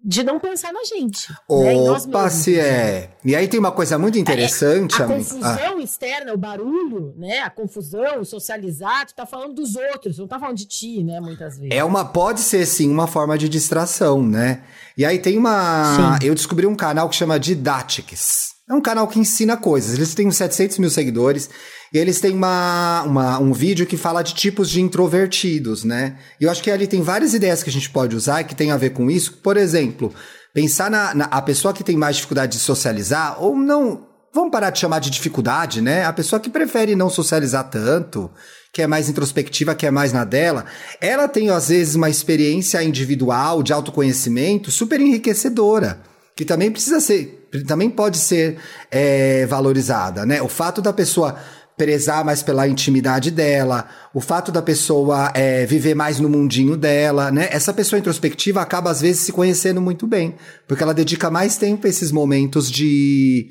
de 0.03 0.23
não 0.23 0.39
pensar 0.39 0.73
na 0.73 0.83
gente. 0.83 1.31
Né, 1.31 1.37
Opa, 1.47 2.23
né? 2.23 2.29
se 2.29 2.59
é. 2.59 3.11
E 3.23 3.35
aí 3.35 3.47
tem 3.47 3.59
uma 3.59 3.71
coisa 3.71 3.99
muito 3.99 4.17
interessante. 4.17 4.99
É, 4.99 5.05
a 5.05 5.07
confusão 5.07 5.77
ah. 5.77 5.81
externa, 5.81 6.33
o 6.33 6.37
barulho, 6.37 7.13
né? 7.17 7.39
A 7.39 7.49
confusão, 7.49 8.21
o 8.21 8.25
socializar, 8.25 9.05
tu 9.05 9.13
tá 9.13 9.25
falando 9.25 9.53
dos 9.53 9.75
outros, 9.75 10.17
não 10.17 10.27
tá 10.27 10.39
falando 10.39 10.57
de 10.57 10.65
ti, 10.65 11.03
né? 11.03 11.19
Muitas 11.19 11.57
vezes. 11.57 11.75
É 11.75 11.83
uma, 11.83 12.03
pode 12.03 12.39
ser 12.39 12.65
sim 12.65 12.89
uma 12.89 13.05
forma 13.05 13.37
de 13.37 13.47
distração, 13.47 14.23
né? 14.23 14.63
E 14.97 15.05
aí 15.05 15.19
tem 15.19 15.37
uma. 15.37 16.17
Sim. 16.19 16.27
Eu 16.27 16.33
descobri 16.33 16.65
um 16.65 16.75
canal 16.75 17.07
que 17.07 17.15
chama 17.15 17.39
Didactics. 17.39 18.51
É 18.71 18.73
um 18.73 18.79
canal 18.79 19.05
que 19.05 19.19
ensina 19.19 19.57
coisas. 19.57 19.97
Eles 19.97 20.15
têm 20.15 20.25
uns 20.25 20.37
700 20.37 20.77
mil 20.77 20.89
seguidores. 20.89 21.49
E 21.93 21.97
eles 21.97 22.21
têm 22.21 22.33
uma, 22.33 23.03
uma, 23.03 23.37
um 23.37 23.51
vídeo 23.51 23.85
que 23.85 23.97
fala 23.97 24.21
de 24.21 24.33
tipos 24.33 24.69
de 24.69 24.79
introvertidos, 24.79 25.83
né? 25.83 26.17
E 26.39 26.45
eu 26.45 26.49
acho 26.49 26.63
que 26.63 26.71
ali 26.71 26.87
tem 26.87 27.01
várias 27.01 27.33
ideias 27.33 27.61
que 27.61 27.69
a 27.69 27.73
gente 27.73 27.89
pode 27.89 28.15
usar 28.15 28.45
que 28.45 28.55
tem 28.55 28.71
a 28.71 28.77
ver 28.77 28.91
com 28.91 29.11
isso. 29.11 29.33
Por 29.43 29.57
exemplo, 29.57 30.13
pensar 30.53 30.89
na, 30.89 31.13
na 31.13 31.25
a 31.25 31.41
pessoa 31.41 31.73
que 31.73 31.83
tem 31.83 31.97
mais 31.97 32.15
dificuldade 32.15 32.53
de 32.53 32.59
socializar, 32.59 33.43
ou 33.43 33.57
não. 33.57 34.07
Vamos 34.33 34.51
parar 34.51 34.69
de 34.69 34.79
chamar 34.79 34.99
de 34.99 35.09
dificuldade, 35.09 35.81
né? 35.81 36.05
A 36.05 36.13
pessoa 36.13 36.39
que 36.39 36.49
prefere 36.49 36.95
não 36.95 37.09
socializar 37.09 37.69
tanto, 37.69 38.31
que 38.71 38.81
é 38.81 38.87
mais 38.87 39.09
introspectiva, 39.09 39.75
que 39.75 39.85
é 39.85 39.91
mais 39.91 40.13
na 40.13 40.23
dela, 40.23 40.63
ela 41.01 41.27
tem, 41.27 41.49
às 41.49 41.67
vezes, 41.67 41.95
uma 41.95 42.09
experiência 42.09 42.81
individual 42.81 43.61
de 43.61 43.73
autoconhecimento 43.73 44.71
super 44.71 45.01
enriquecedora, 45.01 46.01
que 46.33 46.45
também 46.45 46.71
precisa 46.71 47.01
ser, 47.01 47.40
também 47.67 47.89
pode 47.89 48.17
ser 48.17 48.57
é, 48.89 49.45
valorizada, 49.45 50.25
né? 50.25 50.41
O 50.41 50.47
fato 50.47 50.81
da 50.81 50.93
pessoa 50.93 51.37
prezar 51.81 52.23
mais 52.23 52.43
pela 52.43 52.67
intimidade 52.67 53.31
dela, 53.31 53.89
o 54.13 54.21
fato 54.21 54.51
da 54.51 54.61
pessoa 54.61 55.31
é, 55.33 55.65
viver 55.65 55.95
mais 55.95 56.19
no 56.19 56.29
mundinho 56.29 56.77
dela, 56.77 57.31
né? 57.31 57.49
Essa 57.51 57.73
pessoa 57.73 57.99
introspectiva 57.99 58.61
acaba, 58.61 58.91
às 58.91 59.01
vezes, 59.01 59.21
se 59.21 59.31
conhecendo 59.31 59.81
muito 59.81 60.05
bem, 60.05 60.35
porque 60.67 60.83
ela 60.83 60.93
dedica 60.93 61.31
mais 61.31 61.57
tempo 61.57 61.87
a 61.87 61.89
esses 61.89 62.11
momentos 62.11 62.69
de, 62.69 63.49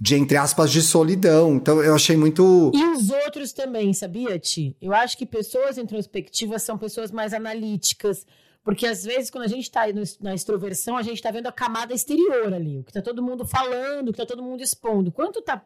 de 0.00 0.14
entre 0.14 0.38
aspas, 0.38 0.70
de 0.70 0.80
solidão. 0.80 1.56
Então, 1.56 1.82
eu 1.82 1.94
achei 1.94 2.16
muito. 2.16 2.72
E 2.74 2.82
os 2.82 3.10
outros 3.10 3.52
também, 3.52 3.92
sabia, 3.92 4.38
Ti? 4.38 4.74
Eu 4.80 4.94
acho 4.94 5.18
que 5.18 5.26
pessoas 5.26 5.76
introspectivas 5.76 6.62
são 6.62 6.78
pessoas 6.78 7.10
mais 7.10 7.34
analíticas. 7.34 8.24
Porque 8.66 8.84
às 8.84 9.04
vezes, 9.04 9.30
quando 9.30 9.44
a 9.44 9.48
gente 9.48 9.62
está 9.62 9.82
na 10.20 10.34
extroversão, 10.34 10.96
a 10.96 11.02
gente 11.02 11.18
está 11.18 11.30
vendo 11.30 11.46
a 11.46 11.52
camada 11.52 11.94
exterior 11.94 12.52
ali, 12.52 12.80
o 12.80 12.82
que 12.82 12.90
está 12.90 13.00
todo 13.00 13.22
mundo 13.22 13.46
falando, 13.46 14.08
o 14.08 14.12
que 14.12 14.20
está 14.20 14.26
todo 14.26 14.42
mundo 14.42 14.60
expondo. 14.60 15.12
Quando 15.12 15.40
tá 15.40 15.64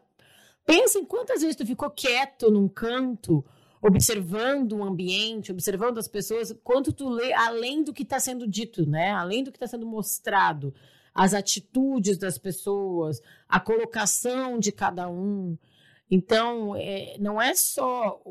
Pensa 0.65 0.99
em 0.99 1.05
quantas 1.05 1.41
vezes 1.41 1.55
tu 1.55 1.65
ficou 1.65 1.89
quieto 1.89 2.51
num 2.51 2.67
canto, 2.67 3.43
observando 3.81 4.73
o 4.73 4.83
ambiente, 4.83 5.51
observando 5.51 5.97
as 5.97 6.07
pessoas, 6.07 6.55
quanto 6.63 6.93
tu 6.93 7.09
lê 7.09 7.33
além 7.33 7.83
do 7.83 7.91
que 7.91 8.03
está 8.03 8.19
sendo 8.19 8.47
dito, 8.47 8.87
né? 8.87 9.09
Além 9.09 9.43
do 9.43 9.51
que 9.51 9.57
está 9.57 9.65
sendo 9.65 9.87
mostrado, 9.87 10.71
as 11.11 11.33
atitudes 11.33 12.19
das 12.19 12.37
pessoas, 12.37 13.19
a 13.49 13.59
colocação 13.59 14.59
de 14.59 14.71
cada 14.71 15.09
um. 15.09 15.57
Então, 16.09 16.75
é, 16.75 17.17
não 17.19 17.41
é 17.41 17.55
só 17.55 18.21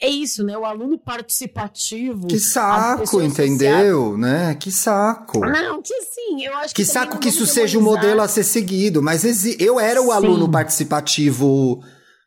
é 0.00 0.08
isso, 0.08 0.42
né? 0.42 0.56
O 0.56 0.64
aluno 0.64 0.98
participativo. 0.98 2.26
Que 2.26 2.38
saco, 2.38 3.20
entendeu? 3.20 4.16
Né? 4.16 4.54
Que 4.54 4.70
saco. 4.70 5.40
Não, 5.40 5.82
que 5.82 5.94
sim, 6.02 6.42
eu 6.42 6.56
acho 6.56 6.74
que. 6.74 6.82
Que 6.82 6.90
saco 6.90 7.18
que 7.18 7.28
isso 7.28 7.46
seja 7.46 7.76
o 7.78 7.82
um 7.82 7.84
modelo 7.84 8.22
a 8.22 8.28
ser 8.28 8.44
seguido. 8.44 9.02
Mas 9.02 9.22
eu 9.60 9.78
era 9.78 10.00
o 10.00 10.06
sim. 10.06 10.12
aluno 10.12 10.50
participativo 10.50 11.82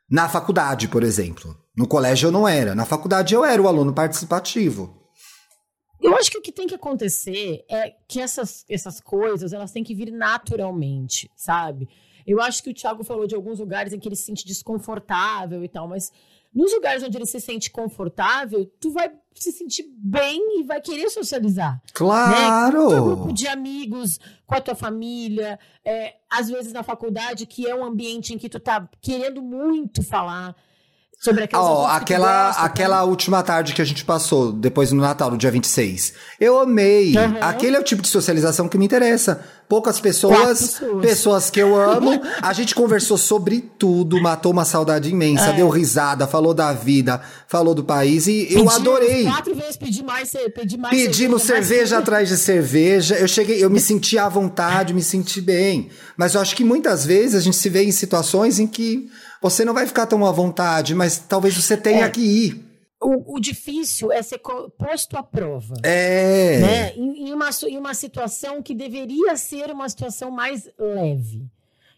na 0.10 0.30
faculdade, 0.30 0.88
por 0.88 1.02
exemplo. 1.02 1.58
No 1.76 1.88
colégio 1.88 2.28
eu 2.28 2.32
não 2.32 2.48
era. 2.48 2.76
Na 2.76 2.86
faculdade 2.86 3.34
eu 3.34 3.44
era 3.44 3.60
o 3.60 3.68
aluno 3.68 3.92
participativo. 3.92 5.02
Eu 6.00 6.16
acho 6.16 6.30
que 6.30 6.38
o 6.38 6.42
que 6.42 6.52
tem 6.52 6.68
que 6.68 6.76
acontecer 6.76 7.66
é 7.72 7.94
que 8.08 8.20
essas, 8.20 8.66
essas 8.70 9.00
coisas 9.00 9.54
elas 9.54 9.72
têm 9.72 9.84
que 9.84 9.96
vir 9.96 10.12
naturalmente, 10.12 11.32
sabe? 11.36 11.88
Eu 12.28 12.42
acho 12.42 12.62
que 12.62 12.70
o 12.70 12.74
Thiago 12.74 13.04
falou 13.04 13.26
de 13.26 13.36
alguns 13.36 13.60
lugares 13.60 13.94
em 13.94 14.00
que 14.00 14.08
ele 14.08 14.16
se 14.16 14.26
sente 14.26 14.46
desconfortável 14.46 15.64
e 15.64 15.68
tal, 15.68 15.88
mas 15.88 16.12
nos 16.54 16.74
lugares 16.74 17.04
onde 17.04 17.18
ele 17.18 17.26
se 17.26 17.40
sente 17.40 17.72
confortável, 17.72 18.66
tu 18.80 18.92
vai 18.92 19.12
se 19.34 19.52
sentir 19.52 19.86
bem 19.98 20.60
e 20.60 20.64
vai 20.64 20.80
querer 20.80 21.10
socializar. 21.10 21.82
Claro! 21.94 22.90
Né? 22.90 22.96
Com 22.96 23.02
o 23.02 23.16
grupo 23.16 23.34
de 23.34 23.48
amigos, 23.48 24.20
com 24.46 24.56
a 24.56 24.62
tua 24.62 24.76
família, 24.76 25.60
é, 25.84 26.16
às 26.30 26.50
vezes 26.50 26.72
na 26.72 26.84
faculdade, 26.84 27.46
que 27.46 27.68
é 27.68 27.76
um 27.76 27.84
ambiente 27.84 28.34
em 28.34 28.38
que 28.38 28.50
tu 28.50 28.60
tá 28.60 28.88
querendo 29.02 29.42
muito 29.42 30.04
falar. 30.04 30.56
Sobre 31.24 31.48
oh, 31.54 31.86
aquela 31.86 32.48
gosta, 32.48 32.62
aquela 32.64 32.98
tá? 32.98 33.04
última 33.06 33.42
tarde 33.42 33.74
que 33.74 33.82
a 33.82 33.86
gente 33.86 34.04
passou, 34.04 34.52
depois 34.52 34.92
no 34.92 35.02
Natal, 35.02 35.32
no 35.32 35.38
dia 35.38 35.50
26. 35.50 36.16
Eu 36.38 36.60
amei. 36.60 37.16
Uhum. 37.16 37.38
Aquele 37.40 37.78
é 37.78 37.80
o 37.80 37.84
tipo 37.84 38.02
de 38.02 38.10
socialização 38.10 38.68
que 38.68 38.78
me 38.78 38.84
interessa. 38.84 39.42
Poucas 39.70 40.02
pessoas, 40.02 40.60
pessoas, 40.60 41.02
pessoas. 41.02 41.50
que 41.50 41.62
eu 41.62 41.78
amo. 41.80 42.22
A 42.42 42.52
gente 42.52 42.76
conversou 42.76 43.18
sobre 43.18 43.62
tudo, 43.62 44.22
matou 44.22 44.52
uma 44.52 44.66
saudade 44.66 45.10
imensa, 45.10 45.46
é. 45.46 45.54
deu 45.54 45.70
risada, 45.70 46.28
falou 46.28 46.54
da 46.54 46.74
vida, 46.74 47.22
falou 47.48 47.74
do 47.74 47.86
país 47.86 48.28
e 48.28 48.50
eu 48.52 48.70
adorei. 48.70 49.24
Quatro 49.24 49.56
vezes 49.56 49.78
pedi 49.78 50.04
mais, 50.04 50.30
pedi 50.54 50.78
mais 50.78 50.94
Pedimos 50.94 51.44
cerveja, 51.44 51.68
cerveja 51.70 51.96
mais... 51.96 52.04
atrás 52.04 52.28
de 52.28 52.38
cerveja. 52.38 53.16
Eu 53.16 53.30
cheguei, 53.30 53.64
eu 53.64 53.70
me 53.70 53.80
senti 53.80 54.18
à 54.18 54.28
vontade, 54.28 54.94
me 54.94 55.02
senti 55.02 55.40
bem. 55.40 55.88
Mas 56.18 56.36
eu 56.36 56.42
acho 56.42 56.54
que 56.54 56.66
muitas 56.66 57.06
vezes 57.06 57.36
a 57.36 57.40
gente 57.40 57.56
se 57.56 57.70
vê 57.70 57.86
em 57.86 57.94
situações 57.94 58.60
em 58.60 58.68
que 58.68 59.10
você 59.44 59.66
não 59.66 59.74
vai 59.74 59.86
ficar 59.86 60.08
tão 60.08 60.26
à 60.26 60.32
vontade, 60.32 60.96
mas 60.96 61.20
talvez 61.20 61.54
você 61.54 61.76
tenha 61.76 62.06
é. 62.06 62.10
que 62.10 62.22
ir. 62.22 62.66
O, 63.02 63.36
o, 63.36 63.40
difícil 63.42 64.10
é 64.10 64.22
ser 64.22 64.40
posto 64.40 65.18
à 65.18 65.22
prova. 65.22 65.76
É. 65.84 66.60
Né? 66.60 66.94
Em, 66.96 67.28
em, 67.28 67.34
uma, 67.34 67.50
em 67.68 67.78
uma 67.78 67.94
situação 67.94 68.64
que 68.64 68.74
deveria 68.74 69.36
ser 69.36 69.70
uma 69.70 69.90
situação 69.90 70.32
mais 70.32 70.70
leve, 70.80 71.46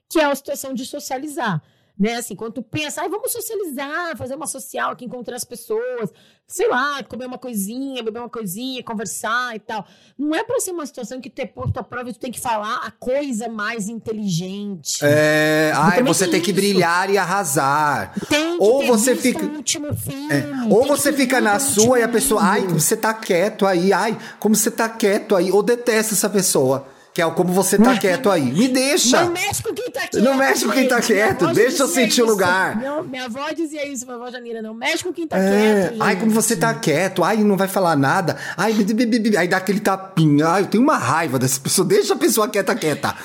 que 0.09 0.19
é 0.19 0.25
a 0.25 0.33
situação 0.33 0.73
de 0.73 0.83
socializar. 0.85 1.61
Né? 1.97 2.15
Assim, 2.15 2.35
quando 2.35 2.53
tu 2.53 2.61
pensa, 2.61 3.01
ah, 3.01 3.07
vamos 3.07 3.31
socializar, 3.31 4.17
fazer 4.17 4.35
uma 4.35 4.47
social 4.47 4.91
aqui, 4.91 5.05
encontrar 5.05 5.35
as 5.35 5.45
pessoas, 5.45 6.11
sei 6.45 6.67
lá, 6.67 7.01
comer 7.03 7.25
uma 7.25 7.37
coisinha, 7.37 8.03
beber 8.03 8.19
uma 8.19 8.29
coisinha, 8.29 8.83
conversar 8.83 9.55
e 9.55 9.59
tal. 9.59 9.85
Não 10.17 10.35
é 10.35 10.43
para 10.43 10.59
ser 10.59 10.71
uma 10.71 10.85
situação 10.85 11.21
que 11.21 11.29
tu 11.29 11.39
é 11.39 11.45
posto 11.45 11.77
à 11.79 11.83
prova 11.83 12.09
e 12.09 12.13
tu 12.13 12.19
tem 12.19 12.31
que 12.31 12.39
falar 12.39 12.81
a 12.83 12.91
coisa 12.91 13.47
mais 13.47 13.87
inteligente. 13.87 14.99
É, 15.01 15.71
ai, 15.73 16.03
você 16.03 16.27
tem, 16.27 16.41
que 16.41 16.51
brilhar 16.51 17.09
e 17.09 17.17
arrasar. 17.17 18.13
Tem 18.27 18.57
que 18.57 18.63
ou 18.63 18.85
você 18.85 19.15
fica 19.15 19.45
último 19.45 19.95
filme. 19.95 20.33
É, 20.33 20.41
tem 20.41 20.73
Ou 20.73 20.85
você 20.85 21.13
fica 21.13 21.39
na 21.39 21.59
sua 21.59 21.99
e 21.99 22.03
a 22.03 22.09
pessoa, 22.09 22.41
ai, 22.43 22.67
você 22.67 22.97
tá 22.97 23.13
quieto 23.13 23.65
aí, 23.65 23.93
ai, 23.93 24.17
como 24.39 24.55
você 24.55 24.69
tá 24.69 24.89
quieto 24.89 25.35
aí, 25.35 25.51
ou 25.51 25.63
detesta 25.63 26.13
essa 26.13 26.29
pessoa, 26.29 26.87
que 27.15 27.21
é 27.21 27.25
o 27.25 27.31
como 27.31 27.53
você 27.53 27.77
tá 27.77 27.97
quieto 27.97 28.29
aí. 28.29 28.51
Me 28.51 28.67
deixa! 28.67 29.23
Não 29.23 29.31
mexe 29.31 29.63
com 29.63 29.73
quem 29.73 29.89
tá 29.89 30.01
quieto. 30.01 30.21
Não 30.21 30.35
mexe 30.35 30.65
com 30.65 30.71
quem 30.73 30.85
tá 30.85 30.99
quieto, 31.01 31.47
deixa 31.53 31.83
eu 31.83 31.87
sentir 31.87 32.21
o 32.21 32.25
lugar. 32.25 32.75
Não, 32.75 33.01
minha 33.03 33.23
avó 33.23 33.49
dizia 33.55 33.87
isso, 33.87 34.03
minha 34.05 34.17
avó 34.17 34.29
Janira, 34.29 34.61
não 34.61 34.73
mexe 34.73 35.01
com 35.01 35.13
quem 35.13 35.25
tá 35.25 35.37
É, 35.37 35.87
quieto. 35.87 36.01
ai, 36.03 36.17
como 36.19 36.31
você 36.31 36.57
tá 36.57 36.73
quieto, 36.73 37.23
ai, 37.23 37.37
não 37.37 37.55
vai 37.55 37.69
falar 37.69 37.95
nada, 37.95 38.35
ai, 38.57 38.73
bi- 38.73 38.93
bi- 39.05 39.19
bi- 39.19 39.37
aí 39.37 39.47
dá 39.47 39.55
aquele 39.55 39.79
tapinha, 39.79 40.45
ai, 40.45 40.63
eu 40.63 40.67
tenho 40.67 40.83
uma 40.83 40.97
raiva 40.97 41.39
dessa 41.39 41.57
pessoa, 41.57 41.87
deixa 41.87 42.15
a 42.15 42.17
pessoa 42.17 42.49
quieta, 42.49 42.75
quieta. 42.75 43.15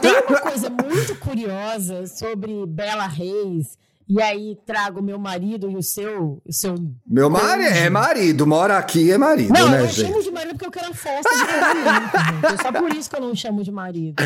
Tem 0.00 0.12
uma 0.28 0.40
coisa 0.40 0.70
muito 0.70 1.16
curiosa 1.16 2.06
sobre 2.06 2.64
Bela 2.68 3.08
Reis, 3.08 3.76
e 4.08 4.20
aí 4.20 4.58
trago 4.66 5.02
meu 5.02 5.18
marido 5.18 5.70
e 5.70 5.76
o 5.76 5.82
seu. 5.82 6.42
O 6.44 6.52
seu 6.52 6.74
Meu 7.06 7.30
marido 7.30 7.68
é 7.68 7.88
marido, 7.88 8.46
mora 8.46 8.78
aqui 8.78 9.10
é 9.10 9.18
marido, 9.18 9.52
Não, 9.52 9.60
eu 9.60 9.68
né, 9.68 9.78
não 9.80 9.86
gente? 9.86 10.08
chamo 10.08 10.22
de 10.22 10.30
marido 10.30 10.52
porque 10.52 10.66
eu 10.66 10.70
quero 10.70 10.90
a 10.90 10.94
festa 10.94 11.30
de 11.30 11.46
casamento. 11.46 12.52
É 12.60 12.62
só 12.62 12.72
por 12.72 12.94
isso 12.94 13.08
que 13.08 13.16
eu 13.16 13.20
não 13.20 13.34
chamo 13.34 13.62
de 13.62 13.70
marido. 13.70 14.22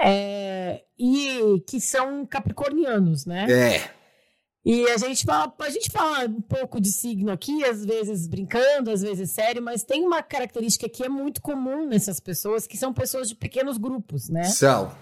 É, 0.00 0.82
e 0.98 1.62
que 1.66 1.80
são 1.80 2.26
capricornianos, 2.26 3.24
né? 3.26 3.46
É. 3.50 3.90
E 4.64 4.88
a 4.90 4.96
gente 4.96 5.24
fala, 5.24 5.52
a 5.58 5.70
gente 5.70 5.90
fala 5.90 6.24
um 6.26 6.40
pouco 6.40 6.80
de 6.80 6.92
signo 6.92 7.32
aqui, 7.32 7.64
às 7.64 7.84
vezes 7.84 8.28
brincando, 8.28 8.90
às 8.92 9.02
vezes 9.02 9.32
sério, 9.32 9.60
mas 9.60 9.82
tem 9.82 10.04
uma 10.04 10.22
característica 10.22 10.88
que 10.88 11.02
é 11.04 11.08
muito 11.08 11.42
comum 11.42 11.86
nessas 11.86 12.20
pessoas, 12.20 12.66
que 12.66 12.76
são 12.76 12.92
pessoas 12.92 13.28
de 13.28 13.34
pequenos 13.34 13.76
grupos, 13.76 14.28
né? 14.28 14.44
São. 14.44 14.92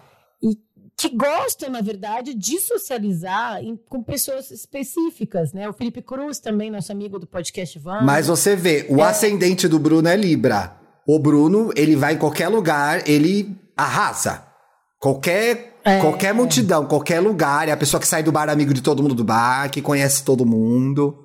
Que 1.01 1.17
gostam, 1.17 1.71
na 1.71 1.81
verdade, 1.81 2.35
de 2.35 2.59
socializar 2.61 3.63
em- 3.63 3.77
com 3.89 4.03
pessoas 4.03 4.51
específicas, 4.51 5.53
né? 5.53 5.69
O 5.69 5.73
Felipe 5.73 6.03
Cruz 6.03 6.39
também, 6.39 6.71
nosso 6.71 6.93
amigo 6.93 7.19
do 7.19 7.27
podcast 7.27 7.79
Van. 7.79 8.03
Mas 8.03 8.27
você 8.27 8.55
vê, 8.55 8.87
o 8.89 9.03
ascendente 9.03 9.67
do 9.67 9.79
Bruno 9.79 10.09
é 10.09 10.17
Libra. 10.17 10.77
O 11.09 11.19
Bruno, 11.19 11.71
ele 11.75 11.97
vai 11.97 12.15
em 12.15 12.19
qualquer 12.19 12.49
lugar, 12.49 13.09
ele 13.09 13.57
arrasa. 13.77 14.45
Qualquer, 15.01 15.79
É. 15.85 15.99
qualquer 16.01 16.35
multidão, 16.35 16.85
qualquer 16.85 17.21
lugar. 17.21 17.67
É 17.69 17.73
a 17.73 17.77
pessoa 17.77 17.99
que 18.01 18.07
sai 18.07 18.23
do 18.23 18.31
bar 18.31 18.51
amigo 18.51 18.75
de 18.75 18.83
todo 18.83 19.03
mundo 19.03 19.15
do 19.15 19.25
bar, 19.25 19.71
que 19.71 19.81
conhece 19.81 20.23
todo 20.23 20.45
mundo. 20.45 21.17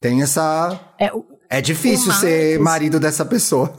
Tem 0.00 0.22
essa. 0.22 0.78
É, 0.98 1.12
o- 1.12 1.24
É 1.48 1.60
difícil 1.60 2.12
ser 2.12 2.58
marido 2.58 2.98
dessa 2.98 3.24
pessoa. 3.24 3.72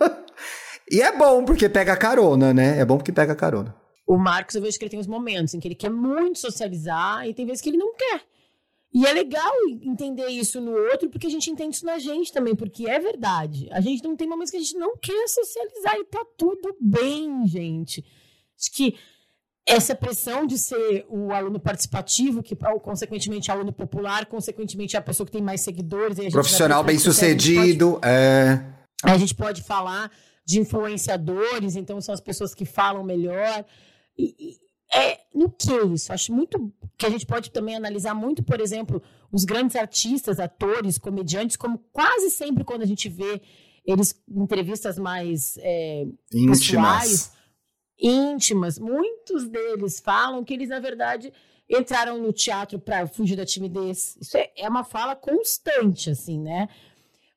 e 0.90 1.00
é 1.00 1.16
bom 1.16 1.44
porque 1.44 1.68
pega 1.68 1.96
carona, 1.96 2.52
né? 2.52 2.80
É 2.80 2.84
bom 2.84 2.96
porque 2.96 3.12
pega 3.12 3.34
carona. 3.36 3.74
O 4.12 4.18
Marcos, 4.18 4.54
eu 4.54 4.60
vejo 4.60 4.78
que 4.78 4.84
ele 4.84 4.90
tem 4.90 5.00
uns 5.00 5.06
momentos 5.06 5.54
em 5.54 5.58
que 5.58 5.66
ele 5.66 5.74
quer 5.74 5.90
muito 5.90 6.38
socializar 6.38 7.26
e 7.26 7.32
tem 7.32 7.46
vezes 7.46 7.62
que 7.62 7.70
ele 7.70 7.78
não 7.78 7.94
quer. 7.94 8.20
E 8.92 9.06
é 9.06 9.12
legal 9.14 9.50
entender 9.80 10.26
isso 10.26 10.60
no 10.60 10.72
outro, 10.72 11.08
porque 11.08 11.26
a 11.26 11.30
gente 11.30 11.50
entende 11.50 11.76
isso 11.76 11.86
na 11.86 11.98
gente 11.98 12.30
também, 12.30 12.54
porque 12.54 12.86
é 12.86 12.98
verdade. 12.98 13.70
A 13.72 13.80
gente 13.80 14.04
não 14.04 14.14
tem 14.14 14.28
momentos 14.28 14.50
que 14.50 14.58
a 14.58 14.60
gente 14.60 14.76
não 14.76 14.98
quer 14.98 15.26
socializar 15.28 15.96
e 15.96 16.04
tá 16.04 16.22
tudo 16.36 16.76
bem, 16.78 17.46
gente. 17.46 18.04
Acho 18.60 18.70
que 18.76 18.98
essa 19.66 19.94
pressão 19.94 20.46
de 20.46 20.58
ser 20.58 21.06
o 21.08 21.32
aluno 21.32 21.58
participativo, 21.58 22.42
que 22.42 22.54
consequentemente 22.82 23.50
é 23.50 23.54
aluno 23.54 23.72
popular, 23.72 24.26
consequentemente 24.26 24.94
é 24.94 24.98
a 24.98 25.02
pessoa 25.02 25.24
que 25.24 25.32
tem 25.32 25.40
mais 25.40 25.62
seguidores. 25.62 26.18
Profissional 26.30 26.84
bem 26.84 26.96
é- 26.96 26.98
a 26.98 26.98
gente 26.98 27.04
pode 27.06 27.14
sucedido, 27.16 27.98
é. 28.04 28.62
a 29.04 29.16
gente 29.16 29.34
pode 29.34 29.62
falar 29.62 30.10
de 30.44 30.60
influenciadores, 30.60 31.76
então 31.76 31.98
são 31.98 32.12
as 32.12 32.20
pessoas 32.20 32.54
que 32.54 32.66
falam 32.66 33.02
melhor. 33.02 33.64
E, 34.16 34.34
e 34.38 34.62
é 34.94 35.20
no 35.34 35.50
que 35.50 35.72
isso? 35.94 36.12
Acho 36.12 36.32
muito 36.32 36.72
que 36.98 37.06
a 37.06 37.10
gente 37.10 37.26
pode 37.26 37.50
também 37.50 37.74
analisar 37.74 38.14
muito, 38.14 38.42
por 38.42 38.60
exemplo, 38.60 39.02
os 39.30 39.44
grandes 39.44 39.74
artistas, 39.76 40.38
atores, 40.38 40.98
comediantes, 40.98 41.56
como 41.56 41.78
quase 41.92 42.30
sempre 42.30 42.64
quando 42.64 42.82
a 42.82 42.86
gente 42.86 43.08
vê 43.08 43.40
eles 43.84 44.14
em 44.28 44.42
entrevistas 44.42 44.98
mais 44.98 45.56
é, 45.58 46.04
Íntimas. 46.32 46.58
pessoais, 46.60 47.32
íntimas, 47.98 48.78
muitos 48.78 49.48
deles 49.48 50.00
falam 50.00 50.44
que 50.44 50.54
eles, 50.54 50.68
na 50.68 50.78
verdade, 50.78 51.32
entraram 51.68 52.18
no 52.18 52.32
teatro 52.32 52.78
para 52.78 53.06
fugir 53.06 53.36
da 53.36 53.46
timidez. 53.46 54.16
Isso 54.20 54.36
é, 54.36 54.50
é 54.56 54.68
uma 54.68 54.84
fala 54.84 55.16
constante, 55.16 56.10
assim, 56.10 56.38
né? 56.38 56.68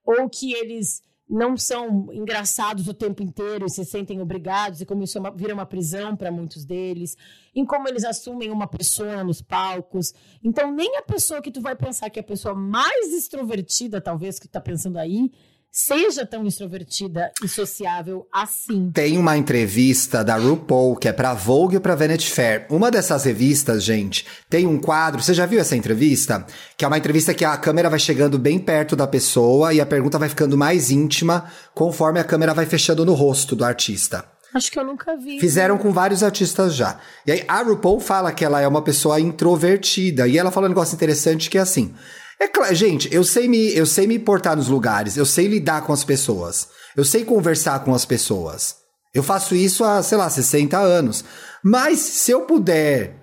Ou 0.03 0.29
que 0.29 0.53
eles 0.53 1.01
não 1.27 1.57
são 1.57 2.13
engraçados 2.13 2.87
o 2.87 2.93
tempo 2.93 3.23
inteiro 3.23 3.65
e 3.65 3.69
se 3.69 3.83
sentem 3.83 4.21
obrigados, 4.21 4.79
e 4.81 4.85
como 4.85 5.03
isso 5.03 5.17
é 5.17 5.21
uma- 5.21 5.31
vira 5.31 5.53
uma 5.53 5.65
prisão 5.65 6.15
para 6.15 6.31
muitos 6.31 6.65
deles, 6.65 7.17
em 7.53 7.65
como 7.65 7.87
eles 7.87 8.03
assumem 8.03 8.51
uma 8.51 8.67
pessoa 8.67 9.23
nos 9.23 9.41
palcos. 9.41 10.13
Então, 10.43 10.71
nem 10.71 10.97
a 10.97 11.01
pessoa 11.01 11.41
que 11.41 11.51
tu 11.51 11.61
vai 11.61 11.75
pensar 11.75 12.09
que 12.09 12.19
é 12.19 12.21
a 12.21 12.25
pessoa 12.25 12.53
mais 12.53 13.11
extrovertida, 13.13 13.99
talvez, 13.99 14.37
que 14.37 14.47
tu 14.47 14.51
tá 14.51 14.61
pensando 14.61 14.97
aí, 14.97 15.31
seja 15.75 16.25
tão 16.25 16.47
extrovertida 16.47 17.29
e 17.43 17.49
sociável 17.49 18.25
assim. 18.31 18.89
Tem 18.93 19.17
uma 19.17 19.35
entrevista 19.35 20.23
da 20.23 20.37
RuPaul, 20.37 20.95
que 20.95 21.09
é 21.09 21.11
pra 21.11 21.33
Vogue 21.33 21.75
e 21.75 21.79
pra 21.81 21.95
Vanity 21.95 22.31
Fair. 22.31 22.65
Uma 22.69 22.89
dessas 22.89 23.25
revistas, 23.25 23.83
gente, 23.83 24.25
tem 24.49 24.65
um 24.65 24.79
quadro. 24.79 25.21
Você 25.21 25.33
já 25.33 25.45
viu 25.45 25.59
essa 25.59 25.75
entrevista? 25.75 26.45
Que 26.77 26.85
é 26.85 26.87
uma 26.87 26.97
entrevista 26.97 27.33
que 27.33 27.43
a 27.43 27.57
câmera 27.57 27.89
vai 27.89 27.99
chegando 27.99 28.39
bem 28.39 28.57
perto 28.57 28.95
da 28.95 29.05
pessoa 29.05 29.73
e 29.73 29.81
a 29.81 29.85
pergunta 29.85 30.17
vai 30.17 30.29
ficando 30.29 30.57
mais 30.57 30.91
íntima 30.91 31.51
conforme 31.73 32.21
a 32.21 32.23
câmera 32.23 32.53
vai 32.53 32.65
fechando 32.65 33.05
no 33.05 33.13
rosto 33.13 33.53
do 33.53 33.65
artista. 33.65 34.23
Acho 34.53 34.71
que 34.71 34.79
eu 34.79 34.85
nunca 34.85 35.17
vi. 35.17 35.41
Fizeram 35.41 35.77
com 35.77 35.91
vários 35.91 36.23
artistas 36.23 36.73
já. 36.73 36.97
E 37.27 37.33
aí 37.33 37.43
a 37.45 37.61
RuPaul 37.61 37.99
fala 37.99 38.31
que 38.31 38.45
ela 38.45 38.61
é 38.61 38.67
uma 38.67 38.81
pessoa 38.81 39.19
introvertida. 39.19 40.25
E 40.25 40.37
ela 40.37 40.51
fala 40.51 40.67
um 40.67 40.69
negócio 40.69 40.95
interessante 40.95 41.49
que 41.49 41.57
é 41.57 41.61
assim. 41.61 41.93
É 42.39 42.47
claro, 42.47 42.75
gente, 42.75 43.13
eu 43.13 43.23
sei 43.23 43.47
me, 43.47 43.73
eu 43.75 43.85
sei 43.85 44.07
me 44.07 44.19
portar 44.19 44.55
nos 44.55 44.67
lugares, 44.67 45.15
eu 45.15 45.25
sei 45.25 45.47
lidar 45.47 45.83
com 45.83 45.93
as 45.93 46.03
pessoas, 46.03 46.67
eu 46.95 47.05
sei 47.05 47.23
conversar 47.23 47.79
com 47.83 47.93
as 47.93 48.05
pessoas. 48.05 48.75
Eu 49.13 49.23
faço 49.23 49.55
isso 49.55 49.83
há, 49.83 50.03
sei 50.03 50.17
lá, 50.17 50.29
60 50.29 50.77
anos. 50.77 51.23
Mas 51.63 51.99
se 51.99 52.31
eu 52.31 52.41
puder 52.41 53.15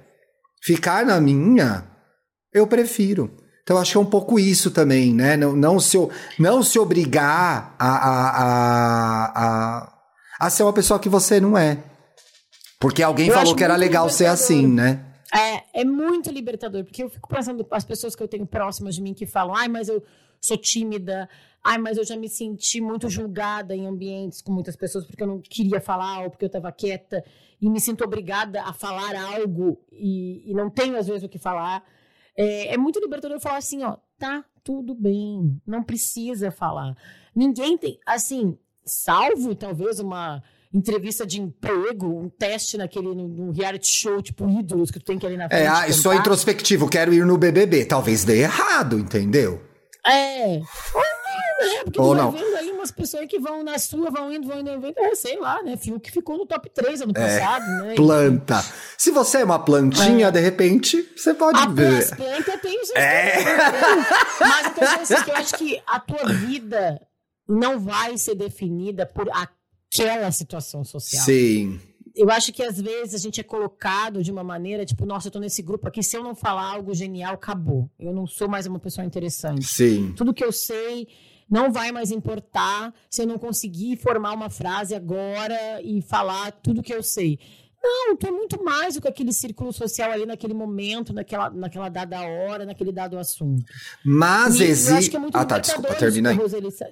ficar 0.64 1.05
na 1.05 1.20
minha, 1.20 1.85
eu 2.53 2.66
prefiro. 2.66 3.31
Então 3.62 3.77
acho 3.77 3.92
que 3.92 3.98
é 3.98 4.01
um 4.01 4.07
pouco 4.07 4.40
isso 4.40 4.70
também, 4.70 5.12
né? 5.12 5.37
Não, 5.37 5.55
não, 5.55 5.79
se, 5.79 5.98
não 6.38 6.62
se 6.62 6.79
obrigar 6.79 7.77
a, 7.79 7.88
a, 7.88 8.31
a, 8.42 9.33
a, 9.37 9.92
a 10.40 10.51
ser 10.51 10.62
uma 10.62 10.72
pessoa 10.72 10.98
que 10.98 11.11
você 11.11 11.38
não 11.38 11.57
é. 11.57 11.79
Porque 12.81 13.03
alguém 13.03 13.29
Eu 13.29 13.35
falou 13.35 13.55
que 13.55 13.62
era 13.62 13.77
legal 13.77 14.09
ser 14.09 14.27
assim, 14.27 14.66
né? 14.66 15.12
É, 15.35 15.81
é 15.81 15.85
muito 15.85 16.31
libertador, 16.31 16.85
porque 16.85 17.03
eu 17.03 17.09
fico 17.09 17.27
pensando 17.29 17.66
as 17.71 17.85
pessoas 17.85 18.14
que 18.14 18.23
eu 18.23 18.29
tenho 18.29 18.47
próximas 18.47 18.95
de 18.95 19.03
mim 19.03 19.14
que 19.14 19.27
falam, 19.27 19.55
ai, 19.55 19.66
mas 19.66 19.88
eu 19.88 20.03
sou 20.38 20.59
tímida, 20.59 21.29
ai, 21.64 21.79
mas 21.79 21.97
eu 21.97 22.05
já 22.05 22.16
me 22.16 22.29
senti 22.29 22.81
muito 22.83 23.09
julgada 23.09 23.75
em 23.75 23.87
ambientes 23.87 24.42
com 24.42 24.53
muitas 24.53 24.77
pessoas 24.77 25.07
porque 25.07 25.23
eu 25.23 25.27
não 25.27 25.40
queria 25.40 25.81
falar 25.81 26.25
ou 26.25 26.31
porque 26.31 26.45
eu 26.45 26.49
estava 26.49 26.71
quieta 26.71 27.25
e 27.61 27.71
me 27.71 27.81
sinto 27.81 28.05
obrigada 28.05 28.62
a 28.62 28.75
falar 28.75 29.16
algo 29.16 29.81
e, 29.90 30.51
e 30.51 30.53
não 30.53 30.68
tenho 30.68 30.99
às 30.99 31.07
vezes 31.07 31.23
o 31.23 31.29
que 31.29 31.38
falar. 31.38 31.83
É, 32.37 32.75
é 32.75 32.77
muito 32.77 33.01
libertador 33.01 33.40
falar 33.40 33.59
assim, 33.59 33.83
ó, 33.85 33.97
tá 34.18 34.45
tudo 34.62 34.95
bem, 34.95 35.61
não 35.66 35.83
precisa 35.83 36.51
falar. 36.51 36.95
Ninguém 37.35 37.79
tem, 37.79 37.99
assim, 38.05 38.59
salvo 38.85 39.55
talvez 39.55 39.99
uma 39.99 40.42
entrevista 40.74 41.26
de 41.26 41.40
emprego, 41.40 42.06
um 42.06 42.28
teste 42.28 42.76
naquele 42.78 43.14
no, 43.14 43.50
reality 43.52 43.88
show, 43.88 44.22
tipo 44.22 44.48
ídolos 44.48 44.90
que 44.90 44.98
tu 44.98 45.04
tem 45.04 45.18
que 45.18 45.26
ir 45.26 45.28
ali 45.28 45.37
na 45.37 45.48
frente. 45.48 45.62
É, 45.62 45.66
ah, 45.66 45.92
sou 45.92 46.11
cantar. 46.12 46.20
introspectivo, 46.20 46.88
quero 46.88 47.12
ir 47.12 47.24
no 47.26 47.37
BBB. 47.37 47.85
Talvez 47.85 48.24
dê 48.24 48.40
errado, 48.42 48.98
entendeu? 48.98 49.62
É. 50.06 50.61
Ou 50.94 51.02
não, 51.02 51.68
né? 51.68 51.85
Porque 51.85 52.00
Ou 52.00 52.14
não. 52.14 52.32
vendo 52.32 52.56
aí 52.56 52.70
umas 52.72 52.90
pessoas 52.90 53.26
que 53.28 53.38
vão 53.38 53.62
na 53.62 53.78
sua, 53.78 54.11
vão 54.11 54.32
indo, 54.32 54.48
vão 54.48 54.58
indo, 54.61 54.80
vão 54.80 54.90
indo. 54.90 54.98
É, 54.98 55.14
sei 55.14 55.38
lá, 55.38 55.62
né? 55.62 55.76
Fiuk 55.76 56.11
ficou 56.11 56.37
no 56.38 56.44
top 56.46 56.68
3 56.70 57.02
ano 57.02 57.12
É, 57.14 57.38
passado, 57.38 57.64
né? 57.85 57.94
Planta. 57.94 58.64
Se 58.98 59.12
você 59.12 59.38
é 59.38 59.44
uma 59.44 59.61
plantinha, 59.61 60.32
de 60.32 60.40
repente, 60.40 61.08
você 61.16 61.32
pode 61.35 61.58
A 61.58 61.66
ver. 61.66 61.98
as 61.98 62.11
plantas 62.11 62.61
tem 62.61 62.80
os 62.82 62.90
É. 62.96 63.44
né? 63.44 63.56
Mas 64.40 64.66
então, 64.66 64.88
assim, 65.00 65.22
que 65.22 65.30
eu 65.30 65.37
acho 65.37 65.54
que 65.56 65.82
a 65.87 66.00
tua 66.00 66.24
vida 66.32 67.00
não 67.48 67.78
vai 67.78 68.18
ser 68.18 68.35
definida 68.35 69.06
por 69.06 69.28
aquela 70.00 70.33
situação 70.33 70.85
social. 70.85 71.24
Sim. 71.24 71.81
Eu 72.14 72.31
acho 72.31 72.52
que 72.52 72.62
às 72.62 72.81
vezes 72.81 73.14
a 73.14 73.18
gente 73.18 73.40
é 73.40 73.42
colocado 73.42 74.22
de 74.22 74.31
uma 74.31 74.44
maneira, 74.44 74.85
tipo, 74.85 75.07
nossa, 75.07 75.28
eu 75.28 75.33
tô 75.33 75.38
nesse 75.38 75.62
grupo 75.62 75.88
aqui, 75.88 76.02
se 76.02 76.16
eu 76.16 76.22
não 76.22 76.35
falar 76.35 76.64
algo 76.64 76.94
genial, 76.94 77.35
acabou. 77.35 77.90
Eu 77.98 78.12
não 78.12 78.26
sou 78.26 78.48
mais 78.48 78.66
uma 78.66 78.78
pessoa 78.78 79.05
interessante. 79.05 79.64
Sim. 79.64 80.12
Tudo 80.14 80.35
que 80.35 80.44
eu 80.44 80.52
sei 80.52 81.09
não 81.48 81.72
vai 81.72 81.92
mais 81.92 82.11
importar 82.11 82.94
se 83.11 83.22
eu 83.22 83.26
não 83.26 83.38
conseguir 83.38 83.96
formar 83.96 84.33
uma 84.33 84.48
frase 84.48 84.94
agora 84.94 85.83
e 85.83 86.00
falar 86.02 86.52
tudo 86.52 86.83
que 86.83 86.94
eu 86.94 87.02
sei. 87.02 87.38
Não, 87.85 88.16
tu 88.16 88.29
é 88.29 88.31
muito 88.31 88.62
mais 88.62 88.95
do 88.95 89.01
que 89.01 89.09
aquele 89.09 89.33
círculo 89.33 89.73
social 89.73 90.12
ali 90.12 90.25
naquele 90.25 90.55
momento, 90.55 91.12
naquela, 91.12 91.51
naquela 91.51 91.88
dada 91.88 92.21
hora, 92.23 92.64
naquele 92.64 92.92
dado 92.92 93.18
assunto. 93.18 93.64
Mas 94.05 94.61
existe. 94.61 95.16
É 95.16 95.21
ah, 95.33 95.45
tá, 95.45 95.59
desculpa, 95.59 95.95
termina 95.97 96.31
aí. 96.31 96.38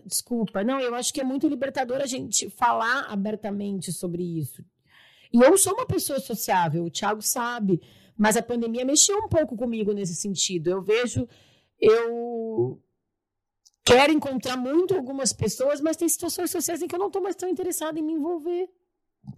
Desculpa, 0.05 0.65
não, 0.65 0.81
eu 0.81 0.95
acho 0.97 1.15
que 1.15 1.21
é 1.21 1.25
muito 1.25 1.47
libertador 1.47 2.01
a 2.01 2.07
gente 2.07 2.51
falar 2.51 3.07
abertamente 3.09 3.93
sobre 3.93 4.23
isso. 4.23 4.65
E 5.33 5.41
eu 5.41 5.57
sou 5.57 5.75
uma 5.75 5.87
pessoa 5.87 6.19
sociável, 6.19 6.85
o 6.85 6.91
Thiago 6.91 7.23
sabe, 7.23 7.81
mas 8.19 8.37
a 8.37 8.43
pandemia 8.43 8.85
mexeu 8.85 9.17
um 9.17 9.29
pouco 9.29 9.57
comigo 9.57 9.93
nesse 9.93 10.17
sentido. 10.17 10.71
Eu 10.71 10.83
vejo, 10.83 11.29
eu 11.81 12.83
quero 13.85 14.13
encontrar 14.13 14.57
muito 14.57 14.97
algumas 14.97 15.33
pessoas, 15.33 15.81
mas 15.81 15.97
tem 15.97 16.09
situações 16.09 16.51
sociais 16.51 16.83
em 16.83 16.89
que 16.89 16.95
eu 16.97 16.99
não 16.99 17.07
estou 17.07 17.23
mais 17.23 17.37
tão 17.37 17.49
interessada 17.49 17.97
em 18.01 18.03
me 18.03 18.15
envolver. 18.15 18.69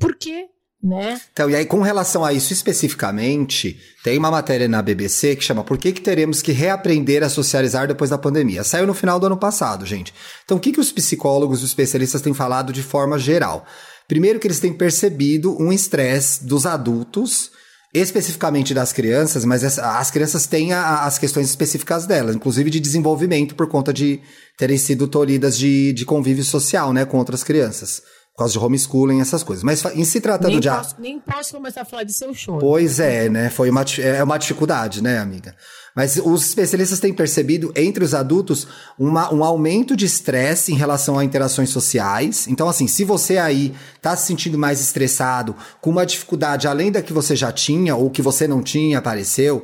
Por 0.01 0.17
quê? 0.17 0.49
Né? 0.83 1.21
Então, 1.33 1.49
e 1.49 1.55
aí, 1.55 1.65
com 1.65 1.81
relação 1.81 2.25
a 2.25 2.33
isso 2.33 2.53
especificamente, 2.53 3.79
tem 4.03 4.19
uma 4.19 4.33
matéria 4.33 4.67
na 4.67 4.83
BBC 4.83 5.37
que 5.37 5.45
chama 5.45 5.63
Por 5.63 5.79
que, 5.79 5.93
que 5.93 6.01
teremos 6.01 6.43
que 6.43 6.51
reaprender 6.51 7.23
a 7.23 7.29
socializar 7.29 7.87
depois 7.87 8.11
da 8.11 8.19
pandemia? 8.19 8.65
Saiu 8.65 8.87
no 8.87 8.95
final 8.95 9.21
do 9.21 9.27
ano 9.27 9.37
passado, 9.37 9.87
gente. 9.87 10.13
Então, 10.45 10.57
o 10.57 10.61
que, 10.61 10.73
que 10.73 10.81
os 10.81 10.91
psicólogos 10.91 11.61
e 11.61 11.65
os 11.65 11.71
especialistas 11.71 12.21
têm 12.21 12.35
falado 12.35 12.73
de 12.73 12.83
forma 12.83 13.17
geral? 13.17 13.65
Primeiro, 14.09 14.41
que 14.41 14.47
eles 14.47 14.59
têm 14.59 14.73
percebido 14.73 15.57
um 15.63 15.73
estresse 15.73 16.45
dos 16.45 16.67
adultos 16.67 17.53
especificamente 17.95 18.73
das 18.73 18.91
crianças, 18.91 19.45
mas 19.45 19.79
as 19.79 20.11
crianças 20.11 20.47
têm 20.47 20.73
a, 20.73 21.05
as 21.05 21.19
questões 21.19 21.49
específicas 21.51 22.07
delas, 22.07 22.35
inclusive 22.35 22.71
de 22.71 22.81
desenvolvimento 22.81 23.55
por 23.55 23.69
conta 23.69 23.93
de 23.93 24.19
terem 24.57 24.79
sido 24.79 25.07
tolhidas 25.07 25.59
de, 25.59 25.93
de 25.93 26.05
convívio 26.07 26.43
social, 26.43 26.93
né, 26.93 27.05
com 27.05 27.19
outras 27.19 27.45
crianças. 27.45 28.03
Por 28.35 28.39
causa 28.39 28.53
de 28.53 28.59
homeschooling, 28.59 29.21
essas 29.21 29.43
coisas. 29.43 29.63
Mas 29.63 29.85
em 29.95 30.05
se 30.05 30.21
tratando 30.21 30.53
nem 30.53 30.61
de. 30.61 30.69
Posso, 30.69 30.97
nem 30.99 31.21
posso 31.21 31.53
começar 31.53 31.83
a 31.83 31.85
falar 31.85 32.05
de 32.05 32.15
seu 32.15 32.33
choro. 32.33 32.61
Pois 32.61 32.99
é, 32.99 33.29
né? 33.29 33.51
Foi 33.51 33.69
uma, 33.69 33.85
é 33.99 34.23
uma 34.25 34.39
dificuldade, 34.39 35.03
né, 35.03 35.19
amiga? 35.19 35.55
Mas 35.95 36.17
os 36.17 36.47
especialistas 36.47 36.99
têm 36.99 37.13
percebido 37.13 37.71
entre 37.77 38.03
os 38.03 38.15
adultos 38.15 38.67
uma, 38.99 39.33
um 39.33 39.45
aumento 39.45 39.95
de 39.95 40.07
estresse 40.07 40.73
em 40.73 40.77
relação 40.77 41.19
a 41.19 41.25
interações 41.25 41.69
sociais. 41.69 42.47
Então, 42.49 42.69
assim, 42.69 42.87
se 42.87 43.05
você 43.05 43.37
aí 43.37 43.75
está 43.97 44.17
se 44.17 44.27
sentindo 44.27 44.57
mais 44.57 44.81
estressado, 44.81 45.55
com 45.81 45.91
uma 45.91 46.07
dificuldade 46.07 46.67
além 46.67 46.91
da 46.91 47.03
que 47.03 47.13
você 47.13 47.37
já 47.37 47.53
tinha 47.53 47.95
ou 47.95 48.09
que 48.11 48.23
você 48.23 48.49
não 48.49 48.63
tinha, 48.63 48.99
apareceu, 48.99 49.63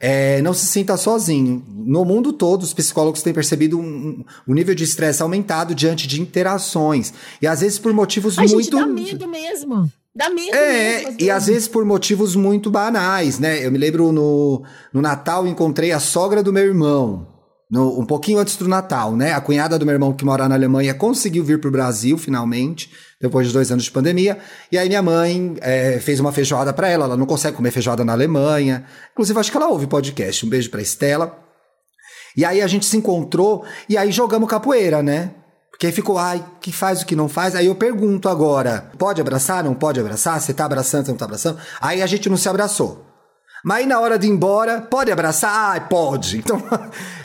é, 0.00 0.40
não 0.42 0.54
se 0.54 0.66
sinta 0.66 0.96
sozinho. 0.96 1.64
No 1.68 2.04
mundo 2.04 2.32
todo, 2.32 2.62
os 2.62 2.72
psicólogos 2.72 3.22
têm 3.22 3.34
percebido 3.34 3.78
um, 3.78 4.24
um 4.46 4.54
nível 4.54 4.74
de 4.74 4.84
estresse 4.84 5.22
aumentado 5.22 5.74
diante 5.74 6.06
de 6.06 6.20
interações. 6.20 7.12
E 7.42 7.46
às 7.46 7.60
vezes 7.60 7.78
por 7.78 7.92
motivos 7.92 8.38
a 8.38 8.42
muito. 8.42 8.56
Gente 8.56 8.70
dá 8.70 8.86
medo 8.86 9.28
mesmo. 9.28 9.90
Dá 10.14 10.30
medo 10.30 10.54
é, 10.54 11.04
mesmo. 11.04 11.16
e 11.20 11.30
às 11.30 11.46
vezes 11.46 11.68
por 11.68 11.84
motivos 11.84 12.34
muito 12.34 12.70
banais, 12.70 13.38
né? 13.38 13.64
Eu 13.64 13.70
me 13.70 13.78
lembro 13.78 14.12
no, 14.12 14.62
no 14.92 15.02
Natal 15.02 15.46
encontrei 15.46 15.92
a 15.92 16.00
sogra 16.00 16.42
do 16.42 16.52
meu 16.52 16.64
irmão. 16.64 17.26
No, 17.70 18.00
um 18.00 18.06
pouquinho 18.06 18.38
antes 18.38 18.56
do 18.56 18.66
Natal, 18.66 19.14
né? 19.14 19.32
A 19.32 19.40
cunhada 19.40 19.78
do 19.78 19.84
meu 19.84 19.94
irmão 19.94 20.12
que 20.12 20.24
mora 20.24 20.48
na 20.48 20.54
Alemanha 20.54 20.94
conseguiu 20.94 21.44
vir 21.44 21.60
para 21.60 21.68
o 21.68 21.72
Brasil 21.72 22.16
finalmente 22.16 22.90
depois 23.20 23.48
de 23.48 23.52
dois 23.52 23.70
anos 23.70 23.84
de 23.84 23.90
pandemia. 23.90 24.38
E 24.70 24.78
aí 24.78 24.88
minha 24.88 25.02
mãe 25.02 25.56
é, 25.60 25.98
fez 26.00 26.20
uma 26.20 26.32
feijoada 26.32 26.72
para 26.72 26.88
ela. 26.88 27.04
Ela 27.04 27.16
não 27.16 27.26
consegue 27.26 27.56
comer 27.56 27.70
feijoada 27.70 28.04
na 28.04 28.12
Alemanha. 28.12 28.84
Inclusive, 29.12 29.38
acho 29.38 29.50
que 29.50 29.56
ela 29.56 29.68
ouve 29.68 29.86
podcast. 29.86 30.46
Um 30.46 30.48
beijo 30.48 30.70
pra 30.70 30.80
Estela. 30.80 31.38
E 32.36 32.44
aí 32.44 32.60
a 32.62 32.66
gente 32.66 32.86
se 32.86 32.96
encontrou 32.96 33.64
e 33.88 33.96
aí 33.96 34.12
jogamos 34.12 34.48
capoeira, 34.48 35.02
né? 35.02 35.32
Porque 35.70 35.86
aí 35.86 35.92
ficou, 35.92 36.18
ai, 36.18 36.44
que 36.60 36.72
faz, 36.72 37.02
o 37.02 37.06
que 37.06 37.14
não 37.14 37.28
faz? 37.28 37.54
Aí 37.54 37.66
eu 37.66 37.74
pergunto 37.74 38.28
agora, 38.28 38.90
pode 38.98 39.20
abraçar, 39.20 39.62
não 39.62 39.74
pode 39.74 40.00
abraçar? 40.00 40.40
Você 40.40 40.52
tá 40.52 40.64
abraçando, 40.64 41.06
você 41.06 41.10
não 41.12 41.18
tá 41.18 41.24
abraçando? 41.24 41.58
Aí 41.80 42.02
a 42.02 42.06
gente 42.06 42.28
não 42.28 42.36
se 42.36 42.48
abraçou. 42.48 43.06
Mas 43.64 43.78
aí 43.78 43.86
na 43.86 44.00
hora 44.00 44.18
de 44.18 44.26
ir 44.26 44.30
embora, 44.30 44.80
pode 44.80 45.10
abraçar? 45.10 45.76
Ah, 45.76 45.80
pode. 45.80 46.38
Então, 46.48 46.62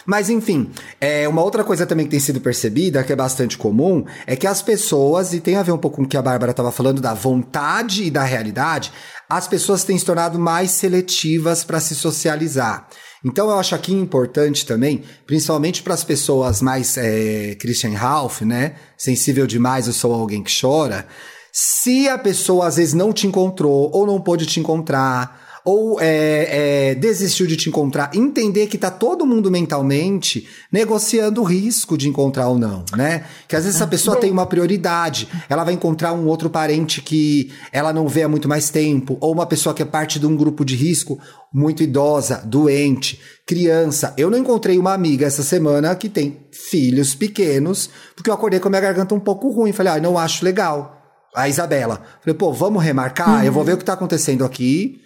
mas 0.06 0.30
enfim, 0.30 0.70
é, 1.00 1.28
uma 1.28 1.42
outra 1.44 1.64
coisa 1.64 1.86
também 1.86 2.06
que 2.06 2.12
tem 2.12 2.20
sido 2.20 2.42
percebida, 2.42 3.04
que 3.04 3.14
é 3.14 3.16
bastante 3.16 3.58
comum, 3.58 4.06
é 4.28 4.36
que 4.36 4.48
as 4.48 4.62
pessoas, 4.62 5.34
e 5.34 5.40
tem 5.40 5.56
a 5.56 5.64
ver 5.64 5.72
um 5.72 5.78
pouco 5.78 5.98
com 5.98 6.04
o 6.04 6.08
que 6.08 6.18
a 6.18 6.22
Bárbara 6.22 6.52
estava 6.52 6.72
falando 6.72 7.02
da 7.02 7.14
vontade 7.14 8.04
e 8.04 8.12
da 8.12 8.24
realidade, 8.24 8.92
as 9.30 9.48
pessoas 9.48 9.84
têm 9.84 9.98
se 9.98 10.06
tornado 10.06 10.38
mais 10.38 10.72
seletivas 10.72 11.64
para 11.64 11.80
se 11.80 11.96
socializar. 11.96 12.88
Então 13.26 13.50
eu 13.50 13.58
acho 13.58 13.74
aqui 13.74 13.94
importante 13.94 14.66
também, 14.66 15.04
principalmente 15.26 15.82
para 15.82 15.94
as 15.94 16.04
pessoas 16.04 16.62
mais 16.62 16.98
é, 16.98 17.56
Christian 17.56 17.94
Ralph, 17.94 18.42
né? 18.42 18.76
Sensível 18.98 19.48
demais, 19.48 19.88
eu 19.88 19.94
sou 19.94 20.14
alguém 20.14 20.44
que 20.44 20.52
chora. 20.60 21.08
Se 21.54 22.10
a 22.10 22.18
pessoa 22.18 22.68
às 22.68 22.76
vezes 22.76 22.94
não 22.94 23.14
te 23.14 23.26
encontrou 23.26 23.90
ou 23.94 24.06
não 24.06 24.20
pôde 24.20 24.46
te 24.46 24.60
encontrar, 24.60 25.43
ou 25.66 26.00
é, 26.02 26.90
é, 26.92 26.96
desistiu 26.96 27.48
de 27.48 27.56
te 27.56 27.70
encontrar, 27.70 28.12
entender 28.14 28.68
que 28.68 28.78
tá 28.78 28.92
todo 28.92 29.26
mundo 29.26 29.50
mentalmente 29.50 30.48
negociando 30.72 31.42
o 31.42 31.44
risco 31.44 31.98
de 31.98 32.10
encontrar 32.10 32.50
ou 32.50 32.60
não, 32.60 32.84
né? 32.96 33.26
Que 33.48 33.56
às 33.56 33.64
vezes 33.64 33.80
essa 33.80 33.88
pessoa 33.88 34.18
tem 34.18 34.32
uma 34.32 34.46
prioridade, 34.46 35.28
ela 35.48 35.64
vai 35.64 35.74
encontrar 35.74 36.14
um 36.14 36.28
outro 36.28 36.50
parente 36.50 37.02
que 37.02 37.52
ela 37.72 37.94
não 37.94 38.08
vê 38.08 38.24
há 38.24 38.28
muito 38.28 38.50
mais 38.50 38.70
tempo, 38.70 39.18
ou 39.22 39.32
uma 39.32 39.46
pessoa 39.46 39.74
que 39.74 39.82
é 39.82 39.86
parte 39.86 40.20
de 40.20 40.28
um 40.28 40.36
grupo 40.36 40.66
de 40.66 40.76
risco 40.76 41.18
muito 41.54 41.84
idosa, 41.84 42.42
doente, 42.44 43.22
criança. 43.46 44.14
Eu 44.18 44.30
não 44.30 44.38
encontrei 44.38 44.78
uma 44.78 44.94
amiga 44.94 45.26
essa 45.26 45.44
semana 45.44 45.96
que 45.96 46.10
tem 46.10 46.40
filhos 46.52 47.14
pequenos, 47.14 47.90
porque 48.16 48.30
eu 48.30 48.34
acordei 48.34 48.60
com 48.60 48.68
a 48.68 48.72
minha 48.72 48.82
garganta 48.82 49.14
um 49.14 49.20
pouco 49.20 49.50
ruim. 49.50 49.72
Falei, 49.72 49.94
ah, 49.94 50.00
não 50.00 50.18
acho 50.18 50.44
legal. 50.44 51.00
A 51.36 51.48
Isabela. 51.48 52.02
Falei, 52.22 52.38
pô, 52.38 52.52
vamos 52.52 52.84
remarcar? 52.84 53.40
Uhum. 53.40 53.44
Eu 53.44 53.52
vou 53.52 53.64
ver 53.64 53.74
o 53.74 53.78
que 53.78 53.86
tá 53.86 53.94
acontecendo 53.94 54.44
aqui. 54.46 55.03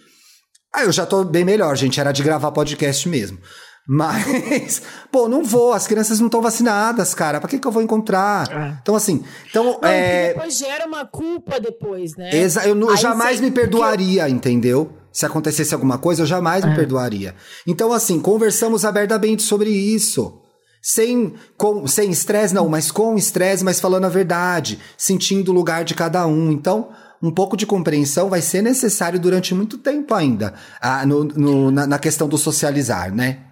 Ah, 0.77 0.83
eu 0.83 0.91
já 0.91 1.07
tô 1.07 1.23
bem 1.23 1.43
melhor, 1.43 1.75
gente. 1.75 1.99
Era 1.99 2.11
de 2.11 2.21
gravar 2.21 2.51
podcast 2.51 3.09
mesmo. 3.09 3.39
Mas, 3.87 4.79
pô, 5.11 5.27
não 5.27 5.43
vou, 5.43 5.73
as 5.73 5.87
crianças 5.87 6.19
não 6.19 6.27
estão 6.27 6.39
vacinadas, 6.39 7.15
cara. 7.15 7.39
Pra 7.39 7.49
que, 7.49 7.57
que 7.57 7.65
eu 7.65 7.71
vou 7.71 7.81
encontrar? 7.81 8.47
É. 8.51 8.77
Então, 8.79 8.95
assim. 8.95 9.23
Então, 9.49 9.63
não, 9.63 9.89
é... 9.89 10.33
depois 10.35 10.55
gera 10.55 10.85
uma 10.85 11.03
culpa 11.03 11.59
depois, 11.59 12.15
né? 12.15 12.29
Exa 12.31 12.67
eu, 12.67 12.79
eu 12.79 12.95
jamais 12.95 13.41
me 13.41 13.49
perdoaria, 13.49 14.29
eu... 14.29 14.29
entendeu? 14.29 14.93
Se 15.11 15.25
acontecesse 15.25 15.73
alguma 15.73 15.97
coisa, 15.97 16.21
eu 16.21 16.27
jamais 16.27 16.63
é. 16.63 16.67
me 16.67 16.75
perdoaria. 16.75 17.33
Então, 17.65 17.91
assim, 17.91 18.19
conversamos 18.19 18.85
abertamente 18.85 19.41
sobre 19.41 19.71
isso. 19.71 20.43
Sem 20.79 21.33
com, 21.57 21.87
sem 21.87 22.11
estresse, 22.11 22.53
não, 22.53 22.69
mas 22.69 22.91
com 22.91 23.15
estresse, 23.15 23.63
mas 23.63 23.79
falando 23.79 24.05
a 24.05 24.09
verdade, 24.09 24.79
sentindo 24.95 25.49
o 25.49 25.55
lugar 25.55 25.83
de 25.83 25.95
cada 25.95 26.27
um. 26.27 26.51
Então, 26.51 26.89
um 27.21 27.31
pouco 27.31 27.57
de 27.57 27.65
compreensão 27.65 28.29
vai 28.29 28.41
ser 28.41 28.61
necessário 28.61 29.19
durante 29.19 29.53
muito 29.53 29.77
tempo 29.77 30.13
ainda, 30.13 30.53
ah, 30.81 31.05
no, 31.05 31.23
no, 31.23 31.71
na, 31.71 31.87
na 31.87 31.99
questão 31.99 32.27
do 32.27 32.37
socializar, 32.37 33.13
né? 33.13 33.43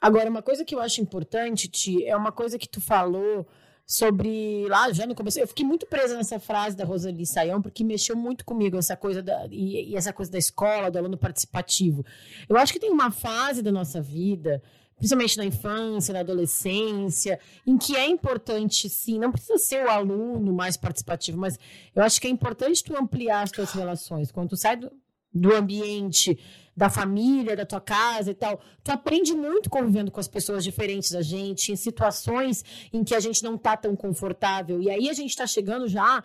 Agora, 0.00 0.30
uma 0.30 0.42
coisa 0.42 0.64
que 0.64 0.74
eu 0.74 0.80
acho 0.80 1.00
importante, 1.00 1.68
Ti, 1.68 2.04
é 2.04 2.16
uma 2.16 2.30
coisa 2.30 2.58
que 2.58 2.68
tu 2.68 2.80
falou 2.80 3.46
sobre 3.88 4.66
lá 4.68 4.92
já 4.92 5.06
no 5.06 5.14
começo. 5.14 5.40
Eu 5.40 5.48
fiquei 5.48 5.64
muito 5.64 5.86
presa 5.86 6.14
nessa 6.16 6.38
frase 6.38 6.76
da 6.76 6.84
Rosalie 6.84 7.26
Saião, 7.26 7.60
porque 7.60 7.82
mexeu 7.82 8.14
muito 8.14 8.44
comigo 8.44 8.76
essa 8.76 8.96
coisa 8.96 9.22
da 9.22 9.46
e, 9.50 9.92
e, 9.92 9.96
essa 9.96 10.12
coisa 10.12 10.30
da 10.30 10.38
escola, 10.38 10.90
do 10.90 10.98
aluno 10.98 11.16
participativo. 11.16 12.04
Eu 12.48 12.56
acho 12.58 12.72
que 12.72 12.78
tem 12.78 12.90
uma 12.90 13.10
fase 13.10 13.62
da 13.62 13.72
nossa 13.72 14.00
vida 14.00 14.62
principalmente 14.98 15.36
na 15.36 15.44
infância, 15.44 16.12
na 16.12 16.20
adolescência, 16.20 17.38
em 17.66 17.78
que 17.78 17.96
é 17.96 18.06
importante, 18.06 18.88
sim, 18.88 19.18
não 19.18 19.32
precisa 19.32 19.56
ser 19.58 19.84
o 19.84 19.88
aluno 19.88 20.52
mais 20.52 20.76
participativo, 20.76 21.38
mas 21.38 21.58
eu 21.94 22.02
acho 22.02 22.20
que 22.20 22.26
é 22.26 22.30
importante 22.30 22.84
tu 22.84 22.96
ampliar 22.96 23.42
as 23.42 23.50
tuas 23.50 23.72
relações. 23.72 24.30
Quando 24.30 24.50
tu 24.50 24.56
sai 24.56 24.76
do, 24.76 24.90
do 25.32 25.54
ambiente 25.54 26.38
da 26.76 26.88
família, 26.88 27.56
da 27.56 27.66
tua 27.66 27.80
casa 27.80 28.30
e 28.30 28.34
tal, 28.34 28.60
tu 28.84 28.90
aprende 28.90 29.34
muito 29.34 29.68
convivendo 29.68 30.10
com 30.10 30.20
as 30.20 30.28
pessoas 30.28 30.62
diferentes 30.62 31.10
da 31.10 31.22
gente, 31.22 31.72
em 31.72 31.76
situações 31.76 32.64
em 32.92 33.02
que 33.02 33.14
a 33.14 33.20
gente 33.20 33.42
não 33.42 33.56
tá 33.58 33.76
tão 33.76 33.96
confortável. 33.96 34.80
E 34.80 34.90
aí 34.90 35.08
a 35.08 35.12
gente 35.12 35.36
tá 35.36 35.46
chegando 35.46 35.88
já 35.88 36.22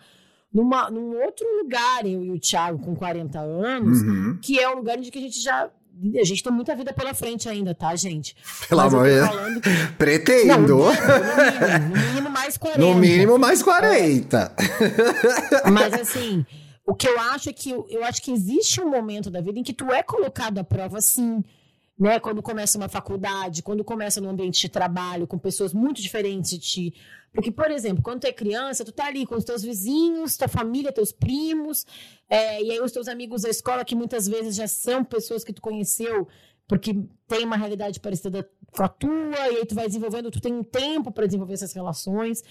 numa, 0.52 0.88
num 0.88 1.20
outro 1.20 1.44
lugar, 1.58 2.06
eu 2.06 2.24
e 2.24 2.30
o 2.30 2.38
Thiago, 2.38 2.78
com 2.78 2.94
40 2.94 3.40
anos, 3.40 4.00
uhum. 4.00 4.38
que 4.40 4.60
é 4.60 4.70
um 4.70 4.76
lugar 4.76 4.96
onde 4.96 5.10
a 5.12 5.20
gente 5.20 5.42
já 5.42 5.68
a 6.20 6.24
gente 6.24 6.42
tem 6.42 6.52
muita 6.52 6.74
vida 6.74 6.92
pela 6.92 7.14
frente 7.14 7.48
ainda, 7.48 7.74
tá, 7.74 7.94
gente? 7.96 8.36
Pelo 8.68 8.80
amor 8.82 9.06
de 9.06 9.14
Deus. 9.14 9.30
Que... 9.62 9.92
Pretendo. 9.96 10.78
Não, 10.78 10.88
no, 10.88 10.90
mínimo, 10.90 11.96
no, 11.96 12.12
mínimo, 12.12 12.30
mais 12.30 12.56
40. 12.56 12.80
No 12.80 12.94
mínimo 12.94 13.38
mais 13.38 13.62
40. 13.62 14.56
Mas 15.72 15.94
assim, 16.00 16.44
o 16.86 16.94
que 16.94 17.08
eu 17.08 17.18
acho 17.18 17.48
é 17.48 17.52
que 17.52 17.70
eu 17.70 18.04
acho 18.04 18.20
que 18.22 18.32
existe 18.32 18.80
um 18.80 18.90
momento 18.90 19.30
da 19.30 19.40
vida 19.40 19.58
em 19.58 19.62
que 19.62 19.72
tu 19.72 19.90
é 19.92 20.02
colocado 20.02 20.58
à 20.58 20.64
prova 20.64 21.00
sim 21.00 21.42
né? 21.98 22.18
Quando 22.18 22.42
começa 22.42 22.76
uma 22.76 22.88
faculdade, 22.88 23.62
quando 23.62 23.84
começa 23.84 24.20
num 24.20 24.30
ambiente 24.30 24.60
de 24.60 24.68
trabalho 24.68 25.26
com 25.26 25.38
pessoas 25.38 25.72
muito 25.72 26.02
diferentes 26.02 26.50
de 26.50 26.58
ti. 26.58 26.94
Porque, 27.32 27.50
por 27.50 27.70
exemplo, 27.70 28.02
quando 28.02 28.20
tu 28.20 28.26
é 28.26 28.32
criança, 28.32 28.84
tu 28.84 28.92
tá 28.92 29.06
ali 29.06 29.26
com 29.26 29.34
os 29.34 29.44
teus 29.44 29.62
vizinhos, 29.62 30.36
tua 30.36 30.48
família, 30.48 30.92
teus 30.92 31.10
primos, 31.10 31.84
é, 32.28 32.62
e 32.62 32.70
aí 32.70 32.80
os 32.80 32.92
teus 32.92 33.08
amigos 33.08 33.42
da 33.42 33.48
escola, 33.48 33.84
que 33.84 33.94
muitas 33.94 34.28
vezes 34.28 34.54
já 34.54 34.68
são 34.68 35.04
pessoas 35.04 35.42
que 35.42 35.52
tu 35.52 35.60
conheceu 35.60 36.28
porque 36.66 36.94
tem 37.28 37.44
uma 37.44 37.56
realidade 37.56 38.00
parecida 38.00 38.48
com 38.72 38.82
a 38.82 38.88
tua, 38.88 39.36
e 39.52 39.56
aí 39.58 39.66
tu 39.66 39.74
vai 39.74 39.86
desenvolvendo, 39.86 40.30
tu 40.30 40.40
tem 40.40 40.52
um 40.52 40.64
tempo 40.64 41.12
para 41.12 41.26
desenvolver 41.26 41.54
essas 41.54 41.72
relações. 41.72 42.42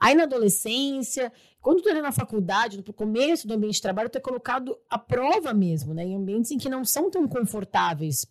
Aí 0.00 0.14
na 0.14 0.22
adolescência, 0.22 1.32
quando 1.60 1.82
tu 1.82 1.88
entra 1.88 2.00
na 2.00 2.12
faculdade, 2.12 2.78
no 2.78 2.92
começo 2.92 3.46
do 3.46 3.54
ambiente 3.54 3.74
de 3.74 3.82
trabalho, 3.82 4.08
tu 4.08 4.16
é 4.16 4.20
colocado 4.20 4.78
à 4.88 4.98
prova 4.98 5.52
mesmo, 5.52 5.92
né? 5.92 6.04
Em 6.04 6.16
ambientes 6.16 6.50
em 6.50 6.58
que 6.58 6.68
não 6.68 6.84
são 6.84 7.10
tão 7.10 7.26
confortáveis 7.28 8.24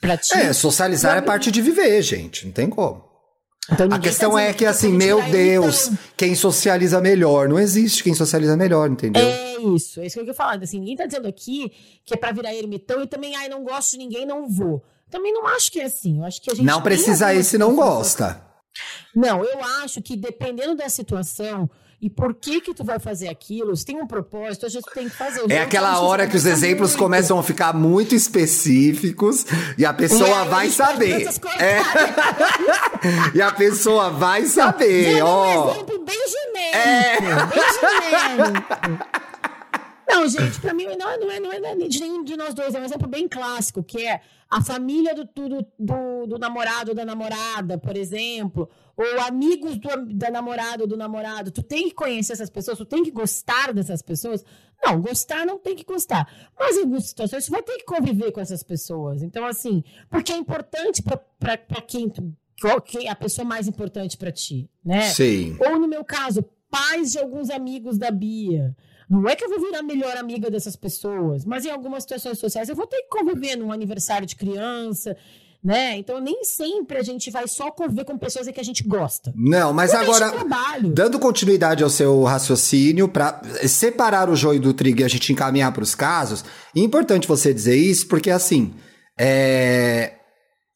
pra 0.00 0.16
ti. 0.16 0.34
É, 0.34 0.52
socializar 0.52 1.16
é 1.16 1.20
parte 1.20 1.50
de 1.50 1.60
viver, 1.60 2.00
gente. 2.02 2.46
Não 2.46 2.52
tem 2.52 2.68
como. 2.68 3.08
Então, 3.70 3.86
a 3.92 3.98
questão 3.98 4.32
tá 4.32 4.42
é 4.42 4.52
que, 4.54 4.64
assim, 4.64 4.88
meu 4.88 5.22
Deus, 5.30 5.88
então... 5.88 5.98
quem 6.16 6.34
socializa 6.34 7.00
melhor. 7.02 7.48
Não 7.48 7.58
existe 7.58 8.02
quem 8.02 8.14
socializa 8.14 8.56
melhor, 8.56 8.90
entendeu? 8.90 9.22
É 9.22 9.56
isso, 9.60 10.00
é 10.00 10.06
isso 10.06 10.14
que 10.14 10.20
eu 10.20 10.24
quero 10.24 10.36
falar. 10.36 10.62
Assim, 10.62 10.78
ninguém 10.78 10.96
tá 10.96 11.04
dizendo 11.04 11.28
aqui 11.28 11.70
que 12.04 12.14
é 12.14 12.16
pra 12.16 12.32
virar 12.32 12.54
ermitão 12.54 13.02
e 13.02 13.06
também, 13.06 13.36
ai, 13.36 13.48
não 13.48 13.62
gosto 13.62 13.92
de 13.92 13.98
ninguém, 13.98 14.24
não 14.24 14.48
vou. 14.48 14.82
Também 15.10 15.32
não 15.32 15.46
acho 15.46 15.70
que 15.70 15.80
é 15.80 15.84
assim. 15.84 16.18
Eu 16.18 16.24
acho 16.24 16.40
que 16.40 16.50
a 16.50 16.54
gente. 16.54 16.64
Não 16.64 16.80
precisa 16.80 17.32
ir 17.34 17.44
se 17.44 17.58
não 17.58 17.76
gosta. 17.76 18.42
Não, 19.14 19.44
eu 19.44 19.62
acho 19.82 20.00
que 20.00 20.16
dependendo 20.16 20.76
da 20.76 20.88
situação, 20.88 21.68
e 22.00 22.08
por 22.08 22.32
que 22.32 22.60
que 22.60 22.72
tu 22.72 22.84
vai 22.84 23.00
fazer 23.00 23.28
aquilo? 23.28 23.74
Se 23.76 23.84
tem 23.84 24.00
um 24.00 24.06
propósito, 24.06 24.66
a 24.66 24.68
gente 24.68 24.84
tem 24.94 25.08
que 25.08 25.16
fazer. 25.16 25.42
É 25.50 25.60
aquela 25.60 26.00
hora 26.00 26.28
que 26.28 26.36
os 26.36 26.46
exemplos 26.46 26.90
muito. 26.90 27.02
começam 27.02 27.36
a 27.36 27.42
ficar 27.42 27.74
muito 27.74 28.14
específicos 28.14 29.44
e 29.76 29.84
a 29.84 29.92
pessoa 29.92 30.42
é, 30.42 30.44
vai 30.44 30.70
saber. 30.70 31.26
É. 31.58 31.80
e 33.34 33.42
a 33.42 33.50
pessoa 33.50 34.10
vai 34.10 34.44
saber, 34.44 35.22
ó. 35.22 35.66
Um 35.66 35.70
exemplo 35.72 36.04
bem 36.04 36.24
genérico. 36.28 36.76
É. 36.78 37.20
Bem 37.46 38.40
genérico. 38.40 39.28
Não, 40.08 40.26
gente, 40.26 40.60
pra 40.60 40.72
mim 40.72 40.86
não 40.96 41.10
é, 41.10 41.18
não, 41.18 41.30
é, 41.30 41.60
não 41.60 41.68
é 41.68 41.88
de 41.88 42.00
nenhum 42.00 42.22
de 42.22 42.36
nós 42.36 42.54
dois. 42.54 42.74
É 42.74 42.80
um 42.80 42.84
exemplo 42.84 43.08
bem 43.08 43.28
clássico, 43.28 43.82
que 43.82 44.06
é 44.06 44.20
a 44.48 44.62
família 44.62 45.14
do, 45.14 45.24
do, 45.24 45.66
do, 45.78 46.26
do 46.26 46.38
namorado 46.38 46.90
ou 46.90 46.94
da 46.94 47.04
namorada, 47.04 47.76
por 47.76 47.96
exemplo, 47.96 48.70
ou 48.98 49.20
amigos 49.20 49.78
do, 49.78 49.88
da 50.06 50.28
namorada 50.28 50.82
ou 50.82 50.88
do 50.88 50.96
namorado. 50.96 51.52
Tu 51.52 51.62
tem 51.62 51.88
que 51.88 51.94
conhecer 51.94 52.32
essas 52.32 52.50
pessoas, 52.50 52.76
tu 52.76 52.84
tem 52.84 53.04
que 53.04 53.12
gostar 53.12 53.72
dessas 53.72 54.02
pessoas. 54.02 54.44
Não, 54.84 55.00
gostar 55.00 55.46
não 55.46 55.56
tem 55.56 55.76
que 55.76 55.84
gostar. 55.84 56.28
Mas 56.58 56.76
em 56.76 56.80
algumas 56.80 57.04
situações 57.04 57.46
tu 57.46 57.52
vai 57.52 57.62
ter 57.62 57.78
que 57.78 57.84
conviver 57.84 58.32
com 58.32 58.40
essas 58.40 58.64
pessoas. 58.64 59.22
Então, 59.22 59.46
assim, 59.46 59.84
porque 60.10 60.32
é 60.32 60.36
importante 60.36 61.00
para 61.38 61.82
quem 61.86 62.08
tu. 62.08 62.34
Quem 62.84 63.06
é 63.06 63.10
a 63.10 63.14
pessoa 63.14 63.44
mais 63.46 63.68
importante 63.68 64.16
para 64.16 64.32
ti, 64.32 64.68
né? 64.84 65.02
Sim. 65.10 65.56
Ou 65.60 65.78
no 65.78 65.86
meu 65.86 66.04
caso, 66.04 66.42
pais 66.68 67.12
de 67.12 67.20
alguns 67.20 67.50
amigos 67.50 67.96
da 67.96 68.10
Bia. 68.10 68.74
Não 69.08 69.28
é 69.28 69.36
que 69.36 69.44
eu 69.44 69.48
vou 69.48 69.60
virar 69.60 69.80
melhor 69.80 70.16
amiga 70.16 70.50
dessas 70.50 70.74
pessoas, 70.74 71.44
mas 71.44 71.64
em 71.64 71.70
algumas 71.70 72.02
situações 72.02 72.36
sociais 72.40 72.68
eu 72.68 72.74
vou 72.74 72.86
ter 72.86 73.02
que 73.02 73.08
conviver 73.08 73.54
num 73.54 73.70
aniversário 73.70 74.26
de 74.26 74.34
criança, 74.34 75.16
né? 75.62 75.96
Então 75.96 76.20
nem 76.20 76.44
sempre 76.44 76.98
a 76.98 77.02
gente 77.02 77.30
vai 77.30 77.48
só 77.48 77.70
conviver 77.70 78.04
com 78.04 78.16
pessoas 78.16 78.48
que 78.48 78.60
a 78.60 78.64
gente 78.64 78.84
gosta. 78.84 79.32
Não, 79.34 79.72
mas 79.72 79.92
agora 79.92 80.32
dando 80.82 81.18
continuidade 81.18 81.82
ao 81.82 81.90
seu 81.90 82.22
raciocínio 82.22 83.08
para 83.08 83.40
separar 83.66 84.30
o 84.30 84.36
joio 84.36 84.60
do 84.60 84.72
trigo 84.72 85.00
e 85.00 85.04
a 85.04 85.08
gente 85.08 85.32
encaminhar 85.32 85.72
para 85.72 85.82
os 85.82 85.94
casos, 85.94 86.44
é 86.76 86.80
importante 86.80 87.26
você 87.26 87.52
dizer 87.52 87.76
isso 87.76 88.06
porque 88.06 88.30
assim, 88.30 88.74
é... 89.18 90.14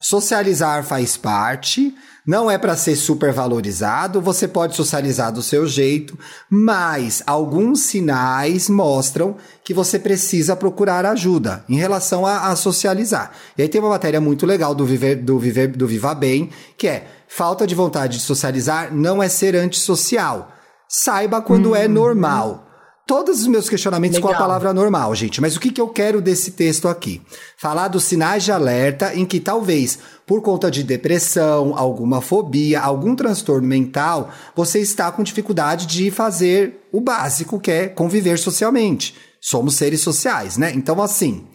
socializar 0.01 0.83
faz 0.83 1.15
parte, 1.15 1.93
não 2.25 2.49
é 2.49 2.57
para 2.57 2.75
ser 2.75 2.95
super 2.95 3.33
valorizado, 3.33 4.21
você 4.21 4.47
pode 4.47 4.75
socializar 4.75 5.31
do 5.31 5.41
seu 5.41 5.67
jeito, 5.67 6.17
mas 6.49 7.21
alguns 7.27 7.81
sinais 7.81 8.69
mostram 8.69 9.35
que 9.63 9.73
você 9.73 9.99
precisa 9.99 10.55
procurar 10.55 11.05
ajuda 11.05 11.65
em 11.67 11.75
relação 11.75 12.25
a, 12.25 12.47
a 12.47 12.55
socializar. 12.55 13.31
E 13.57 13.61
aí 13.61 13.67
tem 13.67 13.81
uma 13.81 13.89
matéria 13.89 14.21
muito 14.21 14.45
legal 14.45 14.73
do, 14.73 14.85
Viver, 14.85 15.15
do, 15.17 15.37
Viver, 15.37 15.67
do 15.67 15.85
Viva 15.85 16.15
Bem, 16.15 16.49
que 16.77 16.87
é 16.87 17.07
falta 17.27 17.67
de 17.67 17.75
vontade 17.75 18.17
de 18.17 18.23
socializar 18.23 18.93
não 18.93 19.21
é 19.21 19.27
ser 19.27 19.55
antissocial. 19.55 20.51
Saiba 20.87 21.41
quando 21.41 21.75
é 21.75 21.79
hum. 21.79 21.83
é 21.83 21.87
normal 21.87 22.72
todos 23.05 23.41
os 23.41 23.47
meus 23.47 23.69
questionamentos 23.69 24.17
Legal. 24.17 24.31
com 24.31 24.35
a 24.35 24.39
palavra 24.39 24.73
normal, 24.73 25.13
gente. 25.15 25.41
Mas 25.41 25.55
o 25.55 25.59
que, 25.59 25.71
que 25.71 25.81
eu 25.81 25.89
quero 25.89 26.21
desse 26.21 26.51
texto 26.51 26.87
aqui? 26.87 27.21
Falar 27.57 27.87
dos 27.87 28.05
sinais 28.05 28.43
de 28.43 28.51
alerta 28.51 29.13
em 29.13 29.25
que 29.25 29.39
talvez, 29.39 29.99
por 30.25 30.41
conta 30.41 30.71
de 30.71 30.83
depressão, 30.83 31.77
alguma 31.77 32.21
fobia, 32.21 32.79
algum 32.79 33.15
transtorno 33.15 33.67
mental, 33.67 34.31
você 34.55 34.79
está 34.79 35.11
com 35.11 35.23
dificuldade 35.23 35.85
de 35.85 36.09
fazer 36.11 36.87
o 36.91 37.01
básico, 37.01 37.59
que 37.59 37.71
é 37.71 37.87
conviver 37.87 38.37
socialmente. 38.37 39.15
Somos 39.41 39.75
seres 39.75 40.01
sociais, 40.01 40.57
né? 40.57 40.71
Então, 40.73 41.01
assim. 41.01 41.45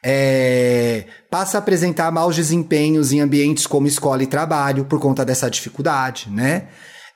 É, 0.00 1.06
passa 1.28 1.58
a 1.58 1.60
apresentar 1.60 2.12
maus 2.12 2.36
desempenhos 2.36 3.10
em 3.10 3.18
ambientes 3.18 3.66
como 3.66 3.88
escola 3.88 4.22
e 4.22 4.28
trabalho 4.28 4.84
por 4.84 5.00
conta 5.00 5.24
dessa 5.24 5.50
dificuldade, 5.50 6.30
né? 6.30 6.68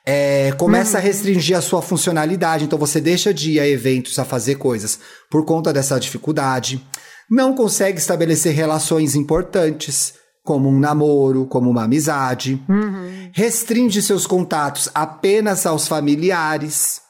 É, 0.05 0.51
começa 0.57 0.97
a 0.97 1.01
restringir 1.01 1.57
a 1.57 1.61
sua 1.61 1.81
funcionalidade, 1.81 2.65
então 2.65 2.77
você 2.77 2.99
deixa 2.99 3.33
de 3.33 3.53
ir 3.53 3.59
a 3.59 3.67
eventos, 3.67 4.19
a 4.19 4.25
fazer 4.25 4.55
coisas 4.55 4.99
por 5.29 5.45
conta 5.45 5.71
dessa 5.71 5.97
dificuldade. 5.99 6.85
Não 7.31 7.55
consegue 7.55 7.99
estabelecer 7.99 8.53
relações 8.53 9.15
importantes, 9.15 10.13
como 10.43 10.67
um 10.67 10.77
namoro, 10.77 11.45
como 11.45 11.69
uma 11.69 11.83
amizade. 11.83 12.61
Uhum. 12.67 13.31
Restringe 13.33 14.01
seus 14.01 14.27
contatos 14.27 14.89
apenas 14.93 15.65
aos 15.65 15.87
familiares. 15.87 17.01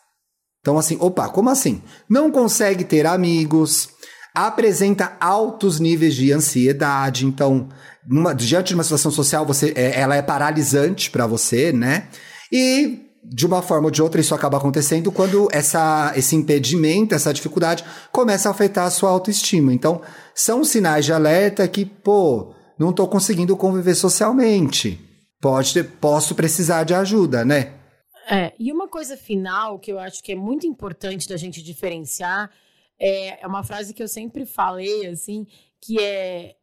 Então, 0.62 0.78
assim, 0.78 0.98
opa, 1.00 1.28
como 1.30 1.50
assim? 1.50 1.82
Não 2.08 2.32
consegue 2.32 2.84
ter 2.84 3.08
amigos, 3.08 3.90
apresenta 4.36 5.18
altos 5.20 5.80
níveis 5.80 6.16
de 6.16 6.32
ansiedade. 6.32 7.26
Então, 7.26 7.70
numa, 8.08 8.34
diante 8.34 8.68
de 8.68 8.76
uma 8.76 8.84
situação 8.84 9.12
social, 9.12 9.46
você, 9.46 9.74
é, 9.76 10.00
ela 10.00 10.16
é 10.16 10.22
paralisante 10.22 11.10
para 11.10 11.26
você, 11.26 11.74
né? 11.74 12.08
E 12.54 13.00
de 13.24 13.48
uma 13.48 13.62
forma 13.62 13.86
ou 13.86 13.92
de 13.92 14.02
outra, 14.02 14.22
isso 14.22 14.36
acaba 14.36 14.58
acontecendo 14.58 15.12
quando 15.12 15.48
essa, 15.52 16.14
esse 16.16 16.36
impedimento, 16.36 17.16
essa 17.16 17.34
dificuldade 17.34 17.84
começa 18.12 18.50
a 18.50 18.52
afetar 18.52 18.86
a 18.86 18.92
sua 18.92 19.10
autoestima. 19.10 19.74
Então, 19.74 20.02
são 20.36 20.64
sinais 20.64 21.06
de 21.06 21.14
alerta 21.14 21.68
que, 21.68 21.86
pô, 21.86 22.54
não 22.78 22.90
estou 22.92 23.08
conseguindo 23.08 23.56
conviver 23.56 23.96
socialmente. 23.96 25.00
Pode 25.42 25.84
posso 25.84 26.36
precisar 26.36 26.84
de 26.84 26.94
ajuda, 26.94 27.44
né? 27.44 27.74
É, 28.30 28.54
e 28.60 28.72
uma 28.72 28.88
coisa 28.88 29.18
final 29.18 29.80
que 29.80 29.92
eu 29.92 30.00
acho 30.00 30.22
que 30.22 30.32
é 30.32 30.36
muito 30.36 30.68
importante 30.68 31.28
da 31.28 31.36
gente 31.36 31.62
diferenciar 31.64 32.52
é, 33.00 33.44
é 33.44 33.48
uma 33.48 33.64
frase 33.64 33.94
que 33.94 34.04
eu 34.04 34.08
sempre 34.08 34.46
falei, 34.46 35.08
assim, 35.08 35.46
que 35.82 36.00
é 36.00 36.56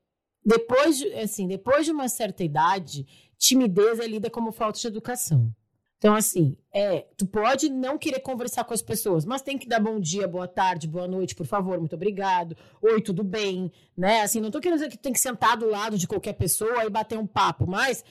depois 0.45 0.99
de, 0.99 1.13
assim, 1.15 1.47
depois 1.47 1.85
de 1.85 1.93
uma 1.93 2.09
certa 2.09 2.43
idade, 2.43 3.07
timidez 3.39 3.99
é 3.99 4.07
lida 4.07 4.31
como 4.31 4.53
falta 4.53 4.79
de 4.79 4.87
educação. 4.87 5.53
Então, 6.01 6.15
assim, 6.15 6.57
é, 6.73 7.05
tu 7.15 7.27
pode 7.27 7.69
não 7.69 7.99
querer 7.99 8.21
conversar 8.21 8.65
com 8.65 8.73
as 8.73 8.81
pessoas, 8.81 9.27
mas 9.27 9.43
tem 9.43 9.59
que 9.59 9.69
dar 9.69 9.79
bom 9.79 10.01
dia, 10.01 10.27
boa 10.27 10.49
tarde, 10.49 10.89
boa 10.89 11.07
noite, 11.07 11.35
por 11.35 11.45
favor, 11.45 11.79
muito 11.79 11.95
obrigado. 11.95 12.57
Oi, 12.81 13.03
tudo 13.03 13.23
bem, 13.23 13.71
né? 13.95 14.23
Assim, 14.23 14.41
não 14.41 14.51
tô 14.51 14.61
querendo 14.61 14.79
dizer 14.79 14.89
que 14.89 14.97
tem 14.97 15.13
que 15.13 15.21
sentar 15.21 15.59
do 15.59 15.69
lado 15.69 15.99
de 15.99 16.09
qualquer 16.09 16.33
pessoa 16.33 16.87
e 16.87 16.89
bater 16.89 17.19
um 17.19 17.27
papo, 17.27 17.67
mas 17.67 18.03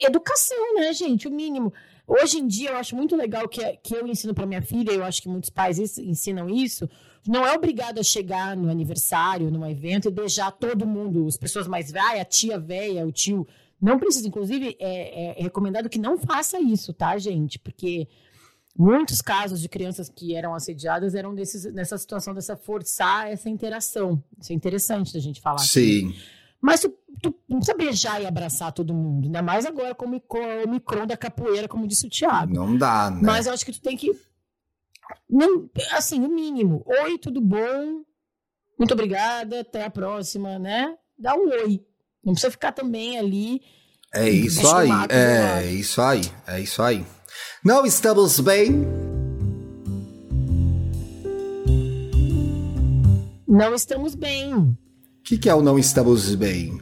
educação, 0.00 0.74
né, 0.74 0.92
gente? 0.92 1.28
O 1.28 1.30
mínimo. 1.30 1.72
Hoje 2.04 2.38
em 2.38 2.48
dia, 2.48 2.70
eu 2.70 2.78
acho 2.78 2.96
muito 2.96 3.14
legal 3.14 3.48
que, 3.48 3.64
que 3.76 3.94
eu 3.94 4.04
ensino 4.08 4.34
para 4.34 4.44
minha 4.44 4.60
filha, 4.60 4.90
eu 4.90 5.04
acho 5.04 5.22
que 5.22 5.28
muitos 5.28 5.50
pais 5.50 5.78
ensinam 5.78 6.50
isso. 6.50 6.90
Não 7.28 7.46
é 7.46 7.54
obrigado 7.54 8.00
a 8.00 8.02
chegar 8.02 8.56
no 8.56 8.68
aniversário, 8.68 9.52
num 9.52 9.64
evento 9.64 10.08
e 10.08 10.10
beijar 10.10 10.50
todo 10.50 10.84
mundo, 10.84 11.28
as 11.28 11.36
pessoas 11.36 11.68
mais 11.68 11.92
velhas, 11.92 12.22
a 12.22 12.24
tia 12.24 12.58
velha, 12.58 13.06
o 13.06 13.12
tio 13.12 13.46
não 13.80 13.98
precisa, 13.98 14.28
inclusive, 14.28 14.76
é, 14.78 15.40
é, 15.40 15.42
recomendado 15.42 15.88
que 15.88 15.98
não 15.98 16.18
faça 16.18 16.60
isso, 16.60 16.92
tá, 16.92 17.16
gente? 17.16 17.58
Porque 17.58 18.06
muitos 18.76 19.22
casos 19.22 19.60
de 19.60 19.68
crianças 19.68 20.08
que 20.08 20.34
eram 20.34 20.54
assediadas 20.54 21.14
eram 21.14 21.34
desses, 21.34 21.64
nessa 21.72 21.96
situação 21.96 22.34
dessa 22.34 22.56
forçar 22.56 23.28
essa 23.30 23.48
interação. 23.48 24.22
Isso 24.38 24.52
é 24.52 24.54
interessante 24.54 25.12
da 25.12 25.18
gente 25.18 25.40
falar. 25.40 25.58
Sim. 25.58 26.08
Aqui. 26.08 26.40
Mas 26.60 26.80
tu, 26.80 26.90
tu, 27.22 27.34
não 27.48 27.58
precisa 27.58 27.76
beijar 27.76 28.20
e 28.20 28.26
abraçar 28.26 28.70
todo 28.70 28.92
mundo, 28.92 29.24
ainda 29.24 29.40
mais 29.40 29.64
agora 29.64 29.94
com 29.94 30.04
o 30.04 30.68
micron 30.68 31.06
da 31.06 31.16
capoeira, 31.16 31.66
como 31.66 31.86
disse 31.86 32.06
o 32.06 32.10
Thiago. 32.10 32.52
Não 32.52 32.76
dá, 32.76 33.10
né? 33.10 33.20
Mas 33.22 33.46
eu 33.46 33.54
acho 33.54 33.64
que 33.64 33.72
tu 33.72 33.80
tem 33.80 33.96
que. 33.96 34.10
Não, 35.28 35.70
assim, 35.92 36.22
o 36.22 36.28
mínimo. 36.28 36.84
Oi, 36.86 37.18
tudo 37.18 37.40
bom? 37.40 38.04
Muito 38.78 38.92
obrigada, 38.92 39.60
até 39.60 39.84
a 39.84 39.90
próxima, 39.90 40.58
né? 40.58 40.94
Dá 41.18 41.34
um 41.34 41.48
oi. 41.48 41.84
Não 42.24 42.32
precisa 42.34 42.50
ficar 42.50 42.72
também 42.72 43.18
ali. 43.18 43.60
É 44.12 44.28
isso 44.28 44.66
aí, 44.74 44.90
é 45.08 45.66
isso 45.66 46.02
aí, 46.02 46.20
é 46.46 46.60
isso 46.60 46.82
aí. 46.82 47.06
Não 47.64 47.86
estamos 47.86 48.40
bem. 48.40 48.86
Não 53.46 53.74
estamos 53.74 54.14
bem. 54.14 54.54
O 54.54 54.76
que, 55.24 55.38
que 55.38 55.48
é 55.48 55.54
o 55.54 55.62
não 55.62 55.78
estamos 55.78 56.34
bem? 56.34 56.80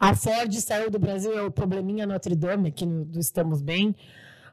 a 0.00 0.14
Ford 0.14 0.52
saiu 0.54 0.90
do 0.90 0.98
Brasil, 0.98 1.36
é 1.36 1.42
o 1.42 1.50
probleminha 1.50 2.06
Notre 2.06 2.34
Dame, 2.34 2.70
aqui 2.70 2.86
no, 2.86 3.04
do 3.04 3.20
Estamos 3.20 3.60
Bem. 3.60 3.94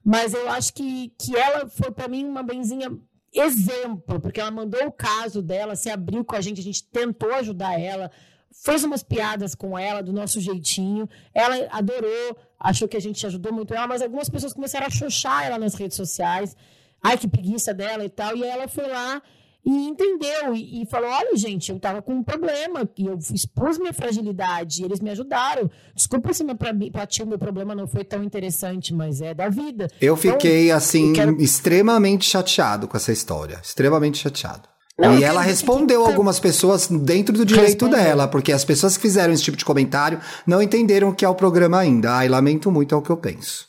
Mas 0.03 0.33
eu 0.33 0.49
acho 0.49 0.73
que, 0.73 1.13
que 1.17 1.33
ela 1.35 1.69
foi, 1.69 1.89
para 1.91 2.09
mim, 2.09 2.25
uma 2.25 2.43
Benzinha 2.43 2.91
exemplo, 3.33 4.19
porque 4.19 4.41
ela 4.41 4.51
mandou 4.51 4.85
o 4.87 4.91
caso 4.91 5.41
dela, 5.41 5.75
se 5.75 5.89
abriu 5.89 6.25
com 6.25 6.35
a 6.35 6.41
gente, 6.41 6.59
a 6.59 6.63
gente 6.63 6.83
tentou 6.83 7.33
ajudar 7.35 7.79
ela, 7.79 8.11
fez 8.51 8.83
umas 8.83 9.03
piadas 9.03 9.55
com 9.55 9.77
ela 9.79 10.03
do 10.03 10.11
nosso 10.11 10.39
jeitinho. 10.41 11.07
Ela 11.33 11.67
adorou, 11.71 12.37
achou 12.61 12.87
que 12.87 12.95
a 12.95 13.01
gente 13.01 13.25
ajudou 13.25 13.51
muito 13.51 13.73
ela, 13.73 13.87
mas 13.87 14.01
algumas 14.01 14.29
pessoas 14.29 14.53
começaram 14.53 14.85
a 14.85 14.89
xoxar 14.89 15.45
ela 15.45 15.57
nas 15.57 15.73
redes 15.73 15.97
sociais. 15.97 16.55
Ai, 17.03 17.17
que 17.17 17.27
preguiça 17.27 17.73
dela 17.73 18.05
e 18.05 18.09
tal. 18.09 18.37
E 18.37 18.43
ela 18.43 18.67
foi 18.67 18.87
lá 18.87 19.21
e 19.65 19.69
entendeu 19.87 20.53
e, 20.53 20.83
e 20.83 20.85
falou: 20.85 21.09
olha, 21.09 21.35
gente, 21.35 21.69
eu 21.69 21.77
estava 21.77 22.01
com 22.01 22.13
um 22.13 22.23
problema, 22.23 22.87
e 22.97 23.05
eu 23.05 23.17
expus 23.33 23.77
minha 23.77 23.93
fragilidade, 23.93 24.81
e 24.81 24.85
eles 24.85 24.99
me 24.99 25.09
ajudaram. 25.09 25.69
Desculpa 25.95 26.33
se 26.33 26.43
para 26.91 27.07
ti 27.07 27.23
o 27.23 27.27
meu 27.27 27.39
problema 27.39 27.75
não 27.75 27.87
foi 27.87 28.03
tão 28.03 28.23
interessante, 28.23 28.93
mas 28.93 29.21
é 29.21 29.33
da 29.33 29.49
vida. 29.49 29.87
Eu 29.99 30.15
então, 30.15 30.33
fiquei, 30.33 30.71
assim, 30.71 31.09
eu 31.09 31.13
quero... 31.13 31.41
extremamente 31.41 32.25
chateado 32.25 32.87
com 32.87 32.97
essa 32.97 33.11
história. 33.11 33.59
Extremamente 33.63 34.17
chateado. 34.17 34.69
Não, 35.01 35.17
e 35.17 35.23
ela 35.23 35.41
respondeu 35.41 36.05
algumas 36.05 36.39
pessoas 36.39 36.87
dentro 36.87 37.35
do 37.35 37.45
direito 37.45 37.85
Respondeu. 37.85 37.97
dela, 37.97 38.27
porque 38.27 38.51
as 38.51 38.63
pessoas 38.63 38.95
que 38.95 39.01
fizeram 39.01 39.33
esse 39.33 39.43
tipo 39.43 39.57
de 39.57 39.65
comentário 39.65 40.19
não 40.45 40.61
entenderam 40.61 41.09
o 41.09 41.15
que 41.15 41.25
é 41.25 41.29
o 41.29 41.35
programa 41.35 41.79
ainda. 41.79 42.13
Ai, 42.13 42.27
lamento 42.29 42.71
muito, 42.71 42.93
é 42.93 42.97
o 42.97 43.01
que 43.01 43.09
eu 43.09 43.17
penso. 43.17 43.67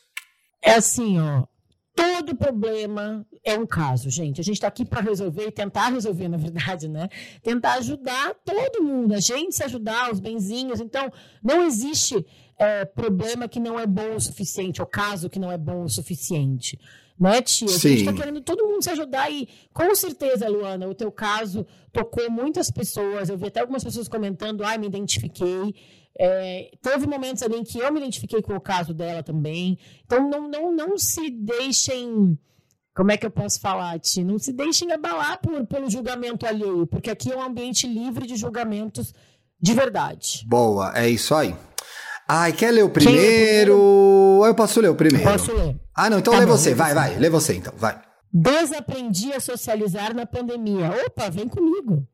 É 0.62 0.74
assim, 0.74 1.18
ó. 1.18 1.44
Todo 1.94 2.34
problema 2.36 3.26
é 3.44 3.58
um 3.58 3.66
caso, 3.66 4.08
gente. 4.08 4.40
A 4.40 4.44
gente 4.44 4.56
está 4.56 4.68
aqui 4.68 4.84
para 4.84 5.00
resolver 5.00 5.48
e 5.48 5.50
tentar 5.50 5.88
resolver, 5.88 6.28
na 6.28 6.36
verdade, 6.36 6.88
né? 6.88 7.08
Tentar 7.42 7.74
ajudar 7.74 8.34
todo 8.44 8.82
mundo, 8.82 9.12
a 9.14 9.20
gente 9.20 9.54
se 9.54 9.64
ajudar, 9.64 10.10
os 10.12 10.20
benzinhos. 10.20 10.80
Então, 10.80 11.12
não 11.42 11.64
existe 11.64 12.24
é, 12.62 12.84
problema 12.84 13.48
que 13.48 13.58
não 13.58 13.78
é 13.78 13.84
bom 13.86 14.14
o 14.14 14.20
suficiente, 14.20 14.80
ou 14.80 14.86
caso 14.86 15.28
que 15.28 15.40
não 15.40 15.50
é 15.50 15.58
bom 15.58 15.82
o 15.82 15.88
suficiente. 15.88 16.78
Né, 17.18 17.42
tia? 17.42 17.68
Sim. 17.68 17.74
A 17.74 17.90
gente 17.90 18.00
está 18.00 18.12
querendo 18.12 18.40
todo 18.40 18.66
mundo 18.66 18.82
se 18.82 18.90
ajudar 18.90 19.30
e, 19.30 19.48
com 19.72 19.94
certeza, 19.94 20.48
Luana, 20.48 20.88
o 20.88 20.94
teu 20.94 21.10
caso 21.10 21.66
tocou 21.92 22.30
muitas 22.30 22.70
pessoas. 22.70 23.28
Eu 23.28 23.36
vi 23.36 23.46
até 23.46 23.60
algumas 23.60 23.82
pessoas 23.82 24.08
comentando, 24.08 24.64
ai, 24.64 24.78
me 24.78 24.86
identifiquei. 24.86 25.74
É, 26.18 26.70
teve 26.80 27.06
momentos 27.06 27.42
ali 27.42 27.56
em 27.56 27.64
que 27.64 27.78
eu 27.78 27.92
me 27.92 27.98
identifiquei 27.98 28.40
com 28.42 28.54
o 28.54 28.60
caso 28.60 28.94
dela 28.94 29.22
também. 29.22 29.78
Então, 30.04 30.28
não, 30.28 30.48
não, 30.48 30.72
não 30.72 30.98
se 30.98 31.30
deixem. 31.30 32.38
Como 32.94 33.10
é 33.10 33.16
que 33.16 33.26
eu 33.26 33.30
posso 33.30 33.60
falar, 33.60 33.98
Ti? 33.98 34.22
Não 34.22 34.38
se 34.38 34.52
deixem 34.52 34.92
abalar 34.92 35.40
por, 35.40 35.66
pelo 35.66 35.90
julgamento 35.90 36.46
alheio, 36.46 36.86
porque 36.86 37.10
aqui 37.10 37.32
é 37.32 37.36
um 37.36 37.42
ambiente 37.42 37.86
livre 37.86 38.26
de 38.26 38.36
julgamentos 38.36 39.12
de 39.60 39.74
verdade. 39.74 40.44
Boa, 40.46 40.92
é 40.96 41.08
isso 41.08 41.34
aí. 41.34 41.54
Ai, 42.34 42.50
quer 42.54 42.70
ler 42.70 42.82
o 42.82 42.88
primeiro? 42.88 43.78
Ou 43.78 44.46
eu 44.46 44.54
posso 44.54 44.80
ler 44.80 44.88
o 44.88 44.94
primeiro? 44.94 45.30
Posso 45.30 45.52
ler. 45.52 45.78
Ah, 45.94 46.08
não, 46.08 46.18
então 46.18 46.32
tá 46.32 46.40
lê 46.40 46.46
bom, 46.46 46.52
você. 46.52 46.74
Vai, 46.74 46.94
vai. 46.94 47.18
Lê 47.18 47.28
você 47.28 47.54
então, 47.56 47.74
vai. 47.76 48.00
Desaprendi 48.32 49.34
a 49.34 49.38
socializar 49.38 50.14
na 50.14 50.24
pandemia. 50.24 50.90
Opa, 51.06 51.28
vem 51.28 51.46
comigo. 51.46 52.08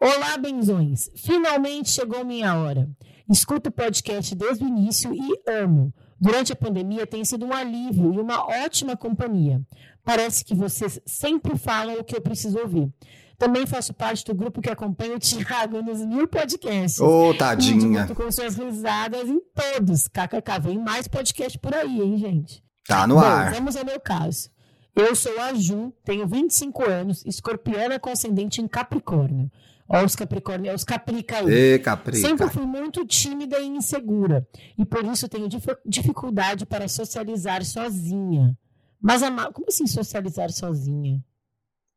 Olá, 0.00 0.38
benzões. 0.38 1.10
Finalmente 1.14 1.90
chegou 1.90 2.24
minha 2.24 2.54
hora. 2.56 2.88
Escuto 3.28 3.68
o 3.68 3.72
podcast 3.72 4.34
desde 4.34 4.64
o 4.64 4.68
início 4.68 5.12
e 5.14 5.38
amo. 5.46 5.92
Durante 6.18 6.50
a 6.50 6.56
pandemia 6.56 7.06
tem 7.06 7.22
sido 7.22 7.44
um 7.44 7.52
alívio 7.52 8.14
e 8.14 8.18
uma 8.18 8.46
ótima 8.64 8.96
companhia. 8.96 9.60
Parece 10.02 10.46
que 10.46 10.54
vocês 10.54 10.98
sempre 11.04 11.58
falam 11.58 11.98
o 11.98 12.04
que 12.04 12.16
eu 12.16 12.22
preciso 12.22 12.58
ouvir. 12.58 12.90
Também 13.38 13.66
faço 13.66 13.94
parte 13.94 14.24
do 14.24 14.34
grupo 14.34 14.60
que 14.60 14.68
acompanha 14.68 15.14
o 15.14 15.18
Thiago 15.20 15.80
nos 15.80 16.04
mil 16.04 16.26
podcasts. 16.26 16.98
Ô, 16.98 17.30
oh, 17.30 17.34
tadinha. 17.34 18.00
Junto 18.00 18.14
com 18.16 18.32
suas 18.32 18.56
risadas 18.56 19.28
em 19.28 19.40
todos. 19.54 20.08
KKK, 20.08 20.60
vem 20.60 20.78
mais 20.78 21.06
podcast 21.06 21.56
por 21.60 21.72
aí, 21.72 22.00
hein, 22.02 22.18
gente? 22.18 22.64
Tá 22.86 23.06
no 23.06 23.14
Bom, 23.14 23.20
ar. 23.20 23.54
Vamos 23.54 23.76
ao 23.76 23.84
meu 23.84 24.00
caso. 24.00 24.50
Eu 24.96 25.14
sou 25.14 25.40
a 25.40 25.54
Ju, 25.54 25.92
tenho 26.04 26.26
25 26.26 26.90
anos, 26.90 27.24
escorpiana 27.24 28.00
com 28.00 28.10
ascendente 28.10 28.60
em 28.60 28.66
Capricórnio. 28.66 29.48
Olha 29.88 30.04
os 30.04 30.16
Capricórnio, 30.16 30.74
os 30.74 30.82
Caprica 30.82 31.38
aí. 31.38 31.48
Ê, 31.48 31.78
Caprica. 31.78 32.18
Sempre 32.18 32.50
fui 32.50 32.66
muito 32.66 33.06
tímida 33.06 33.60
e 33.60 33.66
insegura. 33.68 34.46
E 34.76 34.84
por 34.84 35.04
isso 35.04 35.28
tenho 35.28 35.48
dificuldade 35.86 36.66
para 36.66 36.88
socializar 36.88 37.64
sozinha. 37.64 38.58
Mas, 39.00 39.22
a, 39.22 39.30
como 39.52 39.68
assim 39.68 39.86
socializar 39.86 40.50
sozinha? 40.50 41.24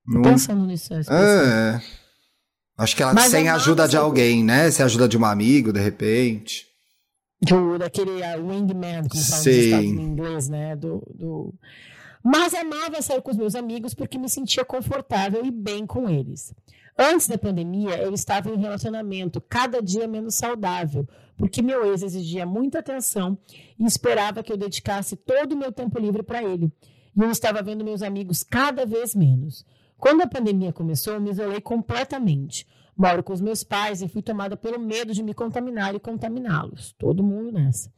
No... 0.06 0.22
Pensando 0.22 0.66
nisso. 0.66 0.94
É, 0.94 1.00
é. 1.10 1.82
Acho 2.78 2.96
que 2.96 3.04
ela 3.04 3.14
Mas 3.14 3.32
sem 3.32 3.48
a 3.48 3.56
ajuda 3.56 3.88
de 3.88 3.96
alguém, 3.96 4.44
né? 4.44 4.72
Sem 4.72 4.84
ajuda 4.84 5.08
de 5.08 5.18
um 5.18 5.26
amigo, 5.26 5.72
de 5.72 5.80
repente. 5.80 6.66
Do, 7.42 7.78
daquele 7.78 8.22
uh, 8.22 8.48
wingman, 8.48 9.08
como 9.08 9.24
fala 9.24 9.84
em 9.84 10.02
inglês, 10.02 10.50
né? 10.50 10.76
Do, 10.76 11.04
do... 11.14 11.54
Mas 12.24 12.54
amava 12.54 13.02
sair 13.02 13.22
com 13.22 13.32
os 13.32 13.38
meus 13.38 13.56
amigos 13.56 13.94
porque 13.94 14.18
me 14.18 14.30
sentia 14.30 14.64
confortável 14.64 15.44
e 15.44 15.52
bem 15.52 15.86
com 15.86 16.08
eles. 16.08 16.54
Antes 16.98 17.28
da 17.28 17.38
pandemia, 17.38 17.98
eu 17.98 18.14
estava 18.14 18.50
em 18.50 18.54
um 18.54 18.60
relacionamento 18.60 19.42
cada 19.42 19.82
dia 19.82 20.08
menos 20.08 20.36
saudável, 20.36 21.08
porque 21.36 21.62
meu 21.62 21.86
ex 21.92 22.04
exigia 22.04 22.46
muita 22.46 22.80
atenção 22.80 23.38
e 23.80 23.86
esperava 23.86 24.44
que 24.44 24.52
eu 24.52 24.58
dedicasse 24.58 25.16
todo 25.16 25.54
o 25.54 25.58
meu 25.58 25.72
tempo 25.72 26.00
livre 26.00 26.22
para 26.22 26.44
ele. 26.44 26.72
E 27.16 27.22
eu 27.22 27.32
estava 27.32 27.64
vendo 27.64 27.84
meus 27.84 28.04
amigos 28.04 28.44
cada 28.44 28.86
vez 28.86 29.16
menos. 29.16 29.66
Quando 30.02 30.22
a 30.22 30.28
pandemia 30.28 30.74
começou, 30.74 31.14
eu 31.14 31.22
me 31.22 31.30
isolei 31.30 31.62
completamente. 31.62 32.68
Moro 32.98 33.22
com 33.22 33.34
os 33.34 33.40
meus 33.40 33.64
pais 33.64 34.02
e 34.02 34.08
fui 34.08 34.24
tomada 34.24 34.58
pelo 34.58 34.80
medo 34.80 35.14
de 35.14 35.22
me 35.22 35.32
contaminar 35.32 35.94
e 35.94 36.00
contaminá-los. 36.00 36.96
Todo 36.98 37.24
mundo 37.24 37.52
nessa. 37.52 37.94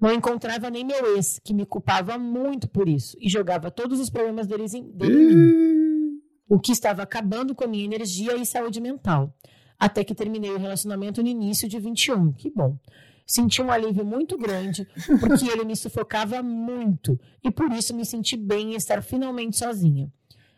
Não 0.00 0.12
encontrava 0.12 0.70
nem 0.70 0.84
meu 0.84 1.16
ex, 1.16 1.40
que 1.42 1.52
me 1.52 1.66
culpava 1.66 2.16
muito 2.16 2.68
por 2.68 2.88
isso 2.88 3.16
e 3.20 3.28
jogava 3.28 3.72
todos 3.72 3.98
os 3.98 4.08
problemas 4.08 4.46
deles 4.46 4.72
em, 4.72 4.84
dele 4.92 5.14
em 5.14 5.36
mim. 5.36 6.20
O 6.48 6.60
que 6.60 6.70
estava 6.70 7.02
acabando 7.02 7.56
com 7.56 7.64
a 7.64 7.68
minha 7.68 7.84
energia 7.84 8.36
e 8.36 8.46
saúde 8.46 8.80
mental. 8.80 9.36
Até 9.76 10.04
que 10.04 10.14
terminei 10.14 10.52
o 10.52 10.58
relacionamento 10.58 11.24
no 11.24 11.28
início 11.28 11.68
de 11.68 11.80
21. 11.80 12.34
Que 12.34 12.50
bom. 12.50 12.78
Senti 13.26 13.60
um 13.60 13.70
alívio 13.70 14.04
muito 14.04 14.38
grande, 14.38 14.86
porque 15.18 15.50
ele 15.50 15.64
me 15.64 15.74
sufocava 15.74 16.40
muito 16.40 17.18
e 17.42 17.50
por 17.50 17.72
isso 17.72 17.94
me 17.96 18.04
senti 18.04 18.36
bem 18.36 18.74
em 18.74 18.76
estar 18.76 19.02
finalmente 19.02 19.56
sozinha. 19.58 20.08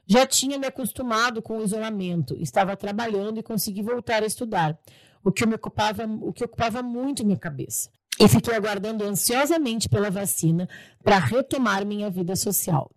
Já 0.07 0.27
tinha 0.27 0.59
me 0.59 0.67
acostumado 0.67 1.41
com 1.41 1.59
o 1.59 1.65
isolamento, 1.65 2.37
estava 2.39 2.77
trabalhando 2.77 3.39
e 3.39 3.43
consegui 3.43 3.83
voltar 3.83 4.23
a 4.23 4.27
estudar, 4.27 4.79
o 5.23 5.33
que, 5.33 5.47
me 5.47 5.55
ocupava, 5.55 6.05
o 6.05 6.33
que 6.33 6.45
ocupava 6.45 6.83
muito 6.83 7.25
minha 7.25 7.39
cabeça. 7.39 7.89
E 8.21 8.29
fiquei 8.29 8.55
aguardando 8.55 9.05
ansiosamente 9.05 9.89
pela 9.89 10.11
vacina 10.11 10.69
para 11.03 11.19
retomar 11.19 11.85
minha 11.85 12.11
vida 12.11 12.37
social. 12.37 12.91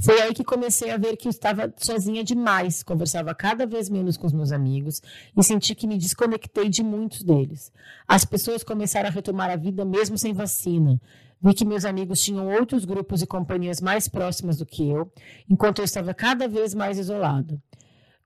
Foi 0.00 0.22
aí 0.22 0.32
que 0.32 0.44
comecei 0.44 0.92
a 0.92 0.96
ver 0.96 1.16
que 1.16 1.26
eu 1.26 1.30
estava 1.30 1.74
sozinha 1.76 2.22
demais, 2.22 2.84
conversava 2.84 3.34
cada 3.34 3.66
vez 3.66 3.88
menos 3.88 4.16
com 4.16 4.28
os 4.28 4.32
meus 4.32 4.52
amigos 4.52 5.02
e 5.36 5.42
senti 5.42 5.74
que 5.74 5.88
me 5.88 5.98
desconectei 5.98 6.68
de 6.68 6.84
muitos 6.84 7.24
deles. 7.24 7.72
As 8.06 8.24
pessoas 8.24 8.62
começaram 8.62 9.08
a 9.08 9.12
retomar 9.12 9.50
a 9.50 9.56
vida 9.56 9.84
mesmo 9.84 10.16
sem 10.16 10.32
vacina. 10.32 11.00
Vi 11.42 11.52
que 11.52 11.64
meus 11.64 11.84
amigos 11.84 12.22
tinham 12.22 12.48
outros 12.48 12.84
grupos 12.84 13.22
e 13.22 13.26
companhias 13.26 13.80
mais 13.80 14.08
próximas 14.08 14.56
do 14.56 14.66
que 14.66 14.88
eu, 14.88 15.10
enquanto 15.50 15.80
eu 15.80 15.84
estava 15.84 16.14
cada 16.14 16.46
vez 16.46 16.74
mais 16.74 16.98
isolada. 16.98 17.60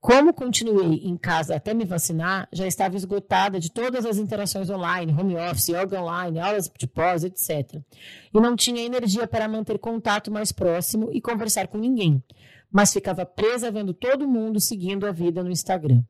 Como 0.02 0.34
continuei 0.34 1.00
em 1.04 1.16
casa 1.16 1.54
até 1.54 1.72
me 1.72 1.84
vacinar, 1.84 2.48
já 2.52 2.66
estava 2.66 2.96
esgotada 2.96 3.60
de 3.60 3.70
todas 3.70 4.04
as 4.04 4.18
interações 4.18 4.68
online, 4.68 5.12
home 5.16 5.36
office, 5.36 5.68
yoga 5.68 6.02
online, 6.02 6.40
aulas 6.40 6.68
de 6.76 6.88
pós, 6.88 7.22
etc. 7.22 7.80
E 8.34 8.40
não 8.40 8.56
tinha 8.56 8.82
energia 8.82 9.28
para 9.28 9.46
manter 9.46 9.78
contato 9.78 10.28
mais 10.28 10.50
próximo 10.50 11.08
e 11.12 11.20
conversar 11.20 11.68
com 11.68 11.78
ninguém, 11.78 12.20
mas 12.68 12.92
ficava 12.92 13.24
presa 13.24 13.70
vendo 13.70 13.94
todo 13.94 14.26
mundo 14.26 14.58
seguindo 14.58 15.06
a 15.06 15.12
vida 15.12 15.40
no 15.40 15.52
Instagram. 15.52 16.02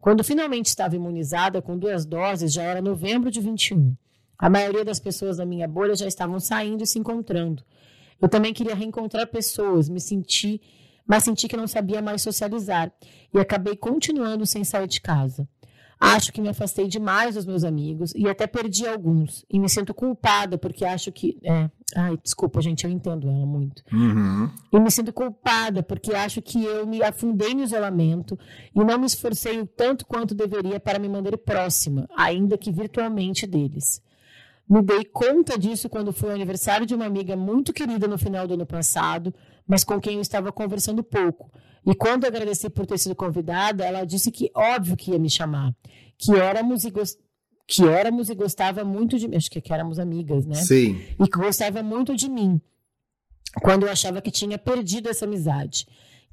Quando 0.00 0.24
finalmente 0.24 0.66
estava 0.66 0.96
imunizada 0.96 1.62
com 1.62 1.78
duas 1.78 2.04
doses, 2.04 2.52
já 2.52 2.64
era 2.64 2.82
novembro 2.82 3.30
de 3.30 3.38
21. 3.38 3.94
A 4.36 4.50
maioria 4.50 4.84
das 4.84 4.98
pessoas 4.98 5.36
da 5.36 5.46
minha 5.46 5.68
bolha 5.68 5.94
já 5.94 6.08
estavam 6.08 6.40
saindo 6.40 6.82
e 6.82 6.86
se 6.86 6.98
encontrando. 6.98 7.62
Eu 8.20 8.28
também 8.28 8.52
queria 8.52 8.74
reencontrar 8.74 9.28
pessoas, 9.28 9.88
me 9.88 10.00
senti, 10.00 10.60
mas 11.06 11.24
senti 11.24 11.48
que 11.48 11.56
não 11.56 11.66
sabia 11.66 12.02
mais 12.02 12.22
socializar 12.22 12.92
e 13.32 13.38
acabei 13.38 13.76
continuando 13.76 14.46
sem 14.46 14.64
sair 14.64 14.86
de 14.86 15.00
casa. 15.00 15.48
Acho 15.98 16.30
que 16.30 16.42
me 16.42 16.48
afastei 16.48 16.88
demais 16.88 17.36
dos 17.36 17.46
meus 17.46 17.64
amigos 17.64 18.12
e 18.14 18.28
até 18.28 18.46
perdi 18.46 18.86
alguns. 18.86 19.46
E 19.50 19.58
me 19.58 19.68
sinto 19.68 19.94
culpada 19.94 20.58
porque 20.58 20.84
acho 20.84 21.10
que. 21.10 21.38
É, 21.42 21.70
ai, 21.96 22.18
desculpa, 22.22 22.60
gente, 22.60 22.84
eu 22.84 22.90
entendo 22.90 23.28
ela 23.28 23.46
muito. 23.46 23.82
Uhum. 23.90 24.50
E 24.70 24.78
me 24.78 24.90
sinto 24.90 25.10
culpada 25.10 25.82
porque 25.82 26.14
acho 26.14 26.42
que 26.42 26.62
eu 26.62 26.86
me 26.86 27.02
afundei 27.02 27.54
no 27.54 27.62
isolamento 27.62 28.38
e 28.74 28.84
não 28.84 28.98
me 28.98 29.06
esforcei 29.06 29.58
o 29.58 29.66
tanto 29.66 30.04
quanto 30.06 30.34
deveria 30.34 30.78
para 30.78 30.98
me 30.98 31.08
manter 31.08 31.38
próxima, 31.38 32.06
ainda 32.14 32.58
que 32.58 32.70
virtualmente 32.70 33.46
deles. 33.46 34.02
Me 34.68 34.82
dei 34.82 35.04
conta 35.04 35.56
disso 35.56 35.88
quando 35.88 36.12
foi 36.12 36.30
o 36.30 36.34
aniversário 36.34 36.84
de 36.84 36.94
uma 36.94 37.06
amiga 37.06 37.36
muito 37.36 37.72
querida 37.72 38.08
no 38.08 38.18
final 38.18 38.48
do 38.48 38.54
ano 38.54 38.66
passado, 38.66 39.32
mas 39.66 39.84
com 39.84 40.00
quem 40.00 40.14
eu 40.16 40.20
estava 40.20 40.50
conversando 40.50 41.04
pouco. 41.04 41.50
E 41.86 41.94
quando 41.94 42.24
agradeci 42.24 42.68
por 42.68 42.84
ter 42.84 42.98
sido 42.98 43.14
convidada, 43.14 43.84
ela 43.84 44.04
disse 44.04 44.32
que 44.32 44.50
óbvio 44.52 44.96
que 44.96 45.12
ia 45.12 45.18
me 45.20 45.30
chamar, 45.30 45.72
que 46.18 46.34
éramos 46.34 46.84
e, 46.84 46.90
gost... 46.90 47.16
que 47.68 47.86
éramos 47.86 48.28
e 48.28 48.34
gostava 48.34 48.84
muito 48.84 49.16
de 49.16 49.28
mim. 49.28 49.36
Acho 49.36 49.48
que, 49.48 49.60
que 49.60 49.72
éramos 49.72 50.00
amigas, 50.00 50.44
né? 50.44 50.56
Sim. 50.56 51.00
E 51.20 51.28
que 51.28 51.38
gostava 51.38 51.80
muito 51.84 52.16
de 52.16 52.28
mim, 52.28 52.60
quando 53.62 53.86
eu 53.86 53.92
achava 53.92 54.20
que 54.20 54.32
tinha 54.32 54.58
perdido 54.58 55.08
essa 55.08 55.26
amizade. 55.26 55.86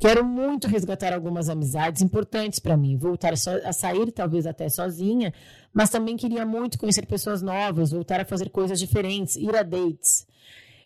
Quero 0.03 0.25
muito 0.25 0.67
resgatar 0.67 1.13
algumas 1.13 1.47
amizades 1.47 2.01
importantes 2.01 2.59
para 2.59 2.75
mim, 2.75 2.97
voltar 2.97 3.31
a 3.31 3.71
sair 3.71 4.11
talvez 4.11 4.45
até 4.45 4.67
sozinha, 4.67 5.33
mas 5.73 5.89
também 5.89 6.17
queria 6.17 6.45
muito 6.45 6.77
conhecer 6.77 7.05
pessoas 7.05 7.41
novas, 7.41 7.91
voltar 7.91 8.19
a 8.19 8.25
fazer 8.25 8.49
coisas 8.49 8.77
diferentes, 8.77 9.37
ir 9.37 9.55
a 9.55 9.63
dates. 9.63 10.27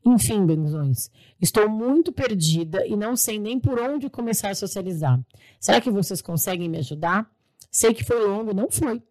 Enfim, 0.05 0.45
benzões, 0.45 1.09
estou 1.41 1.67
muito 1.67 2.11
perdida 2.11 2.85
e 2.85 2.95
não 2.95 3.15
sei 3.15 3.39
nem 3.39 3.59
por 3.59 3.79
onde 3.79 4.07
começar 4.07 4.49
a 4.49 4.55
socializar. 4.55 5.19
Será 5.59 5.81
que 5.81 5.89
vocês 5.89 6.21
conseguem 6.21 6.69
me 6.69 6.77
ajudar? 6.77 7.27
Sei 7.71 7.95
que 7.95 8.03
foi 8.03 8.23
longo, 8.23 8.53
não 8.53 8.69
foi. 8.69 9.01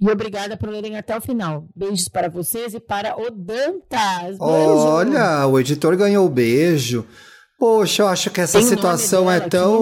E 0.00 0.08
obrigada 0.08 0.56
por 0.56 0.68
lerem 0.68 0.96
até 0.96 1.18
o 1.18 1.20
final. 1.20 1.66
Beijos 1.74 2.06
para 2.06 2.28
vocês 2.28 2.72
e 2.72 2.78
para 2.78 3.20
o 3.20 3.32
Dantas. 3.32 4.38
Beijo. 4.38 4.40
Olha, 4.40 5.44
o 5.48 5.58
editor 5.58 5.96
ganhou 5.96 6.24
o 6.24 6.30
beijo. 6.30 7.04
Poxa, 7.58 8.02
eu 8.02 8.08
acho 8.08 8.30
que 8.30 8.40
essa 8.40 8.58
tem 8.58 8.66
situação 8.66 9.30
é 9.30 9.40
tão. 9.40 9.76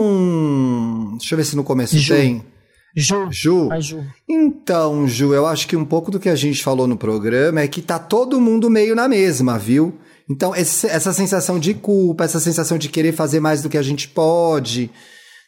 Aqui? 1.09 1.19
Deixa 1.19 1.35
eu 1.35 1.37
ver 1.37 1.45
se 1.45 1.57
no 1.57 1.65
começo 1.65 1.99
Ju. 1.99 2.15
tem. 2.15 2.45
Ju. 2.97 3.29
Ju. 3.31 3.73
A 3.73 3.81
Ju. 3.81 4.05
Então, 4.29 5.09
Ju, 5.09 5.35
eu 5.35 5.47
acho 5.47 5.67
que 5.67 5.77
um 5.77 5.85
pouco 5.85 6.11
do 6.11 6.21
que 6.21 6.29
a 6.29 6.37
gente 6.37 6.63
falou 6.63 6.87
no 6.87 6.97
programa 6.97 7.61
é 7.61 7.69
que 7.69 7.83
tá 7.83 7.99
todo 7.99 8.41
mundo 8.41 8.71
meio 8.71 8.95
na 8.95 9.09
mesma, 9.09 9.59
viu? 9.59 9.99
Então, 10.31 10.55
esse, 10.55 10.87
essa 10.87 11.13
sensação 11.13 11.59
de 11.59 11.75
culpa, 11.75 12.25
essa 12.25 12.41
sensação 12.41 12.79
de 12.79 12.89
querer 12.89 13.13
fazer 13.13 13.41
mais 13.41 13.61
do 13.61 13.69
que 13.69 13.77
a 13.77 13.83
gente 13.83 14.09
pode. 14.09 14.91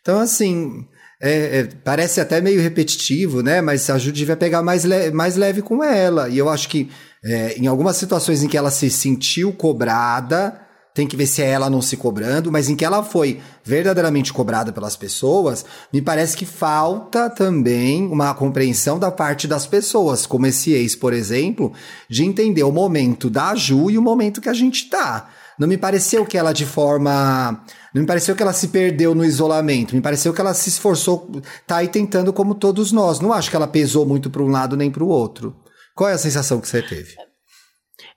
Então, 0.02 0.18
assim, 0.18 0.84
é, 1.22 1.60
é, 1.60 1.68
parece 1.84 2.20
até 2.20 2.40
meio 2.40 2.60
repetitivo, 2.60 3.42
né? 3.42 3.60
Mas 3.60 3.88
a 3.88 3.96
Ju 3.96 4.10
devia 4.10 4.36
pegar 4.36 4.62
mais, 4.62 4.84
le 4.84 5.12
mais 5.12 5.36
leve 5.36 5.62
com 5.62 5.82
ela. 5.82 6.28
E 6.28 6.36
eu 6.36 6.48
acho 6.48 6.68
que 6.68 6.90
é, 7.24 7.56
em 7.56 7.66
algumas 7.66 7.96
situações 7.96 8.42
em 8.42 8.48
que 8.48 8.56
ela 8.56 8.70
se 8.70 8.90
sentiu 8.90 9.52
cobrada, 9.52 10.60
tem 10.96 11.06
que 11.06 11.14
ver 11.14 11.26
se 11.26 11.42
é 11.42 11.50
ela 11.50 11.68
não 11.68 11.82
se 11.82 11.94
cobrando, 11.94 12.50
mas 12.50 12.70
em 12.70 12.74
que 12.74 12.82
ela 12.82 13.04
foi 13.04 13.38
verdadeiramente 13.62 14.32
cobrada 14.32 14.72
pelas 14.72 14.96
pessoas, 14.96 15.62
me 15.92 16.00
parece 16.00 16.34
que 16.34 16.46
falta 16.46 17.28
também 17.28 18.06
uma 18.06 18.32
compreensão 18.32 18.98
da 18.98 19.10
parte 19.10 19.46
das 19.46 19.66
pessoas, 19.66 20.24
como 20.24 20.46
esse 20.46 20.72
ex, 20.72 20.96
por 20.96 21.12
exemplo, 21.12 21.70
de 22.08 22.24
entender 22.24 22.62
o 22.62 22.72
momento 22.72 23.28
da 23.28 23.54
Ju 23.54 23.90
e 23.90 23.98
o 23.98 24.02
momento 24.02 24.40
que 24.40 24.48
a 24.48 24.54
gente 24.54 24.88
tá. 24.88 25.28
Não 25.58 25.68
me 25.68 25.76
pareceu 25.76 26.24
que 26.24 26.38
ela 26.38 26.54
de 26.54 26.64
forma. 26.64 27.62
Não 27.92 28.00
me 28.00 28.06
pareceu 28.06 28.34
que 28.34 28.42
ela 28.42 28.54
se 28.54 28.68
perdeu 28.68 29.14
no 29.14 29.24
isolamento. 29.24 29.94
Me 29.94 30.00
pareceu 30.00 30.32
que 30.32 30.40
ela 30.40 30.54
se 30.54 30.70
esforçou, 30.70 31.30
tá 31.66 31.76
aí 31.76 31.88
tentando 31.88 32.32
como 32.32 32.54
todos 32.54 32.90
nós. 32.90 33.20
Não 33.20 33.34
acho 33.34 33.50
que 33.50 33.56
ela 33.56 33.68
pesou 33.68 34.06
muito 34.06 34.30
para 34.30 34.42
um 34.42 34.48
lado 34.48 34.78
nem 34.78 34.90
para 34.90 35.04
o 35.04 35.08
outro. 35.08 35.54
Qual 35.94 36.08
é 36.08 36.14
a 36.14 36.18
sensação 36.18 36.58
que 36.58 36.68
você 36.68 36.80
teve? 36.80 37.16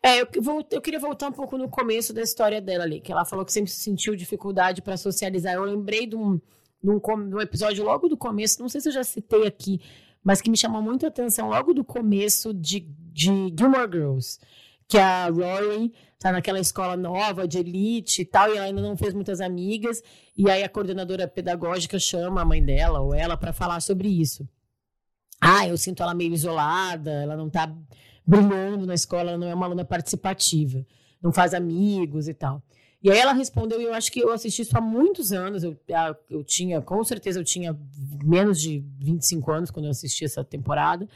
É, 0.04 0.22
eu, 0.22 0.42
vou, 0.42 0.66
eu 0.72 0.82
queria 0.82 1.00
voltar 1.00 1.30
um 1.30 1.32
pouco 1.32 1.58
no 1.58 1.70
começo 1.70 2.14
da 2.14 2.22
história 2.22 2.62
dela 2.62 2.84
ali, 2.84 3.00
que 3.00 3.12
ela 3.12 3.26
falou 3.26 3.46
que 3.46 3.54
sempre 3.54 3.72
sentiu 3.72 4.16
dificuldade 4.16 4.82
para 4.82 4.98
socializar. 4.98 5.54
Eu 5.54 5.64
lembrei 5.64 6.06
de 6.06 6.16
um, 6.16 6.40
de, 6.84 6.90
um, 6.90 7.00
de 7.00 7.36
um 7.36 7.42
episódio 7.42 7.84
logo 7.84 8.10
do 8.10 8.18
começo, 8.18 8.62
não 8.62 8.70
sei 8.70 8.82
se 8.82 8.90
eu 8.90 8.94
já 8.94 9.04
citei 9.04 9.48
aqui, 9.48 9.80
mas 10.24 10.42
que 10.42 10.50
me 10.50 10.58
chamou 10.58 10.82
muito 10.82 11.06
a 11.06 11.10
atenção 11.10 11.50
logo 11.50 11.74
do 11.74 11.84
começo 11.84 12.54
de, 12.54 12.82
de 12.82 13.54
Gilmore 13.58 13.90
Girls, 13.92 14.40
que 14.88 14.98
a 14.98 15.28
Rory 15.30 15.94
tá 16.18 16.32
naquela 16.32 16.60
escola 16.60 16.98
nova 16.98 17.48
de 17.48 17.60
elite 17.60 18.24
e 18.24 18.26
tal, 18.26 18.50
e 18.50 18.58
ela 18.58 18.66
ainda 18.66 18.82
não 18.82 18.98
fez 18.98 19.14
muitas 19.14 19.40
amigas, 19.40 20.04
e 20.36 20.50
aí 20.50 20.64
a 20.64 20.70
coordenadora 20.70 21.28
pedagógica 21.28 21.98
chama 21.98 22.42
a 22.42 22.46
mãe 22.46 22.64
dela 22.64 23.00
ou 23.00 23.14
ela 23.14 23.38
para 23.38 23.54
falar 23.54 23.80
sobre 23.80 24.10
isso. 24.10 24.48
Ah, 25.40 25.66
eu 25.66 25.78
sinto 25.78 26.04
ela 26.04 26.14
meio 26.14 26.34
isolada, 26.34 27.12
ela 27.12 27.38
não 27.38 27.50
tá 27.50 27.74
brilhando 28.26 28.86
na 28.86 28.94
escola, 28.94 29.32
ela 29.32 29.38
não 29.38 29.48
é 29.48 29.54
uma 29.54 29.66
aluna 29.66 29.86
participativa, 29.86 30.86
não 31.22 31.32
faz 31.32 31.54
amigos 31.54 32.28
e 32.28 32.34
tal. 32.34 32.62
E 33.02 33.10
aí 33.10 33.18
ela 33.18 33.32
respondeu, 33.32 33.80
e 33.82 33.86
eu 33.86 33.94
acho 33.94 34.12
que 34.12 34.20
eu 34.20 34.32
assisti 34.32 34.62
isso 34.62 34.78
há 34.78 34.82
muitos 34.82 35.32
anos, 35.32 35.64
eu, 35.64 35.78
eu 36.30 36.44
tinha, 36.44 36.82
com 36.82 37.02
certeza 37.04 37.40
eu 37.40 37.46
tinha 37.46 37.78
menos 38.24 38.60
de 38.60 38.84
25 39.00 39.52
anos 39.52 39.72
quando 39.72 39.86
eu 39.86 39.92
assisti 39.92 40.26
essa 40.26 40.44
temporada, 40.44 41.08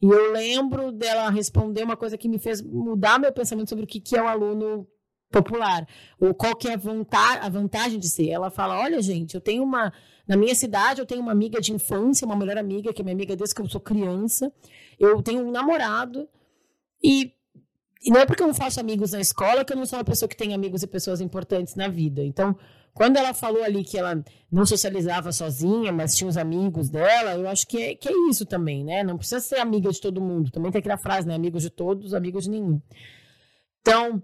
e 0.00 0.06
eu 0.06 0.32
lembro 0.32 0.90
dela 0.90 1.28
responder 1.28 1.82
uma 1.82 1.96
coisa 1.96 2.16
que 2.16 2.26
me 2.26 2.38
fez 2.38 2.62
mudar 2.62 3.18
meu 3.18 3.30
pensamento 3.32 3.68
sobre 3.68 3.84
o 3.84 3.86
que, 3.86 4.00
que 4.00 4.16
é 4.16 4.22
o 4.22 4.26
aluno 4.26 4.88
popular, 5.30 5.86
ou 6.20 6.34
qual 6.34 6.56
que 6.56 6.68
é 6.68 6.74
a, 6.74 6.76
vantagem, 6.76 7.40
a 7.42 7.48
vantagem 7.48 7.98
de 7.98 8.08
ser. 8.08 8.28
Ela 8.28 8.50
fala, 8.50 8.78
olha 8.78 9.00
gente, 9.00 9.34
eu 9.34 9.40
tenho 9.40 9.62
uma, 9.62 9.92
na 10.26 10.36
minha 10.36 10.54
cidade 10.54 11.00
eu 11.00 11.06
tenho 11.06 11.20
uma 11.20 11.32
amiga 11.32 11.60
de 11.60 11.72
infância, 11.72 12.26
uma 12.26 12.36
melhor 12.36 12.58
amiga, 12.58 12.92
que 12.92 13.00
é 13.00 13.04
minha 13.04 13.14
amiga 13.14 13.36
desde 13.36 13.54
que 13.54 13.62
eu 13.62 13.68
sou 13.68 13.80
criança, 13.80 14.52
eu 14.98 15.22
tenho 15.22 15.46
um 15.46 15.50
namorado, 15.50 16.28
e, 17.02 17.32
e, 18.04 18.10
não 18.10 18.20
é 18.20 18.26
porque 18.26 18.42
eu 18.42 18.46
não 18.46 18.54
faço 18.54 18.80
amigos 18.80 19.12
na 19.12 19.20
escola 19.20 19.64
que 19.64 19.72
eu 19.72 19.76
não 19.76 19.86
sou 19.86 19.98
uma 19.98 20.04
pessoa 20.04 20.28
que 20.28 20.36
tem 20.36 20.52
amigos 20.52 20.82
e 20.82 20.86
pessoas 20.86 21.20
importantes 21.20 21.74
na 21.76 21.88
vida. 21.88 22.22
Então, 22.22 22.56
quando 22.92 23.16
ela 23.16 23.32
falou 23.32 23.62
ali 23.62 23.84
que 23.84 23.96
ela 23.96 24.22
não 24.50 24.66
socializava 24.66 25.30
sozinha, 25.32 25.92
mas 25.92 26.16
tinha 26.16 26.28
os 26.28 26.36
amigos 26.36 26.90
dela, 26.90 27.34
eu 27.36 27.48
acho 27.48 27.66
que 27.66 27.80
é, 27.80 27.94
que 27.94 28.08
é 28.08 28.12
isso 28.28 28.44
também, 28.44 28.84
né? 28.84 29.04
Não 29.04 29.16
precisa 29.16 29.40
ser 29.40 29.60
amiga 29.60 29.90
de 29.90 30.00
todo 30.00 30.20
mundo. 30.20 30.50
Também 30.50 30.72
tem 30.72 30.80
aquela 30.80 30.98
frase, 30.98 31.26
né? 31.26 31.34
Amigos 31.34 31.62
de 31.62 31.70
todos, 31.70 32.12
amigos 32.12 32.44
de 32.44 32.50
nenhum. 32.50 32.80
Então, 33.80 34.22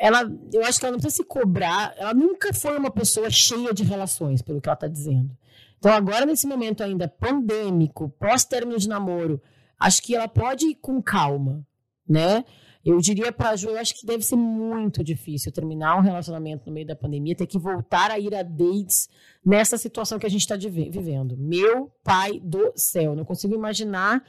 ela, 0.00 0.22
eu 0.52 0.64
acho 0.64 0.80
que 0.80 0.86
ela 0.86 0.92
não 0.92 1.00
precisa 1.00 1.22
se 1.22 1.28
cobrar. 1.28 1.94
Ela 1.96 2.14
nunca 2.14 2.52
foi 2.52 2.76
uma 2.78 2.90
pessoa 2.90 3.28
cheia 3.30 3.74
de 3.74 3.84
relações, 3.84 4.40
pelo 4.40 4.60
que 4.60 4.68
ela 4.68 4.74
está 4.74 4.88
dizendo. 4.88 5.30
Então, 5.78 5.92
agora, 5.92 6.24
nesse 6.24 6.46
momento 6.46 6.82
ainda 6.82 7.06
pandêmico, 7.06 8.08
pós-término 8.18 8.78
de 8.78 8.88
namoro, 8.88 9.40
acho 9.78 10.02
que 10.02 10.14
ela 10.14 10.28
pode 10.28 10.66
ir 10.66 10.74
com 10.76 11.02
calma 11.02 11.64
né? 12.10 12.44
Eu 12.84 12.98
diria 12.98 13.30
para 13.30 13.50
a 13.50 13.56
Ju, 13.56 13.68
eu 13.68 13.78
acho 13.78 13.94
que 13.94 14.06
deve 14.06 14.24
ser 14.24 14.36
muito 14.36 15.04
difícil 15.04 15.52
terminar 15.52 15.96
um 15.96 16.00
relacionamento 16.00 16.66
no 16.66 16.72
meio 16.72 16.86
da 16.86 16.96
pandemia, 16.96 17.36
ter 17.36 17.46
que 17.46 17.58
voltar 17.58 18.10
a 18.10 18.18
ir 18.18 18.34
a 18.34 18.42
dates 18.42 19.08
nessa 19.44 19.76
situação 19.76 20.18
que 20.18 20.26
a 20.26 20.30
gente 20.30 20.40
está 20.40 20.56
vivendo. 20.56 21.36
Meu 21.36 21.92
pai 22.02 22.40
do 22.40 22.72
céu, 22.74 23.14
não 23.14 23.24
consigo 23.24 23.54
imaginar 23.54 24.24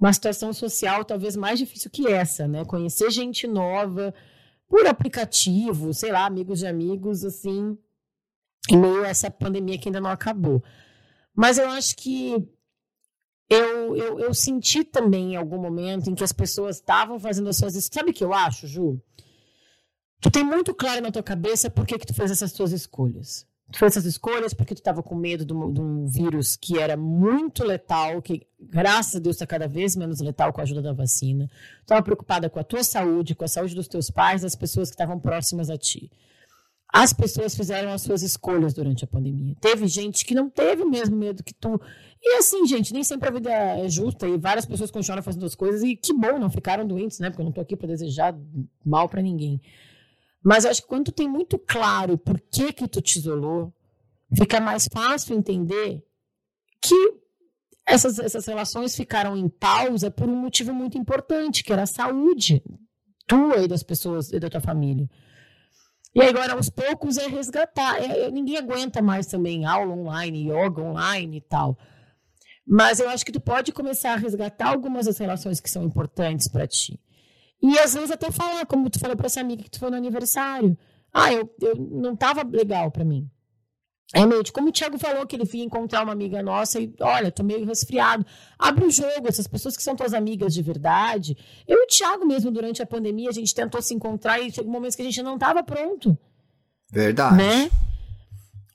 uma 0.00 0.12
situação 0.12 0.52
social 0.52 1.04
talvez 1.04 1.36
mais 1.36 1.58
difícil 1.58 1.90
que 1.90 2.08
essa, 2.08 2.48
né? 2.48 2.64
Conhecer 2.64 3.10
gente 3.10 3.46
nova 3.46 4.14
por 4.72 4.86
aplicativo, 4.86 5.92
sei 5.92 6.10
lá, 6.10 6.24
amigos 6.24 6.60
de 6.60 6.66
amigos, 6.66 7.26
assim, 7.26 7.76
em 8.70 8.76
meio 8.78 9.04
a 9.04 9.08
essa 9.08 9.30
pandemia 9.30 9.76
que 9.76 9.90
ainda 9.90 10.00
não 10.00 10.08
acabou. 10.08 10.64
Mas 11.36 11.58
eu 11.58 11.68
acho 11.68 11.94
que 11.94 12.32
eu, 13.50 13.94
eu, 13.94 14.18
eu 14.18 14.32
senti 14.32 14.82
também 14.82 15.34
em 15.34 15.36
algum 15.36 15.58
momento 15.58 16.08
em 16.08 16.14
que 16.14 16.24
as 16.24 16.32
pessoas 16.32 16.76
estavam 16.76 17.20
fazendo 17.20 17.50
as 17.50 17.58
suas. 17.58 17.74
Sabe 17.92 18.12
o 18.12 18.14
que 18.14 18.24
eu 18.24 18.32
acho, 18.32 18.66
Ju? 18.66 18.98
Tu 20.22 20.30
tem 20.30 20.42
muito 20.42 20.74
claro 20.74 21.02
na 21.02 21.12
tua 21.12 21.22
cabeça 21.22 21.68
por 21.68 21.86
que, 21.86 21.98
que 21.98 22.06
tu 22.06 22.14
fez 22.14 22.30
essas 22.30 22.54
tuas 22.54 22.72
escolhas. 22.72 23.46
Tu 23.72 23.78
fez 23.78 23.92
essas 23.92 24.04
escolhas 24.04 24.52
porque 24.52 24.74
tu 24.74 24.78
estava 24.78 25.02
com 25.02 25.14
medo 25.14 25.46
de 25.46 25.52
um, 25.54 25.72
de 25.72 25.80
um, 25.80 26.06
vírus 26.06 26.56
que 26.56 26.78
era 26.78 26.94
muito 26.94 27.64
letal, 27.64 28.20
que 28.20 28.46
graças 28.60 29.16
a 29.16 29.18
Deus 29.18 29.36
está 29.36 29.46
cada 29.46 29.66
vez 29.66 29.96
menos 29.96 30.20
letal 30.20 30.52
com 30.52 30.60
a 30.60 30.64
ajuda 30.64 30.82
da 30.82 30.92
vacina. 30.92 31.48
Tu 31.48 31.82
estava 31.82 32.02
preocupada 32.02 32.50
com 32.50 32.60
a 32.60 32.64
tua 32.64 32.84
saúde, 32.84 33.34
com 33.34 33.44
a 33.44 33.48
saúde 33.48 33.74
dos 33.74 33.88
teus 33.88 34.10
pais, 34.10 34.42
das 34.42 34.54
pessoas 34.54 34.90
que 34.90 34.94
estavam 34.94 35.18
próximas 35.18 35.70
a 35.70 35.78
ti. 35.78 36.10
As 36.92 37.14
pessoas 37.14 37.56
fizeram 37.56 37.90
as 37.90 38.02
suas 38.02 38.20
escolhas 38.22 38.74
durante 38.74 39.04
a 39.04 39.06
pandemia. 39.06 39.56
Teve 39.58 39.86
gente 39.88 40.26
que 40.26 40.34
não 40.34 40.50
teve 40.50 40.82
o 40.82 40.90
mesmo 40.90 41.16
medo 41.16 41.42
que 41.42 41.54
tu. 41.54 41.80
E 42.22 42.36
assim, 42.36 42.66
gente, 42.66 42.92
nem 42.92 43.02
sempre 43.02 43.30
a 43.30 43.32
vida 43.32 43.50
é 43.50 43.88
justa 43.88 44.28
e 44.28 44.36
várias 44.36 44.66
pessoas 44.66 44.90
continuaram 44.90 45.22
fazendo 45.22 45.46
as 45.46 45.54
coisas 45.54 45.82
e 45.82 45.96
que 45.96 46.12
bom, 46.12 46.38
não 46.38 46.50
ficaram 46.50 46.86
doentes, 46.86 47.18
né? 47.18 47.30
Porque 47.30 47.40
eu 47.40 47.46
não 47.46 47.52
tô 47.52 47.62
aqui 47.62 47.74
para 47.74 47.88
desejar 47.88 48.36
mal 48.84 49.08
para 49.08 49.22
ninguém. 49.22 49.62
Mas 50.42 50.64
acho 50.64 50.82
que 50.82 50.88
quando 50.88 51.06
tu 51.06 51.12
tem 51.12 51.28
muito 51.28 51.58
claro 51.58 52.18
por 52.18 52.40
que 52.40 52.72
que 52.72 52.88
tu 52.88 53.00
te 53.00 53.18
isolou, 53.18 53.72
fica 54.36 54.60
mais 54.60 54.88
fácil 54.92 55.36
entender 55.36 56.04
que 56.80 57.22
essas, 57.86 58.18
essas 58.18 58.46
relações 58.46 58.96
ficaram 58.96 59.36
em 59.36 59.48
pausa 59.48 60.10
por 60.10 60.28
um 60.28 60.36
motivo 60.36 60.72
muito 60.72 60.98
importante, 60.98 61.62
que 61.62 61.72
era 61.72 61.82
a 61.82 61.86
saúde 61.86 62.62
tua 63.26 63.62
e 63.62 63.68
das 63.68 63.82
pessoas 63.82 64.32
e 64.32 64.40
da 64.40 64.50
tua 64.50 64.60
família. 64.60 65.08
E 66.14 66.20
agora, 66.20 66.52
aos 66.52 66.68
poucos, 66.68 67.16
é 67.16 67.26
resgatar. 67.26 68.02
É, 68.02 68.30
ninguém 68.30 68.58
aguenta 68.58 69.00
mais 69.00 69.26
também 69.26 69.64
aula 69.64 69.94
online, 69.94 70.50
yoga 70.50 70.82
online 70.82 71.38
e 71.38 71.40
tal. 71.40 71.78
Mas 72.66 73.00
eu 73.00 73.08
acho 73.08 73.24
que 73.24 73.32
tu 73.32 73.40
pode 73.40 73.72
começar 73.72 74.12
a 74.12 74.16
resgatar 74.16 74.68
algumas 74.68 75.06
das 75.06 75.18
relações 75.18 75.60
que 75.60 75.70
são 75.70 75.82
importantes 75.82 76.48
para 76.48 76.66
ti. 76.66 77.00
E 77.62 77.78
às 77.78 77.94
vezes 77.94 78.10
até 78.10 78.30
falar, 78.30 78.66
como 78.66 78.90
tu 78.90 78.98
falou 78.98 79.16
para 79.16 79.26
essa 79.26 79.40
amiga 79.40 79.62
que 79.62 79.70
tu 79.70 79.78
foi 79.78 79.90
no 79.90 79.96
aniversário. 79.96 80.76
Ah, 81.12 81.32
eu, 81.32 81.48
eu 81.60 81.76
não 81.76 82.16
tava 82.16 82.42
legal 82.42 82.90
para 82.90 83.04
mim. 83.04 83.30
É 84.12 84.26
noite. 84.26 84.52
Como 84.52 84.68
o 84.68 84.72
Thiago 84.72 84.98
falou 84.98 85.26
que 85.26 85.36
ele 85.36 85.48
ia 85.54 85.64
encontrar 85.64 86.02
uma 86.02 86.12
amiga 86.12 86.42
nossa 86.42 86.80
e, 86.80 86.92
olha, 87.00 87.30
tô 87.30 87.42
meio 87.42 87.64
resfriado. 87.64 88.26
Abre 88.58 88.84
o 88.84 88.90
jogo, 88.90 89.26
essas 89.26 89.46
pessoas 89.46 89.76
que 89.76 89.82
são 89.82 89.96
tuas 89.96 90.12
amigas 90.12 90.52
de 90.52 90.62
verdade. 90.62 91.36
Eu 91.66 91.78
e 91.78 91.84
o 91.84 91.86
Thiago 91.86 92.26
mesmo, 92.26 92.50
durante 92.50 92.82
a 92.82 92.86
pandemia, 92.86 93.30
a 93.30 93.32
gente 93.32 93.54
tentou 93.54 93.80
se 93.80 93.94
encontrar 93.94 94.40
e 94.40 94.50
chegou 94.50 94.70
momentos 94.70 94.96
que 94.96 95.02
a 95.02 95.04
gente 95.04 95.22
não 95.22 95.34
estava 95.34 95.62
pronto. 95.62 96.16
Verdade. 96.90 97.36
Né? 97.36 97.70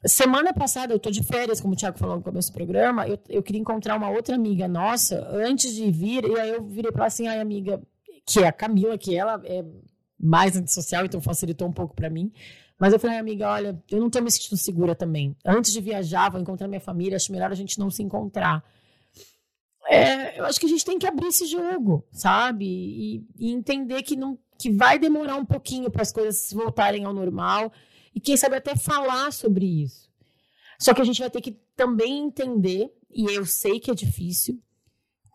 Semana 0.06 0.54
passada, 0.54 0.94
eu 0.94 1.00
tô 1.00 1.12
de 1.12 1.24
férias, 1.24 1.60
como 1.60 1.74
o 1.74 1.78
Thiago 1.78 1.98
falou 1.98 2.16
no 2.16 2.24
começo 2.24 2.52
do 2.52 2.54
programa, 2.54 3.08
eu, 3.08 3.20
eu 3.30 3.44
queria 3.44 3.60
encontrar 3.60 3.96
uma 3.96 4.10
outra 4.10 4.36
amiga 4.36 4.68
nossa 4.68 5.28
antes 5.32 5.74
de 5.74 5.92
vir, 5.92 6.24
e 6.24 6.40
aí 6.40 6.50
eu 6.50 6.64
virei 6.64 6.92
pra 6.92 7.02
ela 7.02 7.08
assim, 7.08 7.28
ai, 7.28 7.40
amiga, 7.40 7.82
que 8.28 8.42
é 8.42 8.48
a 8.48 8.52
Camila, 8.52 8.98
que 8.98 9.16
ela 9.16 9.42
é 9.46 9.64
mais 10.20 10.58
antissocial, 10.58 11.06
então 11.06 11.22
facilitou 11.22 11.68
um 11.68 11.72
pouco 11.72 11.96
para 11.96 12.10
mim. 12.10 12.32
Mas 12.78 12.92
eu 12.92 13.00
falei, 13.00 13.18
amiga, 13.18 13.50
olha, 13.50 13.82
eu 13.90 14.00
não 14.00 14.10
tô 14.10 14.22
me 14.22 14.30
sentindo 14.30 14.58
segura 14.58 14.94
também. 14.94 15.36
Antes 15.46 15.72
de 15.72 15.80
viajar, 15.80 16.30
vou 16.30 16.40
encontrar 16.40 16.68
minha 16.68 16.82
família, 16.82 17.16
acho 17.16 17.32
melhor 17.32 17.52
a 17.52 17.56
gente 17.56 17.80
não 17.80 17.90
se 17.90 18.04
encontrar. 18.04 18.64
É, 19.90 20.38
eu 20.38 20.46
acho 20.46 20.60
que 20.60 20.66
a 20.66 20.70
gente 20.70 20.84
tem 20.84 21.00
que 21.00 21.08
abrir 21.08 21.28
esse 21.28 21.46
jogo, 21.46 22.06
sabe? 22.12 22.66
E, 22.66 23.26
e 23.40 23.52
entender 23.52 24.04
que, 24.04 24.18
não, 24.18 24.38
que 24.60 24.70
vai 24.70 25.00
demorar 25.00 25.38
um 25.38 25.46
pouquinho 25.46 25.90
para 25.90 26.02
as 26.02 26.12
coisas 26.12 26.52
voltarem 26.52 27.06
ao 27.06 27.14
normal. 27.14 27.72
E 28.14 28.20
quem 28.20 28.36
sabe 28.36 28.58
até 28.58 28.76
falar 28.76 29.32
sobre 29.32 29.66
isso. 29.66 30.10
Só 30.78 30.94
que 30.94 31.02
a 31.02 31.06
gente 31.06 31.22
vai 31.22 31.30
ter 31.30 31.42
que 31.42 31.58
também 31.76 32.26
entender, 32.26 32.92
e 33.10 33.34
eu 33.34 33.46
sei 33.46 33.80
que 33.80 33.90
é 33.90 33.96
difícil, 33.96 34.62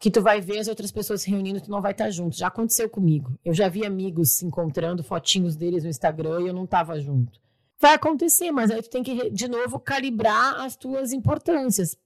que 0.03 0.11
tu 0.11 0.21
vai 0.21 0.41
ver 0.41 0.59
as 0.59 0.67
outras 0.67 0.91
pessoas 0.91 1.23
se 1.23 1.31
reunindo 1.31 1.61
tu 1.61 1.71
não 1.71 1.81
vai 1.81 1.93
estar 1.93 2.11
junto. 2.11 2.37
Já 2.37 2.49
aconteceu 2.49 2.91
comigo. 2.91 3.39
Eu 3.45 3.55
já 3.55 3.69
vi 3.69 3.87
amigos 3.87 4.33
se 4.33 4.45
encontrando, 4.45 5.05
fotinhos 5.05 5.55
deles 5.55 5.85
no 5.85 5.91
Instagram 5.91 6.41
e 6.41 6.49
eu 6.49 6.53
não 6.53 6.65
estava 6.65 6.99
junto. 6.99 7.41
Vai 7.81 7.95
acontecer, 7.95 8.51
mas 8.51 8.73
aí 8.73 8.83
tu 8.83 8.91
tem 8.91 9.05
que, 9.05 9.31
de 9.31 9.47
novo, 9.47 9.79
calibrar 9.79 10.61
as 10.61 10.75
tuas 10.75 11.13
importâncias. 11.13 11.97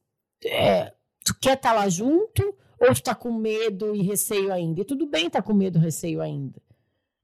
É, 0.44 0.92
tu 1.24 1.34
quer 1.40 1.54
estar 1.56 1.72
lá 1.72 1.88
junto 1.88 2.54
ou 2.78 2.94
tu 2.94 3.02
tá 3.02 3.14
com 3.14 3.32
medo 3.32 3.96
e 3.96 4.02
receio 4.02 4.52
ainda? 4.52 4.82
E 4.82 4.84
tudo 4.84 5.06
bem 5.06 5.28
estar 5.28 5.40
tá 5.40 5.46
com 5.46 5.54
medo 5.54 5.78
e 5.78 5.80
receio 5.80 6.20
ainda. 6.20 6.60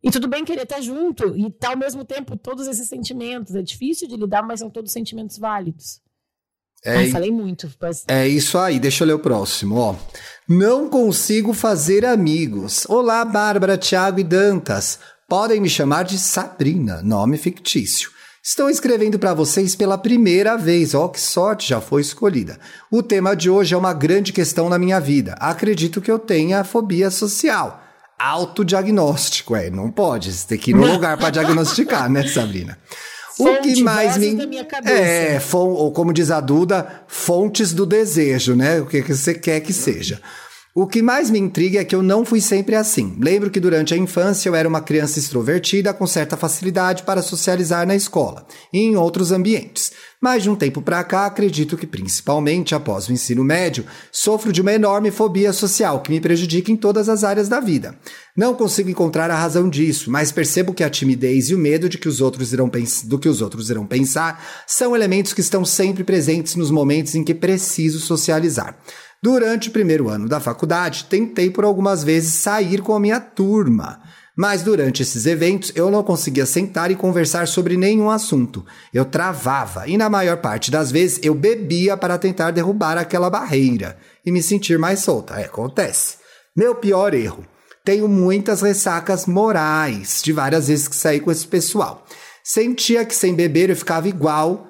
E 0.02 0.10
tudo 0.10 0.26
bem 0.26 0.42
querer 0.42 0.62
estar 0.62 0.80
junto 0.80 1.36
e 1.36 1.50
tá, 1.50 1.72
ao 1.72 1.76
mesmo 1.76 2.02
tempo 2.02 2.34
todos 2.34 2.66
esses 2.66 2.88
sentimentos. 2.88 3.54
É 3.54 3.60
difícil 3.60 4.08
de 4.08 4.16
lidar, 4.16 4.42
mas 4.42 4.60
são 4.60 4.70
todos 4.70 4.90
sentimentos 4.90 5.36
válidos. 5.36 6.00
É, 6.84 6.96
Ai, 6.96 7.10
falei 7.10 7.30
muito. 7.30 7.70
Mas... 7.80 8.04
É 8.08 8.26
isso 8.26 8.58
aí, 8.58 8.80
deixa 8.80 9.04
eu 9.04 9.08
ler 9.08 9.14
o 9.14 9.18
próximo, 9.18 9.76
ó. 9.76 9.94
Não 10.48 10.88
consigo 10.88 11.52
fazer 11.52 12.04
amigos. 12.04 12.84
Olá, 12.88 13.24
Bárbara, 13.24 13.78
Thiago 13.78 14.18
e 14.18 14.24
Dantas. 14.24 14.98
Podem 15.28 15.60
me 15.60 15.70
chamar 15.70 16.02
de 16.02 16.18
Sabrina, 16.18 17.00
nome 17.02 17.38
fictício. 17.38 18.10
Estou 18.42 18.68
escrevendo 18.68 19.20
para 19.20 19.32
vocês 19.32 19.76
pela 19.76 19.96
primeira 19.96 20.56
vez. 20.56 20.94
Ó, 20.94 21.06
que 21.06 21.20
sorte, 21.20 21.68
já 21.68 21.80
foi 21.80 22.00
escolhida. 22.00 22.58
O 22.90 23.00
tema 23.00 23.36
de 23.36 23.48
hoje 23.48 23.72
é 23.72 23.78
uma 23.78 23.94
grande 23.94 24.32
questão 24.32 24.68
na 24.68 24.80
minha 24.80 24.98
vida. 24.98 25.34
Acredito 25.38 26.00
que 26.00 26.10
eu 26.10 26.18
tenha 26.18 26.64
fobia 26.64 27.08
social. 27.08 27.80
Autodiagnóstico, 28.18 29.54
é, 29.54 29.70
não 29.70 29.92
pode. 29.92 30.32
Você 30.32 30.48
tem 30.48 30.58
que 30.58 30.72
ir 30.72 30.74
no 30.74 30.84
lugar 30.90 31.16
para 31.16 31.30
diagnosticar, 31.30 32.10
né, 32.10 32.26
Sabrina? 32.26 32.76
O 33.38 33.60
que 33.60 33.82
mais 33.82 34.16
me. 34.16 34.36
É, 34.84 35.40
ou 35.52 35.92
como 35.92 36.12
diz 36.12 36.30
a 36.30 36.40
Duda, 36.40 37.02
fontes 37.06 37.72
do 37.72 37.86
desejo, 37.86 38.54
né? 38.54 38.80
O 38.80 38.86
que 38.86 39.02
você 39.02 39.34
quer 39.34 39.60
que 39.60 39.72
seja. 39.72 40.20
O 40.74 40.86
que 40.86 41.02
mais 41.02 41.30
me 41.30 41.38
intriga 41.38 41.80
é 41.80 41.84
que 41.84 41.94
eu 41.94 42.02
não 42.02 42.24
fui 42.24 42.40
sempre 42.40 42.74
assim. 42.74 43.14
Lembro 43.20 43.50
que 43.50 43.60
durante 43.60 43.92
a 43.92 43.96
infância 43.96 44.48
eu 44.48 44.54
era 44.54 44.66
uma 44.66 44.80
criança 44.80 45.18
extrovertida 45.18 45.92
com 45.92 46.06
certa 46.06 46.34
facilidade 46.34 47.02
para 47.02 47.20
socializar 47.20 47.86
na 47.86 47.94
escola 47.94 48.46
e 48.72 48.78
em 48.78 48.96
outros 48.96 49.32
ambientes. 49.32 49.92
Mas 50.18 50.44
de 50.44 50.48
um 50.48 50.56
tempo 50.56 50.80
para 50.80 51.04
cá, 51.04 51.26
acredito 51.26 51.76
que 51.76 51.86
principalmente 51.86 52.74
após 52.74 53.06
o 53.06 53.12
ensino 53.12 53.44
médio, 53.44 53.84
sofro 54.10 54.50
de 54.50 54.62
uma 54.62 54.72
enorme 54.72 55.10
fobia 55.10 55.52
social 55.52 56.00
que 56.00 56.10
me 56.10 56.22
prejudica 56.22 56.72
em 56.72 56.76
todas 56.76 57.06
as 57.10 57.22
áreas 57.22 57.50
da 57.50 57.60
vida. 57.60 57.94
Não 58.34 58.54
consigo 58.54 58.88
encontrar 58.88 59.30
a 59.30 59.36
razão 59.36 59.68
disso, 59.68 60.10
mas 60.10 60.32
percebo 60.32 60.72
que 60.72 60.82
a 60.82 60.88
timidez 60.88 61.50
e 61.50 61.54
o 61.54 61.58
medo 61.58 61.86
de 61.86 61.98
que 61.98 62.08
os 62.08 62.22
outros 62.22 62.50
irão 62.50 62.70
do 63.04 63.18
que 63.18 63.28
os 63.28 63.42
outros 63.42 63.68
irão 63.68 63.86
pensar 63.86 64.42
são 64.66 64.96
elementos 64.96 65.34
que 65.34 65.42
estão 65.42 65.66
sempre 65.66 66.02
presentes 66.02 66.56
nos 66.56 66.70
momentos 66.70 67.14
em 67.14 67.22
que 67.22 67.34
preciso 67.34 68.00
socializar. 68.00 68.78
Durante 69.22 69.68
o 69.68 69.72
primeiro 69.72 70.08
ano 70.08 70.28
da 70.28 70.40
faculdade, 70.40 71.04
tentei 71.04 71.48
por 71.48 71.64
algumas 71.64 72.02
vezes 72.02 72.34
sair 72.34 72.82
com 72.82 72.92
a 72.92 72.98
minha 72.98 73.20
turma. 73.20 74.02
Mas 74.36 74.62
durante 74.62 75.02
esses 75.02 75.26
eventos 75.26 75.70
eu 75.76 75.92
não 75.92 76.02
conseguia 76.02 76.44
sentar 76.44 76.90
e 76.90 76.96
conversar 76.96 77.46
sobre 77.46 77.76
nenhum 77.76 78.10
assunto. 78.10 78.66
Eu 78.92 79.04
travava 79.04 79.86
e, 79.86 79.96
na 79.96 80.10
maior 80.10 80.38
parte 80.38 80.72
das 80.72 80.90
vezes, 80.90 81.20
eu 81.22 81.34
bebia 81.34 81.96
para 81.96 82.18
tentar 82.18 82.50
derrubar 82.50 82.98
aquela 82.98 83.30
barreira 83.30 83.96
e 84.26 84.32
me 84.32 84.42
sentir 84.42 84.76
mais 84.76 85.00
solta. 85.00 85.34
É, 85.34 85.44
acontece. 85.44 86.16
Meu 86.56 86.74
pior 86.74 87.14
erro. 87.14 87.46
Tenho 87.84 88.08
muitas 88.08 88.60
ressacas 88.60 89.26
morais 89.26 90.20
de 90.22 90.32
várias 90.32 90.66
vezes 90.66 90.88
que 90.88 90.96
saí 90.96 91.20
com 91.20 91.30
esse 91.30 91.46
pessoal. 91.46 92.04
Sentia 92.42 93.04
que 93.04 93.14
sem 93.14 93.34
beber 93.34 93.70
eu 93.70 93.76
ficava 93.76 94.08
igual, 94.08 94.68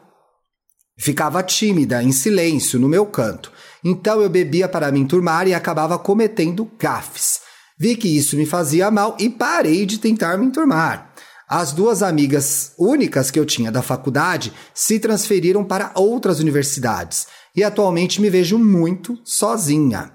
ficava 0.98 1.42
tímida, 1.42 2.03
em 2.03 2.12
silêncio, 2.12 2.78
no 2.78 2.88
meu 2.88 3.07
canto. 3.07 3.53
Então 3.84 4.20
eu 4.20 4.28
bebia 4.28 4.68
para 4.68 4.92
me 4.92 5.00
enturmar 5.00 5.48
e 5.48 5.54
acabava 5.54 5.98
cometendo 5.98 6.70
gafes. 6.78 7.40
Vi 7.78 7.96
que 7.96 8.08
isso 8.08 8.36
me 8.36 8.46
fazia 8.46 8.90
mal 8.90 9.16
e 9.18 9.28
parei 9.28 9.84
de 9.84 9.98
tentar 9.98 10.38
me 10.38 10.46
enturmar. 10.46 11.12
As 11.48 11.72
duas 11.72 12.02
amigas 12.02 12.72
únicas 12.78 13.30
que 13.30 13.38
eu 13.38 13.44
tinha 13.44 13.70
da 13.70 13.82
faculdade 13.82 14.52
se 14.72 14.98
transferiram 14.98 15.64
para 15.64 15.90
outras 15.94 16.38
universidades 16.40 17.26
e 17.54 17.62
atualmente 17.62 18.20
me 18.20 18.30
vejo 18.30 18.58
muito 18.58 19.18
sozinha. 19.24 20.12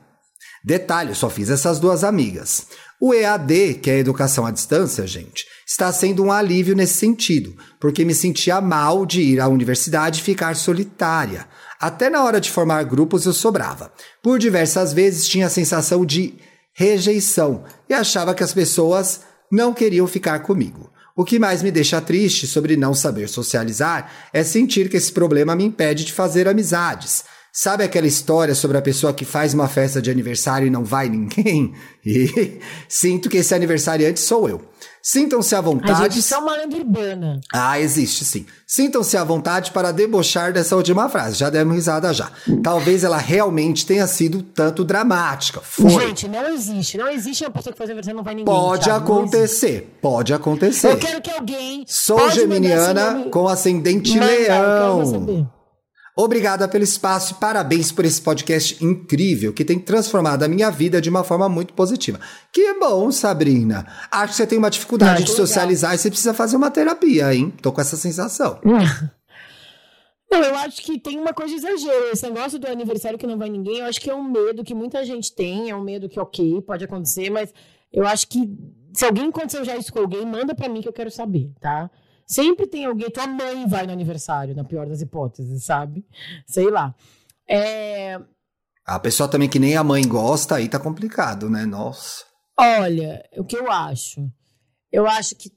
Detalhe, 0.63 1.13
só 1.13 1.29
fiz 1.29 1.49
essas 1.49 1.79
duas 1.79 2.03
amigas. 2.03 2.67
O 2.99 3.13
EAD, 3.13 3.75
que 3.75 3.91
é 3.91 3.93
a 3.93 3.99
educação 3.99 4.45
à 4.45 4.51
distância, 4.51 5.05
gente, 5.05 5.45
está 5.67 5.93
sendo 5.93 6.23
um 6.23 6.31
alívio 6.31 6.75
nesse 6.75 6.95
sentido, 6.95 7.55
porque 7.79 8.03
me 8.03 8.15
sentia 8.15 8.59
mal 8.59 9.05
de 9.05 9.21
ir 9.21 9.39
à 9.39 9.47
universidade 9.47 10.19
e 10.19 10.23
ficar 10.23 10.55
solitária. 10.55 11.47
Até 11.79 12.09
na 12.09 12.23
hora 12.23 12.41
de 12.41 12.51
formar 12.51 12.83
grupos 12.83 13.25
eu 13.25 13.33
sobrava. 13.33 13.91
Por 14.21 14.39
diversas 14.39 14.93
vezes 14.93 15.27
tinha 15.27 15.47
a 15.47 15.49
sensação 15.49 16.05
de 16.05 16.35
rejeição 16.73 17.63
e 17.89 17.93
achava 17.93 18.33
que 18.33 18.43
as 18.43 18.53
pessoas 18.53 19.21
não 19.51 19.73
queriam 19.73 20.07
ficar 20.07 20.39
comigo. 20.39 20.91
O 21.15 21.25
que 21.25 21.39
mais 21.39 21.63
me 21.63 21.71
deixa 21.71 21.99
triste 21.99 22.45
sobre 22.45 22.77
não 22.77 22.93
saber 22.93 23.27
socializar 23.27 24.11
é 24.31 24.43
sentir 24.43 24.87
que 24.87 24.97
esse 24.97 25.11
problema 25.11 25.55
me 25.55 25.63
impede 25.63 26.05
de 26.05 26.13
fazer 26.13 26.47
amizades. 26.47 27.23
Sabe 27.59 27.83
aquela 27.83 28.05
história 28.05 28.53
sobre 28.53 28.77
a 28.77 28.81
pessoa 28.83 29.11
que 29.11 29.25
faz 29.25 29.51
uma 29.51 29.67
festa 29.67 29.99
de 29.99 30.11
aniversário 30.11 30.67
e 30.67 30.69
não 30.69 30.85
vai 30.85 31.09
ninguém? 31.09 31.73
E 32.05 32.59
sinto 32.87 33.29
que 33.29 33.37
esse 33.37 33.53
aniversariante 33.53 34.19
sou 34.21 34.47
eu. 34.47 34.61
Sintam-se 35.01 35.53
à 35.55 35.59
vontade. 35.59 36.05
A 36.05 36.07
gente 36.07 36.33
é 36.33 36.37
uma 36.37 36.55
lenda 36.55 36.77
urbana. 36.77 37.41
Ah, 37.51 37.81
existe 37.81 38.23
sim. 38.23 38.45
Sintam-se 38.65 39.17
à 39.17 39.23
vontade 39.25 39.71
para 39.71 39.91
debochar 39.91 40.53
dessa 40.53 40.75
última 40.77 41.09
frase. 41.09 41.35
Já 41.35 41.49
demos 41.49 41.75
risada 41.75 42.13
já. 42.13 42.31
Talvez 42.63 43.03
ela 43.03 43.17
realmente 43.17 43.85
tenha 43.85 44.07
sido 44.07 44.41
tanto 44.41 44.85
dramática. 44.85 45.59
Foi. 45.59 45.89
Gente, 45.89 46.29
não 46.29 46.47
existe. 46.47 46.97
Não 46.97 47.09
existe 47.09 47.43
uma 47.43 47.51
pessoa 47.51 47.73
que 47.73 47.77
faz 47.77 47.89
aniversário 47.89 48.15
e 48.15 48.17
não 48.17 48.23
vai 48.23 48.35
ninguém. 48.35 48.53
Pode 48.53 48.85
sabe? 48.85 49.03
acontecer. 49.03 49.97
Pode 50.01 50.33
acontecer. 50.33 50.91
Eu 50.91 50.97
quero 50.97 51.21
que 51.21 51.31
alguém. 51.31 51.83
Sou 51.87 52.29
geminiana 52.29 53.25
com 53.31 53.47
ascendente 53.47 54.13
Manda, 54.17 54.27
leão. 54.27 55.56
Obrigada 56.19 56.67
pelo 56.67 56.83
espaço 56.83 57.33
e 57.33 57.35
parabéns 57.35 57.91
por 57.91 58.03
esse 58.03 58.19
podcast 58.19 58.83
incrível 58.83 59.53
que 59.53 59.63
tem 59.63 59.77
transformado 59.77 60.41
a 60.41 60.47
minha 60.47 60.71
vida 60.71 60.99
de 60.99 61.11
uma 61.11 61.23
forma 61.23 61.47
muito 61.47 61.75
positiva. 61.75 62.19
Que 62.51 62.73
bom, 62.79 63.11
Sabrina. 63.11 63.85
Acho 64.09 64.31
que 64.31 64.37
você 64.37 64.47
tem 64.47 64.57
uma 64.57 64.71
dificuldade 64.71 65.23
de 65.23 65.29
socializar 65.29 65.91
legal. 65.91 65.99
e 65.99 66.01
você 66.01 66.09
precisa 66.09 66.33
fazer 66.33 66.55
uma 66.55 66.71
terapia, 66.71 67.35
hein? 67.35 67.53
Tô 67.61 67.71
com 67.71 67.79
essa 67.81 67.95
sensação. 67.95 68.59
Não, 70.29 70.43
eu 70.43 70.55
acho 70.55 70.81
que 70.81 70.99
tem 70.99 71.19
uma 71.19 71.33
coisa 71.33 71.53
de 71.53 71.59
exagero. 71.59 72.09
Esse 72.11 72.27
negócio 72.27 72.57
do 72.57 72.67
aniversário 72.67 73.17
que 73.17 73.25
não 73.25 73.37
vai 73.37 73.49
ninguém, 73.49 73.77
eu 73.77 73.85
acho 73.85 74.01
que 74.01 74.09
é 74.09 74.15
um 74.15 74.23
medo 74.23 74.63
que 74.63 74.75
muita 74.75 75.05
gente 75.05 75.33
tem, 75.33 75.69
é 75.69 75.75
um 75.75 75.81
medo 75.81 76.09
que, 76.09 76.19
ok, 76.19 76.61
pode 76.63 76.83
acontecer, 76.83 77.29
mas 77.29 77.53
eu 77.93 78.05
acho 78.05 78.27
que 78.27 78.39
se 78.91 79.05
alguém 79.05 79.29
aconteceu 79.29 79.63
já 79.63 79.77
isso 79.77 79.93
com 79.93 79.99
alguém, 79.99 80.25
manda 80.25 80.53
para 80.53 80.67
mim 80.67 80.81
que 80.81 80.87
eu 80.87 80.93
quero 80.93 81.09
saber, 81.09 81.53
tá? 81.61 81.89
Sempre 82.27 82.67
tem 82.67 82.85
alguém, 82.85 83.09
tua 83.09 83.25
mãe 83.25 83.65
vai 83.65 83.87
no 83.87 83.93
aniversário, 83.93 84.53
na 84.53 84.65
pior 84.65 84.85
das 84.85 85.01
hipóteses, 85.01 85.63
sabe? 85.63 86.05
Sei 86.45 86.69
lá. 86.69 86.93
É... 87.49 88.19
A 88.85 88.99
pessoa 88.99 89.29
também 89.29 89.47
que 89.47 89.59
nem 89.59 89.77
a 89.77 89.83
mãe 89.83 90.05
gosta, 90.05 90.55
aí 90.55 90.67
tá 90.67 90.77
complicado, 90.77 91.49
né? 91.49 91.65
Nossa. 91.65 92.25
Olha, 92.59 93.23
o 93.37 93.45
que 93.45 93.55
eu 93.55 93.71
acho? 93.71 94.29
Eu 94.91 95.07
acho 95.07 95.35
que 95.35 95.51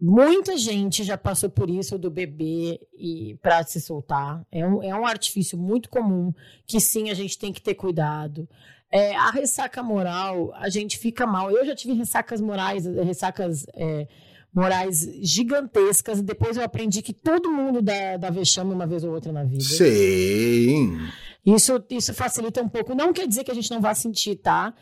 muita 0.00 0.56
gente 0.56 1.04
já 1.04 1.16
passou 1.16 1.50
por 1.50 1.70
isso 1.70 1.96
do 1.96 2.10
bebê 2.10 2.80
e 2.96 3.38
para 3.40 3.62
se 3.64 3.80
soltar. 3.80 4.44
É 4.50 4.66
um, 4.66 4.82
é 4.82 4.94
um 4.94 5.06
artifício 5.06 5.56
muito 5.56 5.88
comum 5.88 6.32
que 6.66 6.80
sim 6.80 7.10
a 7.10 7.14
gente 7.14 7.38
tem 7.38 7.52
que 7.52 7.62
ter 7.62 7.74
cuidado. 7.74 8.48
É, 8.90 9.14
a 9.14 9.30
ressaca 9.30 9.82
moral, 9.82 10.52
a 10.54 10.68
gente 10.68 10.98
fica 10.98 11.26
mal. 11.26 11.50
Eu 11.50 11.64
já 11.64 11.76
tive 11.76 11.92
ressacas 11.92 12.40
morais, 12.40 12.86
ressacas 12.86 13.66
é, 13.74 14.08
morais 14.54 15.08
gigantescas. 15.22 16.20
Depois 16.22 16.56
eu 16.56 16.64
aprendi 16.64 17.02
que 17.02 17.12
todo 17.12 17.50
mundo 17.50 17.80
dá, 17.82 18.16
dá 18.16 18.30
vexame 18.30 18.72
uma 18.72 18.86
vez 18.86 19.04
ou 19.04 19.12
outra 19.12 19.32
na 19.32 19.44
vida. 19.44 19.62
Sim. 19.62 20.98
Isso, 21.44 21.82
isso 21.90 22.12
facilita 22.14 22.62
um 22.62 22.68
pouco. 22.68 22.94
Não 22.94 23.12
quer 23.12 23.26
dizer 23.26 23.44
que 23.44 23.50
a 23.50 23.54
gente 23.54 23.70
não 23.70 23.80
vá 23.80 23.94
sentir, 23.94 24.36
tá? 24.36 24.74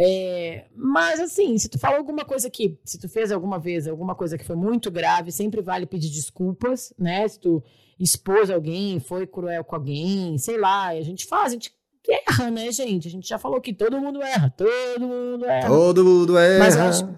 É, 0.00 0.66
mas 0.76 1.18
assim, 1.18 1.58
se 1.58 1.68
tu 1.68 1.76
falou 1.76 1.98
alguma 1.98 2.24
coisa 2.24 2.48
que, 2.48 2.78
se 2.84 2.98
tu 3.00 3.08
fez 3.08 3.32
alguma 3.32 3.58
vez 3.58 3.88
alguma 3.88 4.14
coisa 4.14 4.38
que 4.38 4.44
foi 4.44 4.54
muito 4.54 4.92
grave, 4.92 5.32
sempre 5.32 5.60
vale 5.60 5.86
pedir 5.86 6.08
desculpas, 6.08 6.92
né? 6.96 7.26
Se 7.26 7.40
tu 7.40 7.62
expôs 7.98 8.48
alguém, 8.48 9.00
foi 9.00 9.26
cruel 9.26 9.64
com 9.64 9.74
alguém, 9.74 10.38
sei 10.38 10.56
lá, 10.56 10.88
a 10.88 11.02
gente 11.02 11.26
faz, 11.26 11.46
a 11.46 11.54
gente 11.54 11.72
erra, 12.08 12.48
né, 12.48 12.70
gente? 12.70 13.08
A 13.08 13.10
gente 13.10 13.28
já 13.28 13.38
falou 13.38 13.60
que 13.60 13.72
todo 13.72 14.00
mundo 14.00 14.22
erra, 14.22 14.54
todo 14.56 15.00
mundo 15.00 15.44
erra. 15.44 15.68
Todo 15.68 16.04
mundo 16.04 16.38
erra. 16.38 16.58
Mas 16.60 16.76
eu 16.76 16.82
acho, 16.82 17.08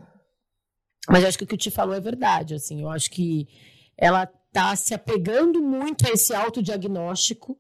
mas 1.11 1.22
eu 1.22 1.28
acho 1.28 1.38
que 1.38 1.44
o 1.44 1.46
que 1.46 1.56
te 1.56 1.70
falou 1.70 1.94
é 1.94 2.00
verdade, 2.00 2.54
assim, 2.54 2.82
eu 2.82 2.88
acho 2.88 3.11
que 3.11 3.48
ela 3.96 4.26
tá 4.52 4.74
se 4.74 4.94
apegando 4.94 5.62
muito 5.62 6.06
a 6.06 6.11
esse 6.11 6.34
autodiagnóstico 6.34 7.56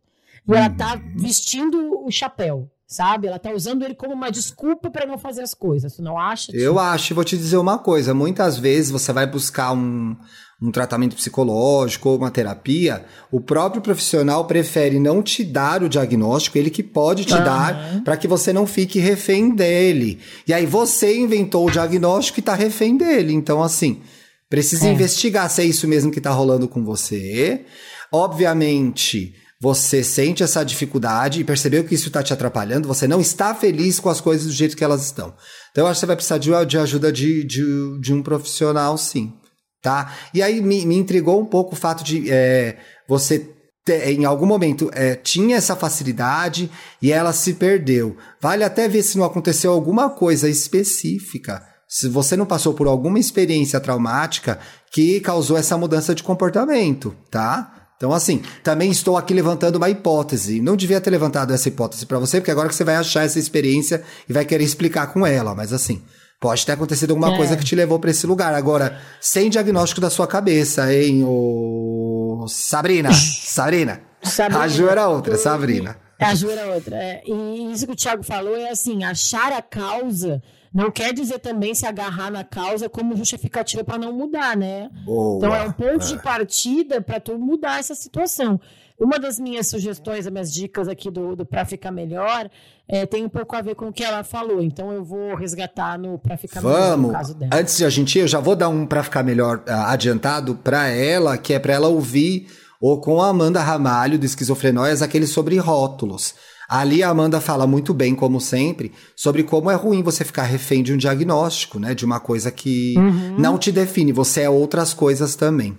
e 0.48 0.54
ela 0.54 0.70
tá 0.70 0.94
uhum. 0.94 1.14
vestindo 1.16 2.04
o 2.04 2.10
chapéu, 2.10 2.70
sabe? 2.86 3.28
Ela 3.28 3.38
tá 3.38 3.52
usando 3.52 3.84
ele 3.84 3.94
como 3.94 4.14
uma 4.14 4.30
desculpa 4.30 4.90
para 4.90 5.06
não 5.06 5.18
fazer 5.18 5.42
as 5.42 5.54
coisas. 5.54 5.94
Tu 5.94 6.02
não 6.02 6.18
acha? 6.18 6.50
Eu 6.54 6.78
acho, 6.78 7.14
vou 7.14 7.24
te 7.24 7.36
dizer 7.36 7.56
uma 7.56 7.78
coisa. 7.78 8.14
Muitas 8.14 8.58
vezes 8.58 8.90
você 8.90 9.12
vai 9.12 9.26
buscar 9.26 9.72
um, 9.72 10.16
um 10.62 10.70
tratamento 10.70 11.16
psicológico 11.16 12.10
ou 12.10 12.18
uma 12.18 12.30
terapia, 12.30 13.04
o 13.32 13.40
próprio 13.40 13.80
profissional 13.80 14.44
prefere 14.46 14.98
não 14.98 15.22
te 15.22 15.42
dar 15.42 15.82
o 15.82 15.88
diagnóstico, 15.88 16.58
ele 16.58 16.68
que 16.68 16.82
pode 16.82 17.24
te 17.24 17.32
uhum. 17.32 17.44
dar, 17.44 18.02
para 18.04 18.16
que 18.16 18.28
você 18.28 18.52
não 18.52 18.66
fique 18.66 18.98
refém 18.98 19.54
dele. 19.54 20.18
E 20.46 20.52
aí 20.52 20.66
você 20.66 21.16
inventou 21.16 21.66
o 21.66 21.70
diagnóstico 21.70 22.40
e 22.40 22.42
tá 22.42 22.54
refém 22.54 22.96
dele. 22.96 23.32
Então, 23.32 23.62
assim, 23.62 24.02
precisa 24.50 24.86
é. 24.86 24.92
investigar 24.92 25.48
se 25.48 25.62
é 25.62 25.64
isso 25.64 25.88
mesmo 25.88 26.10
que 26.10 26.20
tá 26.20 26.30
rolando 26.30 26.68
com 26.68 26.84
você. 26.84 27.64
Obviamente 28.12 29.34
você 29.60 30.02
sente 30.02 30.42
essa 30.42 30.64
dificuldade 30.64 31.40
e 31.40 31.44
percebeu 31.44 31.84
que 31.84 31.94
isso 31.94 32.08
está 32.08 32.22
te 32.22 32.32
atrapalhando, 32.32 32.88
você 32.88 33.06
não 33.06 33.20
está 33.20 33.54
feliz 33.54 34.00
com 34.00 34.08
as 34.08 34.18
coisas 34.18 34.46
do 34.46 34.52
jeito 34.52 34.74
que 34.74 34.82
elas 34.82 35.04
estão. 35.04 35.34
Então, 35.70 35.84
eu 35.84 35.88
acho 35.88 35.96
que 35.96 36.00
você 36.00 36.06
vai 36.06 36.16
precisar 36.16 36.38
de, 36.38 36.50
de 36.66 36.78
ajuda 36.78 37.12
de, 37.12 37.44
de, 37.44 38.00
de, 38.00 38.14
um 38.14 38.22
profissional, 38.22 38.96
sim. 38.96 39.34
Tá? 39.82 40.14
E 40.34 40.42
aí 40.42 40.60
me, 40.60 40.84
me 40.84 40.96
intrigou 40.96 41.40
um 41.40 41.46
pouco 41.46 41.74
o 41.74 41.76
fato 41.76 42.04
de 42.04 42.30
é, 42.30 42.76
você 43.08 43.48
em 43.88 44.24
algum 44.24 44.46
momento 44.46 44.90
é, 44.92 45.14
tinha 45.14 45.56
essa 45.56 45.74
facilidade 45.74 46.70
e 47.00 47.10
ela 47.10 47.32
se 47.32 47.54
perdeu. 47.54 48.16
Vale 48.40 48.62
até 48.62 48.88
ver 48.88 49.02
se 49.02 49.18
não 49.18 49.24
aconteceu 49.24 49.72
alguma 49.72 50.10
coisa 50.10 50.48
específica. 50.48 51.62
Se 51.88 52.08
você 52.08 52.36
não 52.36 52.46
passou 52.46 52.74
por 52.74 52.86
alguma 52.86 53.18
experiência 53.18 53.80
traumática 53.80 54.60
que 54.92 55.18
causou 55.20 55.56
essa 55.56 55.76
mudança 55.76 56.14
de 56.14 56.22
comportamento, 56.22 57.16
tá? 57.30 57.80
Então, 57.96 58.12
assim, 58.12 58.42
também 58.62 58.90
estou 58.90 59.16
aqui 59.16 59.34
levantando 59.34 59.76
uma 59.76 59.90
hipótese. 59.90 60.60
Não 60.60 60.76
devia 60.76 61.00
ter 61.00 61.10
levantado 61.10 61.52
essa 61.52 61.68
hipótese 61.68 62.06
para 62.06 62.18
você, 62.18 62.40
porque 62.40 62.50
agora 62.50 62.68
que 62.68 62.74
você 62.74 62.84
vai 62.84 62.96
achar 62.96 63.24
essa 63.24 63.38
experiência 63.38 64.02
e 64.28 64.32
vai 64.32 64.44
querer 64.44 64.64
explicar 64.64 65.08
com 65.08 65.26
ela. 65.26 65.54
Mas, 65.54 65.72
assim, 65.72 66.00
pode 66.40 66.64
ter 66.64 66.72
acontecido 66.72 67.10
alguma 67.10 67.34
é. 67.34 67.36
coisa 67.36 67.56
que 67.56 67.64
te 67.64 67.76
levou 67.76 68.00
para 68.00 68.10
esse 68.10 68.26
lugar. 68.26 68.54
Agora, 68.54 68.98
sem 69.20 69.50
diagnóstico 69.50 70.00
da 70.00 70.08
sua 70.08 70.26
cabeça, 70.26 70.92
hein, 70.92 71.22
ô... 71.24 72.46
Sabrina? 72.48 73.12
Sabrina. 73.14 74.00
Sabrina. 74.22 74.62
A 74.62 74.68
Ju 74.68 74.88
era 74.88 75.08
outra, 75.08 75.36
Sabrina. 75.36 75.96
A 76.18 76.34
Ju 76.34 76.50
era 76.50 76.74
outra. 76.74 76.96
É. 76.96 77.22
E 77.26 77.72
isso 77.72 77.86
que 77.86 77.92
o 77.92 77.96
Thiago 77.96 78.22
falou 78.22 78.56
é 78.56 78.70
assim: 78.70 79.04
achar 79.04 79.52
a 79.52 79.62
causa 79.62 80.42
não 80.72 80.90
quer 80.90 81.12
dizer 81.12 81.40
também 81.40 81.74
se 81.74 81.84
agarrar 81.84 82.30
na 82.30 82.44
causa 82.44 82.88
como 82.88 83.16
justificativa 83.16 83.82
para 83.82 83.98
não 83.98 84.12
mudar, 84.12 84.56
né? 84.56 84.88
Boa. 85.04 85.38
Então 85.38 85.54
é 85.54 85.62
um 85.62 85.72
ponto 85.72 86.06
de 86.06 86.14
é. 86.14 86.18
partida 86.18 87.00
para 87.00 87.18
tu 87.18 87.38
mudar 87.38 87.80
essa 87.80 87.94
situação. 87.94 88.60
Uma 89.00 89.18
das 89.18 89.38
minhas 89.38 89.66
sugestões, 89.66 90.26
as 90.26 90.32
minhas 90.32 90.52
dicas 90.52 90.86
aqui 90.86 91.10
do, 91.10 91.34
do 91.34 91.46
Para 91.46 91.64
Ficar 91.64 91.90
Melhor, 91.90 92.50
é, 92.86 93.06
tem 93.06 93.24
um 93.24 93.30
pouco 93.30 93.56
a 93.56 93.62
ver 93.62 93.74
com 93.74 93.88
o 93.88 93.92
que 93.92 94.04
ela 94.04 94.22
falou. 94.22 94.62
Então 94.62 94.92
eu 94.92 95.02
vou 95.02 95.34
resgatar 95.34 95.98
no 95.98 96.18
Para 96.18 96.36
Ficar 96.36 96.60
Vamos. 96.60 97.08
Melhor. 97.08 97.24
Vamos! 97.24 97.48
Antes 97.50 97.78
de 97.78 97.84
a 97.86 97.88
gente 97.88 98.18
ir, 98.18 98.22
eu 98.22 98.28
já 98.28 98.40
vou 98.40 98.54
dar 98.54 98.68
um 98.68 98.84
Para 98.84 99.02
Ficar 99.02 99.22
Melhor 99.22 99.64
uh, 99.66 99.72
adiantado 99.86 100.54
para 100.54 100.88
ela, 100.88 101.38
que 101.38 101.54
é 101.54 101.58
para 101.58 101.72
ela 101.72 101.88
ouvir 101.88 102.46
ou 102.78 103.00
com 103.00 103.22
a 103.22 103.28
Amanda 103.28 103.60
Ramalho 103.62 104.18
do 104.18 104.26
Esquizofrenóias, 104.26 105.00
aquele 105.00 105.26
sobre 105.26 105.56
rótulos. 105.56 106.34
Ali 106.68 107.02
a 107.02 107.08
Amanda 107.08 107.40
fala 107.40 107.66
muito 107.66 107.92
bem, 107.92 108.14
como 108.14 108.40
sempre, 108.40 108.92
sobre 109.16 109.42
como 109.42 109.70
é 109.70 109.74
ruim 109.74 110.02
você 110.02 110.24
ficar 110.24 110.44
refém 110.44 110.82
de 110.82 110.92
um 110.92 110.96
diagnóstico, 110.96 111.80
né? 111.80 111.94
De 111.94 112.04
uma 112.04 112.20
coisa 112.20 112.50
que 112.50 112.94
uhum. 112.96 113.36
não 113.38 113.58
te 113.58 113.72
define. 113.72 114.12
Você 114.12 114.42
é 114.42 114.50
outras 114.50 114.94
coisas 114.94 115.34
também. 115.34 115.76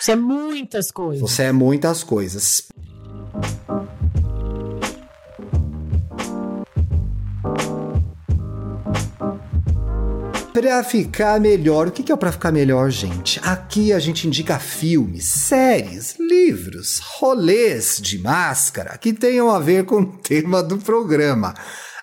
Você 0.00 0.12
é 0.12 0.16
muitas 0.16 0.92
coisas. 0.92 1.20
Você 1.20 1.42
é 1.42 1.52
muitas 1.52 2.04
coisas. 2.04 2.68
Pra 10.52 10.84
ficar 10.84 11.40
melhor, 11.40 11.88
o 11.88 11.90
que 11.90 12.12
é 12.12 12.16
pra 12.16 12.32
ficar 12.32 12.52
melhor, 12.52 12.90
gente? 12.90 13.40
Aqui 13.44 13.92
a 13.92 13.98
gente 13.98 14.26
indica 14.26 14.58
filmes, 14.58 15.24
séries, 15.24 16.14
livros, 16.18 17.00
rolês 17.18 18.00
de 18.00 18.18
máscara 18.18 18.96
que 18.98 19.12
tenham 19.12 19.50
a 19.50 19.58
ver 19.58 19.84
com 19.84 20.00
o 20.00 20.06
tema 20.06 20.62
do 20.62 20.78
programa. 20.78 21.54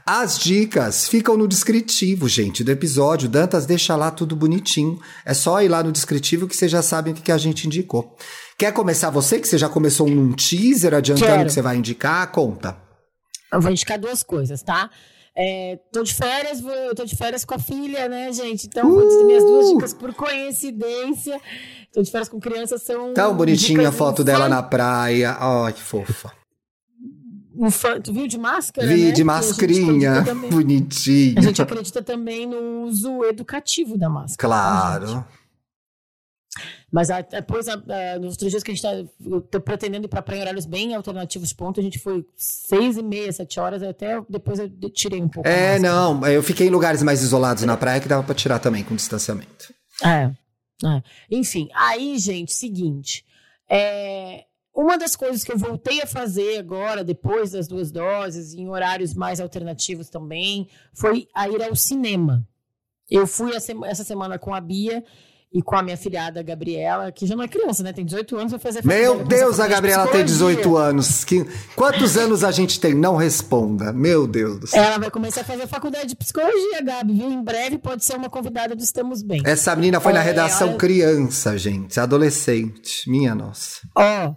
As 0.08 0.38
dicas 0.38 1.08
ficam 1.08 1.36
no 1.36 1.47
descritivo, 1.47 2.30
gente, 2.30 2.64
do 2.64 2.70
episódio. 2.70 3.28
Dantas 3.28 3.66
deixa 3.66 3.95
lá 3.95 4.12
tudo 4.12 4.36
bonitinho. 4.36 4.99
É 5.26 5.34
só 5.34 5.64
ir 5.64 5.68
lá 5.68 5.82
no 5.82 5.91
descritivo 5.91 6.47
que 6.47 6.56
vocês 6.56 6.70
já 6.70 6.84
sabem 6.84 7.12
o 7.12 7.16
que 7.16 7.32
a 7.32 7.38
gente 7.39 7.66
indicou. 7.66 8.16
Quer 8.56 8.72
começar 8.72 9.10
você, 9.10 9.39
que 9.39 9.47
você 9.47 9.58
já 9.58 9.68
começou 9.68 10.08
um 10.08 10.32
teaser 10.32 10.93
adiantando 10.93 11.32
Quero. 11.32 11.45
que 11.45 11.53
você 11.53 11.62
vai 11.62 11.78
indicar? 11.78 12.32
Conta. 12.32 12.78
Eu 13.51 13.60
vou 13.60 13.72
indicar 13.72 13.97
duas 13.97 14.22
coisas, 14.22 14.62
tá? 14.62 14.91
É, 15.36 15.80
tô 15.91 16.03
de 16.03 16.14
férias, 16.14 16.62
vou, 16.62 16.93
tô 16.95 17.03
de 17.03 17.16
férias 17.16 17.43
com 17.43 17.56
a 17.56 17.60
filha, 17.60 18.08
né, 18.08 18.32
gente? 18.32 18.68
Então, 18.68 18.88
uh! 18.88 18.93
vou 18.93 19.08
dizer 19.08 19.24
minhas 19.24 19.43
duas 19.43 19.70
dicas 19.70 19.93
por 19.95 20.14
coincidência. 20.14 21.41
Tô 21.91 22.03
de 22.03 22.12
férias 22.12 22.30
com 22.30 22.39
crianças, 22.39 22.84
são. 22.84 23.12
Tão 23.12 23.36
bonitinha 23.36 23.89
a 23.89 23.91
foto 23.91 24.24
dela 24.24 24.47
na 24.47 24.62
praia. 24.62 25.36
Ai, 25.39 25.74
que 25.74 25.82
fofa. 25.82 26.32
Tu 28.03 28.14
viu 28.14 28.28
de 28.28 28.38
máscara? 28.38 28.88
Vi 28.88 29.06
né? 29.06 29.12
de 29.12 29.24
mascarinha, 29.24 30.24
bonitinha. 30.49 31.36
A 31.38 31.41
gente 31.41 31.62
acredita 31.62 32.01
também 32.01 32.45
no 32.45 32.84
uso 32.84 33.24
educativo 33.24 33.97
da 33.97 34.10
máscara. 34.10 34.47
Claro. 34.47 35.26
Mas 36.91 37.10
depois, 37.30 37.66
nos 38.22 38.34
outros 38.34 38.51
dias 38.51 38.64
que 38.64 38.72
a 38.72 38.74
gente 38.74 38.86
está 38.86 39.60
pretendendo 39.60 40.06
ir 40.06 40.08
para 40.08 40.22
praia 40.22 40.39
em 40.39 40.41
horários 40.43 40.66
bem 40.66 40.95
alternativos, 40.95 41.51
ponto, 41.51 41.80
a 41.80 41.84
gente 41.84 41.99
foi 41.99 42.26
seis 42.38 42.95
e 42.95 43.03
meia, 43.03 43.34
sete 43.34 43.60
horas, 43.60 43.84
até 43.84 44.22
depois 44.30 44.60
eu 44.60 44.70
tirei 44.89 45.22
um 45.22 45.28
pouco. 45.28 45.47
É, 45.47 45.78
não, 45.78 46.26
eu 46.26 46.41
fiquei 46.41 46.68
em 46.68 46.70
lugares 46.70 47.03
mais 47.03 47.22
isolados 47.22 47.64
na 47.64 47.76
praia 47.76 47.99
que 47.99 48.08
dava 48.08 48.24
para 48.24 48.34
tirar 48.34 48.60
também 48.60 48.84
com 48.84 48.95
distanciamento. 48.95 49.74
É, 50.01 50.32
é. 50.88 51.03
Enfim, 51.30 51.68
aí, 51.74 52.18
gente, 52.18 52.53
seguinte, 52.53 53.26
é, 53.70 54.45
uma 54.76 54.98
das 54.98 55.16
coisas 55.16 55.44
que 55.44 55.52
eu 55.52 55.58
voltei 55.58 56.02
a 56.02 56.08
fazer 56.08 56.58
agora, 56.58 57.04
depois 57.04 57.52
das 57.52 57.68
duas 57.68 57.92
doses, 57.92 58.54
em 58.54 58.68
horários 58.68 59.14
mais 59.14 59.40
alternativos 59.40 60.10
também, 60.10 60.68
foi 60.94 61.28
a 61.34 61.48
ir 61.48 61.64
ao 61.64 61.76
cinema. 61.76 62.46
Eu 63.10 63.26
fui 63.26 63.52
essa 63.56 64.04
semana 64.04 64.38
com 64.38 64.54
a 64.54 64.60
Bia 64.60 65.04
e 65.54 65.62
com 65.62 65.78
a 65.78 65.82
minha 65.82 65.96
filhada 65.96 66.44
Gabriela, 66.44 67.10
que 67.14 67.26
já 67.26 67.34
não 67.34 67.44
é 67.44 67.48
criança, 67.48 67.82
né? 67.82 67.94
Tem 67.94 68.04
18 68.04 68.36
anos, 68.36 68.52
vai 68.52 68.60
fazer 68.60 68.86
Meu 68.86 69.24
Deus, 69.24 69.58
a 69.62 69.68
Gabriela 69.68 70.06
tem 70.08 70.26
18 70.26 70.76
anos. 70.76 71.24
Que... 71.24 71.46
Quantos 71.78 72.18
anos 72.18 72.44
a 72.44 72.52
gente 72.52 72.78
tem? 72.78 72.94
Não 72.94 73.16
responda. 73.16 73.94
Meu 73.94 74.28
Deus 74.28 74.60
do 74.60 74.68
céu. 74.68 74.84
Ela 74.84 74.98
vai 74.98 75.10
começar 75.10 75.42
a 75.42 75.46
fazer 75.46 75.66
faculdade 75.68 76.08
de 76.08 76.16
psicologia, 76.18 76.82
Gabi, 76.84 77.14
viu? 77.14 77.32
Em 77.32 77.42
breve 77.42 77.78
pode 77.78 78.04
ser 78.04 78.18
uma 78.18 78.30
convidada 78.30 78.76
do 78.76 78.84
Estamos 78.84 79.22
Bem. 79.22 79.42
Essa 79.46 79.74
menina 79.78 80.02
foi 80.02 80.12
é, 80.12 80.16
na 80.16 80.22
redação 80.22 80.76
criança, 80.76 81.58
gente, 81.58 81.98
adolescente. 81.98 83.10
Minha 83.10 83.34
nossa. 83.34 83.80
Ó. 83.96 84.34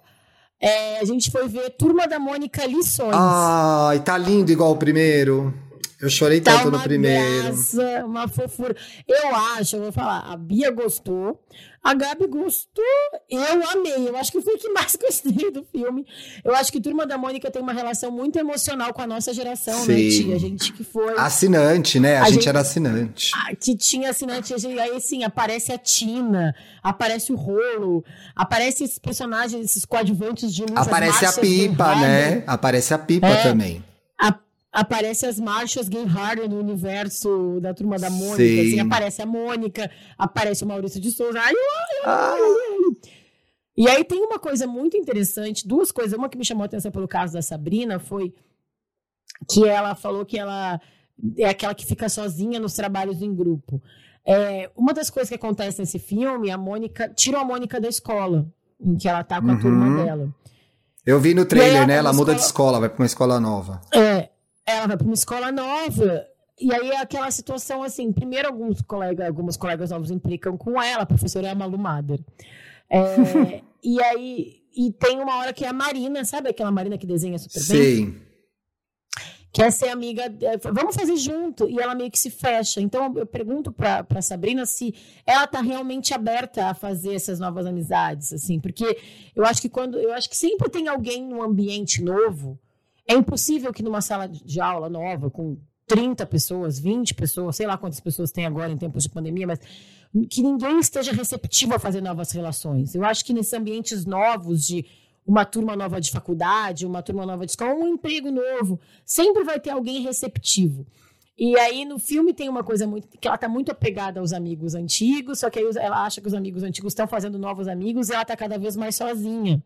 É, 0.60 0.98
a 0.98 1.04
gente 1.04 1.30
foi 1.30 1.46
ver 1.46 1.70
Turma 1.70 2.06
da 2.08 2.18
Mônica 2.18 2.66
Lições. 2.66 3.14
Ai, 3.14 4.00
tá 4.00 4.18
lindo 4.18 4.50
igual 4.50 4.72
o 4.72 4.76
primeiro. 4.76 5.54
Eu 6.00 6.08
chorei 6.08 6.40
tá 6.40 6.58
tanto 6.58 6.70
no 6.70 6.80
primeiro. 6.80 7.44
Graça, 7.44 8.04
uma 8.04 8.28
fofura. 8.28 8.76
Eu 9.06 9.34
acho, 9.56 9.76
eu 9.76 9.82
vou 9.82 9.92
falar, 9.92 10.20
a 10.30 10.36
Bia 10.36 10.70
gostou, 10.70 11.40
a 11.88 11.94
Gabi 11.94 12.26
gostou, 12.26 12.84
eu 13.30 13.70
amei. 13.70 14.10
Eu 14.10 14.16
acho 14.18 14.30
que 14.30 14.42
foi 14.42 14.56
o 14.56 14.58
que 14.58 14.68
mais 14.68 14.94
gostei 15.00 15.50
do 15.50 15.64
filme. 15.64 16.04
Eu 16.44 16.54
acho 16.54 16.70
que 16.70 16.82
Turma 16.82 17.06
da 17.06 17.16
Mônica 17.16 17.50
tem 17.50 17.62
uma 17.62 17.72
relação 17.72 18.10
muito 18.10 18.38
emocional 18.38 18.92
com 18.92 19.00
a 19.00 19.06
nossa 19.06 19.32
geração, 19.32 19.86
né, 19.86 19.94
Sim. 19.94 20.04
né, 20.04 20.10
tia? 20.10 20.36
A 20.36 20.38
gente 20.38 20.72
que 20.74 20.84
foi. 20.84 21.14
Assinante, 21.16 21.98
né? 21.98 22.18
A, 22.18 22.24
a 22.24 22.24
gente, 22.26 22.34
gente, 22.34 22.48
era 22.50 22.60
assinante. 22.60 23.30
A, 23.34 23.56
que 23.56 23.74
tinha 23.74 24.10
assinante. 24.10 24.52
Aí, 24.52 25.00
sim, 25.00 25.24
aparece 25.24 25.72
a 25.72 25.78
Tina, 25.78 26.54
aparece 26.82 27.32
o 27.32 27.36
Rolo, 27.36 28.04
aparece 28.36 28.84
esses 28.84 28.98
personagens, 28.98 29.64
esses 29.64 29.86
coadjuvantes 29.86 30.52
de 30.52 30.66
luz. 30.66 30.76
Aparece 30.76 31.24
a 31.24 31.32
pipa, 31.32 31.96
né? 31.96 32.44
Aparece 32.46 32.92
a 32.92 32.98
pipa 32.98 33.28
é, 33.28 33.42
também. 33.44 33.82
Aparece 34.70 35.26
as 35.26 35.40
marchas 35.40 35.88
Gay 35.88 36.04
Harder 36.04 36.48
no 36.48 36.58
universo 36.58 37.58
da 37.60 37.72
turma 37.72 37.98
da 37.98 38.10
Mônica. 38.10 38.60
Assim, 38.60 38.80
aparece 38.80 39.22
a 39.22 39.26
Mônica, 39.26 39.90
aparece 40.16 40.64
o 40.64 40.66
Maurício 40.66 41.00
de 41.00 41.10
Souza. 41.10 41.40
Ai, 41.40 41.54
ai, 41.54 42.02
ai, 42.04 42.40
ai. 42.40 43.12
E 43.76 43.88
aí 43.88 44.02
tem 44.04 44.20
uma 44.24 44.40
coisa 44.40 44.66
muito 44.66 44.96
interessante, 44.96 45.66
duas 45.66 45.92
coisas. 45.92 46.18
Uma 46.18 46.28
que 46.28 46.36
me 46.36 46.44
chamou 46.44 46.64
a 46.64 46.66
atenção 46.66 46.90
pelo 46.90 47.06
caso 47.06 47.34
da 47.34 47.42
Sabrina 47.42 48.00
foi 48.00 48.34
que 49.48 49.64
ela 49.64 49.94
falou 49.94 50.26
que 50.26 50.36
ela 50.36 50.80
é 51.36 51.48
aquela 51.48 51.74
que 51.74 51.86
fica 51.86 52.08
sozinha 52.08 52.58
nos 52.58 52.74
trabalhos 52.74 53.22
em 53.22 53.32
grupo. 53.32 53.80
É, 54.26 54.68
uma 54.76 54.92
das 54.92 55.08
coisas 55.08 55.28
que 55.28 55.34
acontece 55.34 55.78
nesse 55.78 55.98
filme, 55.98 56.50
a 56.50 56.58
Mônica 56.58 57.08
tira 57.08 57.40
a 57.40 57.44
Mônica 57.44 57.80
da 57.80 57.88
escola, 57.88 58.46
em 58.80 58.96
que 58.96 59.08
ela 59.08 59.22
tá 59.22 59.40
com 59.40 59.48
a 59.48 59.54
uhum. 59.54 59.60
turma 59.60 60.04
dela. 60.04 60.28
Eu 61.06 61.18
vi 61.20 61.32
no 61.32 61.46
trailer, 61.46 61.86
né? 61.86 61.96
Ela 61.96 62.12
muda 62.12 62.32
escola... 62.32 62.34
de 62.34 62.42
escola, 62.42 62.80
vai 62.80 62.88
para 62.88 63.02
uma 63.02 63.06
escola 63.06 63.40
nova. 63.40 63.80
É, 63.94 64.17
ela 64.76 64.86
vai 64.86 64.96
para 64.96 65.06
uma 65.06 65.14
escola 65.14 65.50
nova. 65.50 66.26
E 66.60 66.74
aí 66.74 66.90
é 66.90 67.00
aquela 67.00 67.30
situação 67.30 67.82
assim, 67.82 68.12
primeiro 68.12 68.48
alguns 68.48 68.82
colegas, 68.82 69.26
algumas 69.26 69.56
colegas 69.56 69.90
novos 69.90 70.10
implicam 70.10 70.56
com 70.56 70.82
ela, 70.82 71.02
a 71.02 71.06
professora 71.06 71.46
é 71.46 71.50
a 71.50 71.54
Malu 71.54 71.78
Mader. 71.78 72.20
É, 72.90 73.62
e 73.82 74.02
aí, 74.02 74.62
e 74.76 74.92
tem 74.92 75.20
uma 75.20 75.36
hora 75.36 75.52
que 75.52 75.64
é 75.64 75.68
a 75.68 75.72
Marina, 75.72 76.24
sabe 76.24 76.48
aquela 76.48 76.70
Marina 76.70 76.98
que 76.98 77.06
desenha 77.06 77.38
super 77.38 77.60
Sim. 77.60 77.72
bem? 77.72 78.06
Sim 78.06 78.28
quer 79.58 79.72
ser 79.72 79.88
amiga, 79.88 80.22
é, 80.42 80.56
vamos 80.56 80.94
fazer 80.94 81.16
junto. 81.16 81.68
E 81.68 81.80
ela 81.80 81.94
meio 81.94 82.10
que 82.10 82.18
se 82.18 82.30
fecha. 82.30 82.80
Então 82.80 83.12
eu 83.16 83.26
pergunto 83.26 83.72
para 83.72 84.22
Sabrina 84.22 84.64
se 84.66 84.94
ela 85.26 85.46
tá 85.46 85.60
realmente 85.60 86.14
aberta 86.14 86.66
a 86.66 86.74
fazer 86.74 87.14
essas 87.14 87.40
novas 87.40 87.66
amizades, 87.66 88.32
assim, 88.32 88.60
porque 88.60 88.98
eu 89.34 89.44
acho 89.44 89.60
que 89.60 89.68
quando. 89.68 89.98
Eu 89.98 90.12
acho 90.12 90.28
que 90.28 90.36
sempre 90.36 90.68
tem 90.68 90.88
alguém 90.88 91.24
num 91.24 91.42
ambiente 91.42 92.02
novo. 92.02 92.58
É 93.08 93.14
impossível 93.14 93.72
que 93.72 93.82
numa 93.82 94.02
sala 94.02 94.28
de 94.28 94.60
aula 94.60 94.90
nova, 94.90 95.30
com 95.30 95.56
30 95.86 96.26
pessoas, 96.26 96.78
20 96.78 97.14
pessoas, 97.14 97.56
sei 97.56 97.66
lá 97.66 97.78
quantas 97.78 97.98
pessoas 97.98 98.30
tem 98.30 98.44
agora 98.44 98.70
em 98.70 98.76
tempos 98.76 99.04
de 99.04 99.08
pandemia, 99.08 99.46
mas 99.46 99.60
que 100.30 100.42
ninguém 100.42 100.78
esteja 100.78 101.12
receptivo 101.12 101.74
a 101.74 101.78
fazer 101.78 102.02
novas 102.02 102.30
relações. 102.30 102.94
Eu 102.94 103.04
acho 103.04 103.24
que 103.24 103.32
nesses 103.32 103.52
ambientes 103.54 104.04
novos 104.04 104.66
de 104.66 104.84
uma 105.26 105.44
turma 105.44 105.74
nova 105.74 106.00
de 106.00 106.10
faculdade, 106.10 106.86
uma 106.86 107.02
turma 107.02 107.24
nova 107.26 107.44
de 107.44 107.52
escola, 107.52 107.74
um 107.74 107.88
emprego 107.88 108.30
novo. 108.30 108.80
Sempre 109.04 109.44
vai 109.44 109.58
ter 109.58 109.70
alguém 109.70 110.02
receptivo. 110.02 110.86
E 111.38 111.56
aí 111.58 111.84
no 111.84 111.98
filme 111.98 112.34
tem 112.34 112.48
uma 112.48 112.64
coisa 112.64 112.86
muito 112.86 113.06
que 113.18 113.28
ela 113.28 113.36
está 113.36 113.48
muito 113.48 113.70
apegada 113.70 114.20
aos 114.20 114.32
amigos 114.32 114.74
antigos, 114.74 115.38
só 115.38 115.48
que 115.48 115.58
aí 115.58 115.70
ela 115.76 116.04
acha 116.04 116.20
que 116.20 116.26
os 116.26 116.34
amigos 116.34 116.62
antigos 116.62 116.92
estão 116.92 117.06
fazendo 117.06 117.38
novos 117.38 117.68
amigos 117.68 118.08
e 118.08 118.12
ela 118.12 118.22
está 118.22 118.36
cada 118.36 118.58
vez 118.58 118.74
mais 118.74 118.96
sozinha. 118.96 119.62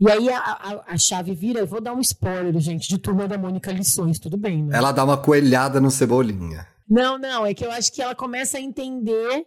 E 0.00 0.10
aí 0.10 0.28
a, 0.28 0.38
a, 0.38 0.84
a, 0.88 0.98
chave 0.98 1.34
vira, 1.34 1.60
eu 1.60 1.66
vou 1.66 1.80
dar 1.80 1.94
um 1.94 2.00
spoiler, 2.00 2.58
gente, 2.60 2.88
de 2.88 2.98
Turma 2.98 3.28
da 3.28 3.38
Mônica 3.38 3.70
Lições, 3.70 4.18
tudo 4.18 4.36
bem, 4.36 4.64
né? 4.64 4.76
Ela 4.76 4.90
dá 4.90 5.04
uma 5.04 5.16
coelhada 5.16 5.80
no 5.80 5.90
Cebolinha. 5.90 6.66
Não, 6.88 7.16
não, 7.16 7.46
é 7.46 7.54
que 7.54 7.64
eu 7.64 7.70
acho 7.70 7.92
que 7.92 8.02
ela 8.02 8.14
começa 8.14 8.58
a 8.58 8.60
entender 8.60 9.46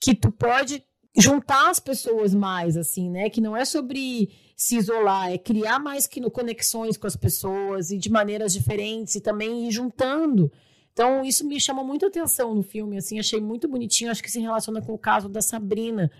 que 0.00 0.14
tu 0.14 0.32
pode 0.32 0.82
juntar 1.16 1.70
as 1.70 1.78
pessoas 1.78 2.34
mais, 2.34 2.76
assim, 2.76 3.10
né? 3.10 3.28
Que 3.28 3.40
não 3.40 3.56
é 3.56 3.64
sobre 3.64 4.30
se 4.56 4.76
isolar, 4.76 5.30
é 5.30 5.38
criar 5.38 5.78
mais 5.78 6.06
que 6.06 6.20
no 6.20 6.30
conexões 6.30 6.96
com 6.96 7.06
as 7.06 7.16
pessoas 7.16 7.90
e 7.90 7.98
de 7.98 8.10
maneiras 8.10 8.52
diferentes 8.52 9.14
e 9.14 9.20
também 9.20 9.68
ir 9.68 9.70
juntando. 9.70 10.50
Então, 10.92 11.24
isso 11.24 11.46
me 11.46 11.60
chamou 11.60 11.84
muito 11.84 12.06
atenção 12.06 12.54
no 12.54 12.62
filme, 12.62 12.96
assim, 12.98 13.18
achei 13.18 13.40
muito 13.40 13.68
bonitinho, 13.68 14.10
acho 14.10 14.22
que 14.22 14.30
se 14.30 14.40
relaciona 14.40 14.80
com 14.82 14.92
o 14.92 14.98
caso 14.98 15.28
da 15.28 15.40
Sabrina, 15.40 16.10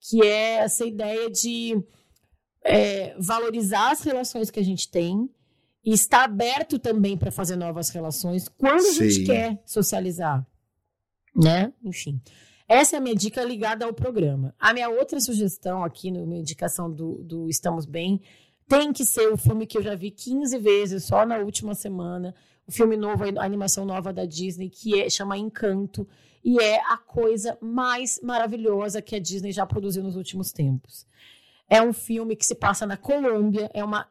que 0.00 0.22
é 0.24 0.56
essa 0.56 0.84
ideia 0.84 1.30
de 1.30 1.82
é, 2.68 3.14
valorizar 3.18 3.90
as 3.90 4.02
relações 4.02 4.50
que 4.50 4.60
a 4.60 4.64
gente 4.64 4.90
tem 4.90 5.28
e 5.84 5.92
estar 5.92 6.24
aberto 6.24 6.78
também 6.78 7.16
para 7.16 7.30
fazer 7.30 7.56
novas 7.56 7.88
relações 7.88 8.48
quando 8.48 8.82
Sim. 8.82 8.88
a 8.88 9.08
gente 9.08 9.24
quer 9.24 9.62
socializar, 9.64 10.46
né? 11.34 11.72
Enfim. 11.82 12.20
Essa 12.68 12.96
é 12.96 12.98
a 12.98 13.00
minha 13.00 13.14
dica 13.14 13.42
ligada 13.42 13.86
ao 13.86 13.94
programa. 13.94 14.54
A 14.58 14.74
minha 14.74 14.90
outra 14.90 15.18
sugestão 15.18 15.82
aqui, 15.82 16.10
na 16.10 16.20
minha 16.26 16.40
indicação 16.40 16.92
do, 16.92 17.14
do 17.24 17.48
Estamos 17.48 17.86
Bem, 17.86 18.20
tem 18.68 18.92
que 18.92 19.06
ser 19.06 19.32
o 19.32 19.38
filme 19.38 19.66
que 19.66 19.78
eu 19.78 19.82
já 19.82 19.94
vi 19.94 20.10
15 20.10 20.58
vezes 20.58 21.04
só 21.04 21.24
na 21.24 21.38
última 21.38 21.74
semana. 21.74 22.34
O 22.66 22.72
filme 22.72 22.98
novo, 22.98 23.24
a 23.24 23.42
animação 23.42 23.86
nova 23.86 24.12
da 24.12 24.26
Disney, 24.26 24.68
que 24.68 25.00
é, 25.00 25.08
chama 25.08 25.38
Encanto. 25.38 26.06
E 26.44 26.60
é 26.60 26.78
a 26.92 26.98
coisa 26.98 27.56
mais 27.62 28.20
maravilhosa 28.22 29.00
que 29.00 29.16
a 29.16 29.18
Disney 29.18 29.52
já 29.52 29.64
produziu 29.64 30.02
nos 30.02 30.16
últimos 30.16 30.52
tempos. 30.52 31.06
É 31.70 31.82
um 31.82 31.92
filme 31.92 32.34
que 32.34 32.46
se 32.46 32.54
passa 32.54 32.86
na 32.86 32.96
Colômbia. 32.96 33.70
É 33.74 33.84
uma. 33.84 34.06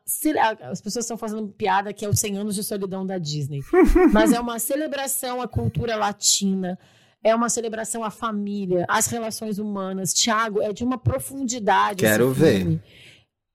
As 0.69 0.79
pessoas 0.79 1.05
estão 1.05 1.17
fazendo 1.17 1.47
piada 1.47 1.91
que 1.91 2.05
é 2.05 2.09
os 2.09 2.19
100 2.19 2.37
anos 2.37 2.55
de 2.55 2.63
solidão 2.63 3.05
da 3.05 3.17
Disney. 3.17 3.61
Mas 4.13 4.31
é 4.31 4.39
uma 4.39 4.59
celebração 4.59 5.41
à 5.41 5.47
cultura 5.47 5.95
latina 5.95 6.77
é 7.23 7.35
uma 7.35 7.49
celebração 7.49 8.03
à 8.03 8.09
família, 8.09 8.85
às 8.87 9.07
relações 9.07 9.59
humanas. 9.59 10.13
Tiago, 10.13 10.61
é 10.61 10.71
de 10.71 10.83
uma 10.83 10.97
profundidade. 10.97 11.99
Quero 11.99 12.31
ver. 12.31 12.79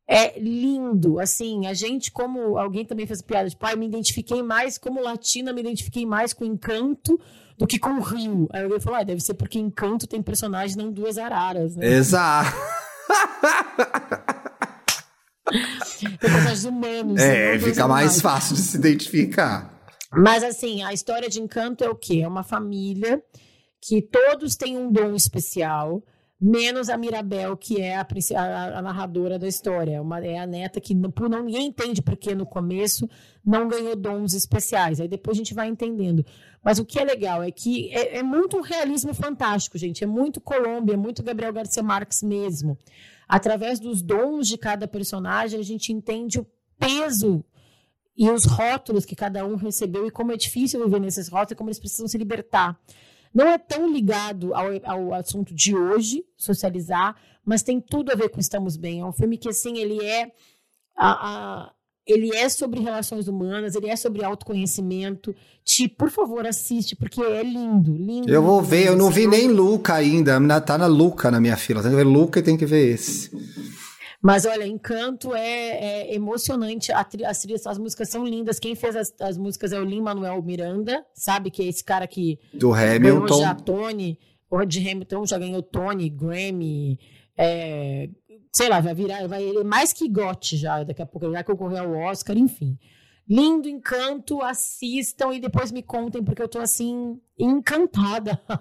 É 0.09 0.39
lindo, 0.39 1.19
assim, 1.19 1.67
a 1.67 1.73
gente, 1.73 2.11
como 2.11 2.59
alguém 2.59 2.85
também 2.85 3.07
fez 3.07 3.23
piada 3.23 3.49
de 3.49 3.57
pai, 3.57 3.77
me 3.77 3.87
identifiquei 3.87 4.43
mais 4.43 4.77
como 4.77 5.01
latina, 5.01 5.53
me 5.53 5.61
identifiquei 5.61 6.05
mais 6.05 6.35
com 6.35 6.45
encanto 6.45 7.19
do 7.57 7.67
que 7.67 7.79
com 7.79 7.91
o 7.91 8.01
Rio. 8.01 8.49
Aí 8.53 8.63
alguém 8.63 8.81
falou, 8.81 8.99
ah, 8.99 9.05
deve 9.05 9.23
ser 9.23 9.35
porque 9.35 9.59
encanto 9.59 10.07
tem 10.07 10.21
personagem, 10.21 10.77
não 10.77 10.93
duas 10.93 11.17
araras, 11.17 11.77
né? 11.77 11.87
Exato. 11.87 12.51
personagens 16.19 16.65
humanos. 16.65 17.21
É, 17.21 17.59
fica 17.59 17.87
mais 17.89 18.21
fácil 18.21 18.57
de 18.57 18.63
se 18.63 18.77
identificar. 18.77 19.71
Mas 20.13 20.43
assim, 20.43 20.83
a 20.83 20.93
história 20.93 21.29
de 21.29 21.41
encanto 21.41 21.83
é 21.83 21.89
o 21.89 21.95
quê? 21.95 22.21
É 22.23 22.29
uma 22.29 22.43
família 22.43 23.23
que 23.81 24.03
todos 24.03 24.57
têm 24.57 24.77
um 24.77 24.93
dom 24.93 25.15
especial, 25.15 26.03
menos 26.43 26.89
a 26.89 26.97
Mirabel, 26.97 27.57
que 27.57 27.81
é 27.81 27.95
a, 27.95 28.05
a, 28.37 28.79
a 28.79 28.83
narradora 28.83 29.39
da 29.39 29.47
história. 29.47 30.03
Uma, 30.03 30.19
é 30.27 30.41
a 30.41 30.47
neta 30.47 30.81
que 30.81 30.93
por 31.11 31.31
não, 31.31 31.45
ninguém 31.45 31.69
entende 31.69 32.03
porque 32.03 32.35
no 32.35 32.45
começo 32.45 33.09
não 33.45 33.69
ganhou 33.69 33.95
dons 33.95 34.35
especiais. 34.35 35.01
Aí 35.01 35.07
depois 35.07 35.37
a 35.37 35.39
gente 35.39 35.55
vai 35.55 35.69
entendendo. 35.69 36.27
Mas 36.65 36.81
o 36.81 36.85
que 36.85 36.99
é 36.99 37.05
legal 37.05 37.45
é 37.45 37.53
que 37.53 37.95
é, 37.95 38.19
é 38.19 38.23
muito 38.25 38.57
um 38.57 38.61
realismo 38.61 39.15
fantástico, 39.15 39.79
gente. 39.79 40.03
É 40.03 40.07
muito 40.07 40.41
Colômbia, 40.41 40.95
é 40.95 40.97
muito 40.97 41.23
Gabriel 41.23 41.53
Garcia 41.53 41.83
Marques 41.83 42.23
mesmo. 42.25 42.77
Através 43.29 43.79
dos 43.79 44.03
dons 44.03 44.49
de 44.49 44.59
cada 44.59 44.89
personagem, 44.89 45.61
a 45.61 45.65
gente 45.65 45.93
entende 45.93 46.41
o 46.41 46.47
peso 46.77 47.45
e 48.17 48.29
os 48.29 48.45
rótulos 48.45 49.05
que 49.05 49.15
cada 49.15 49.47
um 49.47 49.55
recebeu 49.55 50.09
e 50.09 50.11
como 50.11 50.33
é 50.33 50.37
difícil 50.37 50.85
viver 50.85 51.01
nesses 51.01 51.29
rótulos 51.29 51.53
e 51.53 51.55
como 51.55 51.71
eles 51.71 51.79
precisam 51.79 52.09
se 52.09 52.19
libertar 52.19 52.77
não 53.35 53.47
é 53.49 53.59
tão 53.59 53.91
ligado 53.91 54.55
ao, 54.55 54.69
ao 54.85 55.15
assunto 55.15 55.55
de 55.55 55.77
hoje, 55.77 56.25
socializar, 56.37 57.17
mas 57.45 57.63
tem 57.63 57.81
tudo 57.81 58.13
a 58.13 58.15
ver 58.15 58.29
com 58.29 58.41
Estamos 58.41 58.77
Bem. 58.77 59.01
É 59.01 59.05
um 59.05 59.13
filme 59.13 59.39
que, 59.39 59.49
assim, 59.49 59.79
ele 59.79 60.05
é. 60.05 60.31
A, 60.97 61.11
a, 61.11 61.73
ele 62.07 62.35
é 62.35 62.49
sobre 62.49 62.81
relações 62.81 63.29
humanas, 63.29 63.75
ele 63.75 63.89
é 63.89 63.97
sobre 63.97 64.25
autoconhecimento. 64.25 65.35
Te, 65.65 65.89
por 65.89 66.11
favor, 66.11 66.47
assiste, 66.47 66.97
porque 66.97 67.23
é 67.23 67.43
lindo, 67.43 67.95
lindo. 67.95 68.29
Eu 68.29 68.43
vou 68.43 68.61
ver, 68.61 68.89
eu 68.89 68.97
não 68.97 69.11
vi 69.11 69.27
nem 69.27 69.49
Luca 69.49 69.95
ainda. 69.95 70.39
Tá 70.61 70.77
na 70.77 70.87
Luca 70.87 71.31
na 71.31 71.41
minha 71.41 71.57
fila. 71.57 71.81
Tem 71.81 71.91
que 71.91 71.97
ver 71.97 72.05
Luca 72.05 72.41
e 72.41 72.43
tem 72.43 72.57
que 72.57 72.67
ver 72.67 72.95
esse. 72.95 73.31
Mas 74.23 74.47
olha, 74.47 74.65
Encanto 74.65 75.35
é, 75.35 75.41
é 76.11 76.15
emocionante. 76.15 76.93
A 76.93 77.03
tri, 77.03 77.25
as, 77.25 77.41
trilhas, 77.41 77.67
as 77.67 77.77
músicas 77.77 78.09
são 78.09 78.25
lindas. 78.25 78.61
Quem 78.61 78.77
fez 78.77 78.95
as, 78.95 79.13
as 79.21 79.37
músicas 79.37 79.73
é 79.73 79.81
o 79.81 79.85
Lin 79.85 80.01
Manuel 80.01 80.41
Miranda, 80.41 81.05
sabe? 81.13 81.51
Que 81.51 81.63
é 81.63 81.67
esse 81.67 81.83
cara 81.83 82.07
que 82.07 82.39
do 82.55 82.73
Hamilton. 82.73 83.41
já 83.41 83.53
Tony, 83.53 84.17
o 84.49 84.65
de 84.65 84.79
Hamilton 84.89 85.27
já 85.27 85.37
ganhou 85.39 85.61
Tony, 85.61 86.09
Grammy, 86.09 87.01
é, 87.37 88.09
sei 88.53 88.69
lá, 88.69 88.79
vai 88.79 88.95
virar, 88.95 89.27
vai 89.27 89.43
ele 89.43 89.59
é 89.59 89.65
mais 89.65 89.93
que 89.93 90.09
gote 90.09 90.57
já. 90.57 90.85
Daqui 90.85 91.03
a 91.03 91.07
pouco 91.07 91.27
ele 91.27 91.33
vai 91.33 91.43
concorrer 91.43 91.81
ao 91.81 91.93
Oscar, 91.93 92.39
enfim. 92.39 92.79
Lindo 93.29 93.69
encanto, 93.69 94.41
assistam 94.41 95.33
e 95.33 95.41
depois 95.41 95.73
me 95.73 95.83
contem, 95.83 96.23
porque 96.23 96.43
eu 96.43 96.49
tô 96.49 96.61
assim, 96.61 97.19
encantada. 97.37 98.41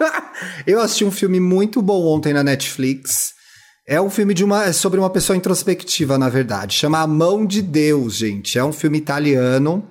eu 0.66 0.80
assisti 0.80 1.04
um 1.04 1.10
filme 1.10 1.40
muito 1.40 1.82
bom 1.82 2.06
ontem 2.06 2.32
na 2.32 2.42
Netflix. 2.42 3.34
É 3.92 4.00
um 4.00 4.08
filme 4.08 4.32
de 4.32 4.42
uma, 4.42 4.64
é 4.64 4.72
sobre 4.72 4.98
uma 4.98 5.10
pessoa 5.10 5.36
introspectiva, 5.36 6.16
na 6.16 6.30
verdade. 6.30 6.74
Chama 6.74 7.00
A 7.00 7.06
Mão 7.06 7.44
de 7.44 7.60
Deus, 7.60 8.14
gente. 8.14 8.58
É 8.58 8.64
um 8.64 8.72
filme 8.72 8.96
italiano 8.96 9.86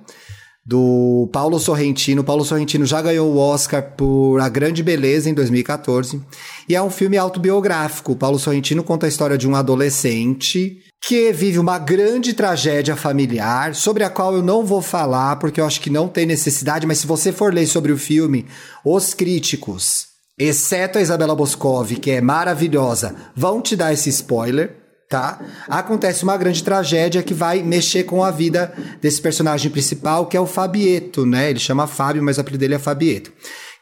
do 0.66 1.30
Paulo 1.32 1.56
Sorrentino. 1.60 2.24
Paulo 2.24 2.44
Sorrentino 2.44 2.84
já 2.84 3.00
ganhou 3.00 3.32
o 3.32 3.38
Oscar 3.38 3.94
por 3.96 4.40
A 4.40 4.48
Grande 4.48 4.82
Beleza 4.82 5.30
em 5.30 5.34
2014. 5.34 6.20
E 6.68 6.74
é 6.74 6.82
um 6.82 6.90
filme 6.90 7.16
autobiográfico. 7.16 8.16
Paulo 8.16 8.40
Sorrentino 8.40 8.82
conta 8.82 9.06
a 9.06 9.08
história 9.08 9.38
de 9.38 9.46
um 9.46 9.54
adolescente 9.54 10.78
que 11.00 11.32
vive 11.32 11.60
uma 11.60 11.78
grande 11.78 12.32
tragédia 12.32 12.96
familiar, 12.96 13.72
sobre 13.72 14.02
a 14.02 14.10
qual 14.10 14.34
eu 14.34 14.42
não 14.42 14.66
vou 14.66 14.82
falar, 14.82 15.36
porque 15.36 15.60
eu 15.60 15.64
acho 15.64 15.80
que 15.80 15.90
não 15.90 16.08
tem 16.08 16.26
necessidade, 16.26 16.88
mas 16.88 16.98
se 16.98 17.06
você 17.06 17.30
for 17.30 17.54
ler 17.54 17.68
sobre 17.68 17.92
o 17.92 17.98
filme, 17.98 18.46
os 18.84 19.14
críticos 19.14 20.11
exceto 20.38 20.98
a 20.98 21.02
Isabela 21.02 21.34
Boscov, 21.34 21.92
que 21.96 22.10
é 22.10 22.20
maravilhosa, 22.20 23.14
vão 23.34 23.60
te 23.60 23.76
dar 23.76 23.92
esse 23.92 24.08
spoiler. 24.10 24.76
tá? 25.08 25.38
Acontece 25.68 26.24
uma 26.24 26.38
grande 26.38 26.64
tragédia 26.64 27.22
que 27.22 27.34
vai 27.34 27.62
mexer 27.62 28.04
com 28.04 28.24
a 28.24 28.30
vida 28.30 28.72
desse 29.00 29.20
personagem 29.20 29.70
principal, 29.70 30.26
que 30.26 30.36
é 30.36 30.40
o 30.40 30.46
Fabieto, 30.46 31.26
né? 31.26 31.50
Ele 31.50 31.58
chama 31.58 31.86
Fábio, 31.86 32.22
mas 32.22 32.38
o 32.38 32.40
apelido 32.40 32.60
dele 32.60 32.74
é 32.74 32.78
Fabieto. 32.78 33.30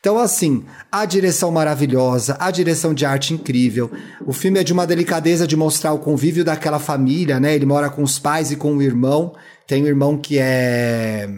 Então, 0.00 0.18
assim, 0.18 0.64
a 0.90 1.04
direção 1.04 1.52
maravilhosa, 1.52 2.34
a 2.40 2.50
direção 2.50 2.94
de 2.94 3.04
arte 3.04 3.34
incrível. 3.34 3.90
O 4.26 4.32
filme 4.32 4.58
é 4.58 4.64
de 4.64 4.72
uma 4.72 4.86
delicadeza 4.86 5.46
de 5.46 5.54
mostrar 5.56 5.92
o 5.92 5.98
convívio 5.98 6.42
daquela 6.42 6.78
família, 6.78 7.38
né? 7.38 7.54
Ele 7.54 7.66
mora 7.66 7.90
com 7.90 8.02
os 8.02 8.18
pais 8.18 8.50
e 8.50 8.56
com 8.56 8.74
o 8.74 8.82
irmão. 8.82 9.34
Tem 9.66 9.84
um 9.84 9.86
irmão 9.86 10.16
que 10.16 10.38
é. 10.38 11.28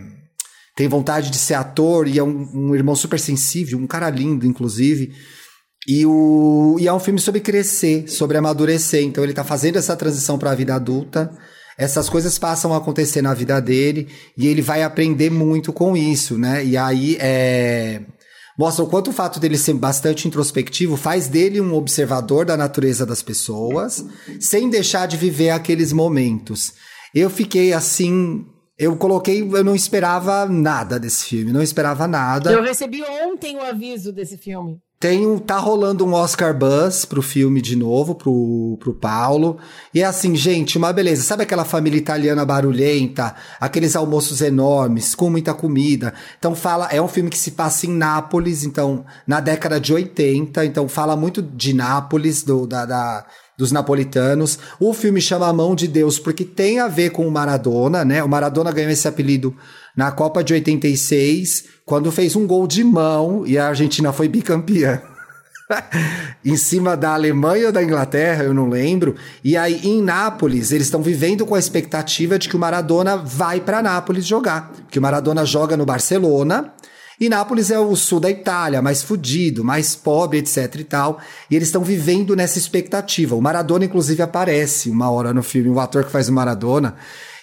Tem 0.82 0.88
vontade 0.88 1.30
de 1.30 1.38
ser 1.38 1.54
ator 1.54 2.08
e 2.08 2.18
é 2.18 2.24
um, 2.24 2.48
um 2.52 2.74
irmão 2.74 2.96
super 2.96 3.20
sensível, 3.20 3.78
um 3.78 3.86
cara 3.86 4.10
lindo, 4.10 4.44
inclusive. 4.44 5.12
E, 5.86 6.04
o, 6.04 6.76
e 6.80 6.88
é 6.88 6.92
um 6.92 6.98
filme 6.98 7.20
sobre 7.20 7.40
crescer, 7.40 8.08
sobre 8.08 8.36
amadurecer. 8.36 9.04
Então 9.04 9.22
ele 9.22 9.32
tá 9.32 9.44
fazendo 9.44 9.76
essa 9.76 9.94
transição 9.94 10.36
para 10.36 10.50
a 10.50 10.54
vida 10.56 10.74
adulta. 10.74 11.30
Essas 11.78 12.08
coisas 12.08 12.36
passam 12.36 12.74
a 12.74 12.78
acontecer 12.78 13.22
na 13.22 13.32
vida 13.32 13.60
dele 13.60 14.08
e 14.36 14.48
ele 14.48 14.60
vai 14.60 14.82
aprender 14.82 15.30
muito 15.30 15.72
com 15.72 15.96
isso, 15.96 16.36
né? 16.36 16.64
E 16.64 16.76
aí 16.76 17.16
é 17.20 18.00
mostra 18.58 18.84
o 18.84 18.88
quanto 18.88 19.10
o 19.10 19.12
fato 19.12 19.38
dele 19.38 19.56
ser 19.56 19.74
bastante 19.74 20.26
introspectivo 20.26 20.96
faz 20.96 21.28
dele 21.28 21.60
um 21.60 21.74
observador 21.74 22.44
da 22.44 22.56
natureza 22.56 23.06
das 23.06 23.22
pessoas, 23.22 24.04
sem 24.40 24.68
deixar 24.68 25.06
de 25.06 25.16
viver 25.16 25.50
aqueles 25.50 25.92
momentos. 25.92 26.72
Eu 27.14 27.30
fiquei 27.30 27.72
assim. 27.72 28.44
Eu 28.82 28.96
coloquei, 28.96 29.42
eu 29.42 29.62
não 29.62 29.76
esperava 29.76 30.44
nada 30.44 30.98
desse 30.98 31.26
filme, 31.26 31.52
não 31.52 31.62
esperava 31.62 32.08
nada. 32.08 32.50
Eu 32.50 32.64
recebi 32.64 33.00
ontem 33.04 33.56
o 33.56 33.62
aviso 33.62 34.12
desse 34.12 34.36
filme. 34.36 34.80
Tem 34.98 35.24
um, 35.24 35.38
tá 35.38 35.56
rolando 35.56 36.04
um 36.04 36.12
Oscar 36.12 36.52
Buzz 36.52 37.04
pro 37.04 37.22
filme 37.22 37.62
de 37.62 37.76
novo, 37.76 38.16
pro, 38.16 38.76
pro 38.80 38.92
Paulo. 38.92 39.56
E 39.94 40.00
é 40.00 40.04
assim, 40.04 40.34
gente, 40.34 40.78
uma 40.78 40.92
beleza. 40.92 41.22
Sabe 41.22 41.44
aquela 41.44 41.64
família 41.64 41.96
italiana 41.96 42.44
barulhenta? 42.44 43.36
Aqueles 43.60 43.94
almoços 43.94 44.40
enormes, 44.40 45.14
com 45.14 45.30
muita 45.30 45.54
comida. 45.54 46.12
Então 46.36 46.52
fala, 46.52 46.88
é 46.90 47.00
um 47.00 47.06
filme 47.06 47.30
que 47.30 47.38
se 47.38 47.52
passa 47.52 47.86
em 47.86 47.90
Nápoles, 47.90 48.64
então, 48.64 49.04
na 49.24 49.38
década 49.38 49.78
de 49.78 49.94
80. 49.94 50.64
Então 50.64 50.88
fala 50.88 51.14
muito 51.14 51.40
de 51.40 51.72
Nápoles, 51.72 52.42
do, 52.42 52.66
da, 52.66 52.84
da 52.84 53.26
dos 53.56 53.72
napolitanos. 53.72 54.58
O 54.80 54.92
filme 54.94 55.20
chama 55.20 55.48
A 55.48 55.52
Mão 55.52 55.74
de 55.74 55.86
Deus 55.86 56.18
porque 56.18 56.44
tem 56.44 56.80
a 56.80 56.88
ver 56.88 57.10
com 57.10 57.26
o 57.26 57.30
Maradona, 57.30 58.04
né? 58.04 58.22
O 58.22 58.28
Maradona 58.28 58.72
ganhou 58.72 58.90
esse 58.90 59.06
apelido 59.06 59.54
na 59.96 60.10
Copa 60.10 60.42
de 60.42 60.54
86, 60.54 61.64
quando 61.84 62.10
fez 62.10 62.34
um 62.34 62.46
gol 62.46 62.66
de 62.66 62.82
mão 62.82 63.46
e 63.46 63.58
a 63.58 63.68
Argentina 63.68 64.12
foi 64.12 64.28
bicampeã. 64.28 65.02
em 66.44 66.56
cima 66.56 66.96
da 66.96 67.14
Alemanha 67.14 67.66
ou 67.66 67.72
da 67.72 67.82
Inglaterra, 67.82 68.44
eu 68.44 68.54
não 68.54 68.68
lembro. 68.68 69.14
E 69.44 69.56
aí 69.56 69.80
em 69.84 70.02
Nápoles, 70.02 70.72
eles 70.72 70.86
estão 70.86 71.02
vivendo 71.02 71.46
com 71.46 71.54
a 71.54 71.58
expectativa 71.58 72.38
de 72.38 72.48
que 72.48 72.56
o 72.56 72.58
Maradona 72.58 73.16
vai 73.16 73.60
para 73.60 73.82
Nápoles 73.82 74.26
jogar, 74.26 74.72
que 74.90 74.98
o 74.98 75.02
Maradona 75.02 75.44
joga 75.44 75.76
no 75.76 75.86
Barcelona. 75.86 76.72
E 77.22 77.28
Nápoles 77.28 77.70
é 77.70 77.78
o 77.78 77.94
sul 77.94 78.18
da 78.18 78.28
Itália, 78.28 78.82
mais 78.82 79.00
fudido, 79.00 79.62
mais 79.62 79.94
pobre, 79.94 80.38
etc 80.38 80.74
e 80.80 80.82
tal. 80.82 81.20
E 81.48 81.54
eles 81.54 81.68
estão 81.68 81.84
vivendo 81.84 82.34
nessa 82.34 82.58
expectativa. 82.58 83.36
O 83.36 83.40
Maradona, 83.40 83.84
inclusive, 83.84 84.20
aparece 84.20 84.90
uma 84.90 85.08
hora 85.08 85.32
no 85.32 85.40
filme, 85.40 85.68
o 85.68 85.78
ator 85.78 86.02
que 86.02 86.10
faz 86.10 86.28
o 86.28 86.32
Maradona. 86.32 86.96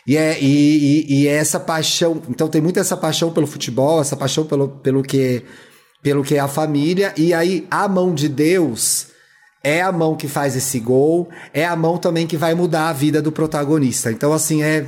E 0.05 0.17
é, 0.17 0.37
e, 0.37 1.05
e, 1.07 1.21
e 1.21 1.27
é 1.29 1.35
essa 1.35 1.61
paixão. 1.61 2.21
Então 2.27 2.49
tem 2.49 2.59
muito 2.59 2.77
essa 2.77 2.97
paixão 2.97 3.31
pelo 3.31 3.47
futebol, 3.47 4.01
essa 4.01 4.17
paixão 4.17 4.43
pelo, 4.43 4.67
pelo, 4.67 5.01
que, 5.01 5.45
pelo 6.03 6.25
que 6.25 6.35
é 6.35 6.39
a 6.39 6.49
família. 6.49 7.13
E 7.15 7.33
aí 7.33 7.65
a 7.71 7.87
mão 7.87 8.13
de 8.13 8.27
Deus 8.27 9.07
é 9.63 9.81
a 9.81 9.93
mão 9.93 10.13
que 10.13 10.27
faz 10.27 10.57
esse 10.57 10.77
gol, 10.81 11.29
é 11.53 11.65
a 11.65 11.77
mão 11.77 11.97
também 11.97 12.27
que 12.27 12.35
vai 12.35 12.53
mudar 12.53 12.89
a 12.89 12.93
vida 12.93 13.21
do 13.21 13.31
protagonista. 13.31 14.11
Então, 14.11 14.33
assim, 14.33 14.61
é 14.61 14.85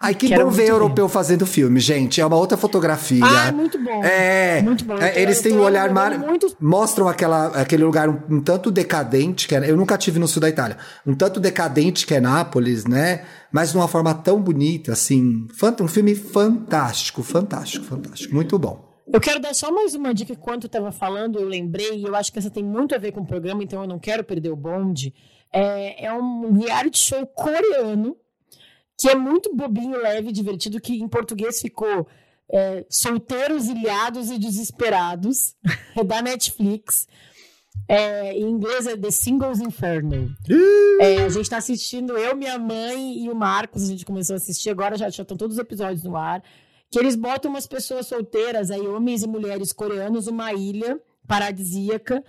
Ai, 0.00 0.14
que 0.14 0.34
bom 0.36 0.50
ver 0.50 0.68
europeu 0.68 1.08
fazendo 1.08 1.46
filme, 1.46 1.80
gente. 1.80 2.20
É 2.20 2.26
uma 2.26 2.36
outra 2.36 2.56
fotografia. 2.56 3.24
Ah, 3.24 3.52
muito 3.52 3.78
bom. 3.82 4.04
É. 4.04 4.60
Muito 4.62 4.84
bom. 4.84 4.98
É, 4.98 5.20
eles 5.20 5.40
têm 5.40 5.56
um 5.56 5.62
olhar 5.62 5.90
mar... 5.90 6.18
muito... 6.18 6.54
mostram 6.60 7.08
aquela, 7.08 7.46
aquele 7.48 7.84
lugar 7.84 8.08
um, 8.08 8.20
um, 8.30 8.40
tanto 8.40 8.70
decadente 8.70 9.48
que 9.48 9.54
é, 9.54 9.70
eu 9.70 9.76
nunca 9.76 9.96
tive 9.96 10.18
no 10.18 10.28
sul 10.28 10.40
da 10.40 10.48
Itália. 10.48 10.76
Um 11.06 11.14
tanto 11.14 11.40
decadente 11.40 12.06
que 12.06 12.14
é 12.14 12.20
Nápoles, 12.20 12.84
né? 12.84 13.24
Mas 13.52 13.70
de 13.70 13.76
uma 13.76 13.88
forma 13.88 14.12
tão 14.14 14.40
bonita, 14.40 14.92
assim, 14.92 15.46
um 15.80 15.88
filme 15.88 16.14
fantástico, 16.14 17.22
fantástico, 17.22 17.84
fantástico, 17.84 18.34
muito 18.34 18.58
bom. 18.58 18.94
Eu 19.06 19.20
quero 19.20 19.38
dar 19.38 19.54
só 19.54 19.70
mais 19.70 19.94
uma 19.94 20.12
dica. 20.12 20.32
Enquanto 20.32 20.66
estava 20.66 20.90
falando, 20.90 21.38
eu 21.38 21.46
lembrei, 21.46 21.98
e 21.98 22.04
eu 22.04 22.16
acho 22.16 22.32
que 22.32 22.38
essa 22.38 22.50
tem 22.50 22.64
muito 22.64 22.94
a 22.94 22.98
ver 22.98 23.12
com 23.12 23.20
o 23.20 23.26
programa, 23.26 23.62
então 23.62 23.82
eu 23.82 23.88
não 23.88 23.98
quero 23.98 24.24
perder 24.24 24.50
o 24.50 24.56
bonde. 24.56 25.14
É, 25.52 26.06
é 26.06 26.12
um 26.12 26.58
reality 26.58 26.98
show 26.98 27.24
coreano 27.26 28.16
que 28.98 29.08
é 29.08 29.14
muito 29.14 29.54
bobinho, 29.54 30.00
leve, 30.00 30.32
divertido, 30.32 30.80
que 30.80 30.94
em 30.94 31.08
português 31.08 31.60
ficou 31.60 32.06
é, 32.50 32.84
Solteiros, 32.88 33.68
Ilhados 33.68 34.30
e 34.30 34.38
Desesperados, 34.38 35.54
é 35.96 36.04
da 36.04 36.22
Netflix. 36.22 37.06
É, 37.88 38.32
em 38.32 38.48
inglês 38.48 38.86
é 38.86 38.96
The 38.96 39.10
Singles 39.10 39.60
Inferno. 39.60 40.34
É, 41.00 41.24
a 41.24 41.28
gente 41.28 41.42
está 41.42 41.58
assistindo, 41.58 42.16
eu, 42.16 42.36
minha 42.36 42.58
mãe 42.58 43.24
e 43.24 43.28
o 43.28 43.34
Marcos, 43.34 43.82
a 43.82 43.86
gente 43.86 44.06
começou 44.06 44.34
a 44.34 44.36
assistir, 44.36 44.70
agora 44.70 44.96
já, 44.96 45.10
já 45.10 45.22
estão 45.22 45.36
todos 45.36 45.56
os 45.56 45.60
episódios 45.60 46.02
no 46.04 46.16
ar. 46.16 46.42
Que 46.90 46.98
eles 46.98 47.16
botam 47.16 47.50
umas 47.50 47.66
pessoas 47.66 48.06
solteiras, 48.06 48.70
aí, 48.70 48.86
homens 48.86 49.22
e 49.22 49.26
mulheres 49.26 49.72
coreanos, 49.72 50.28
uma 50.28 50.52
ilha 50.54 51.00
paradisíaca 51.26 52.22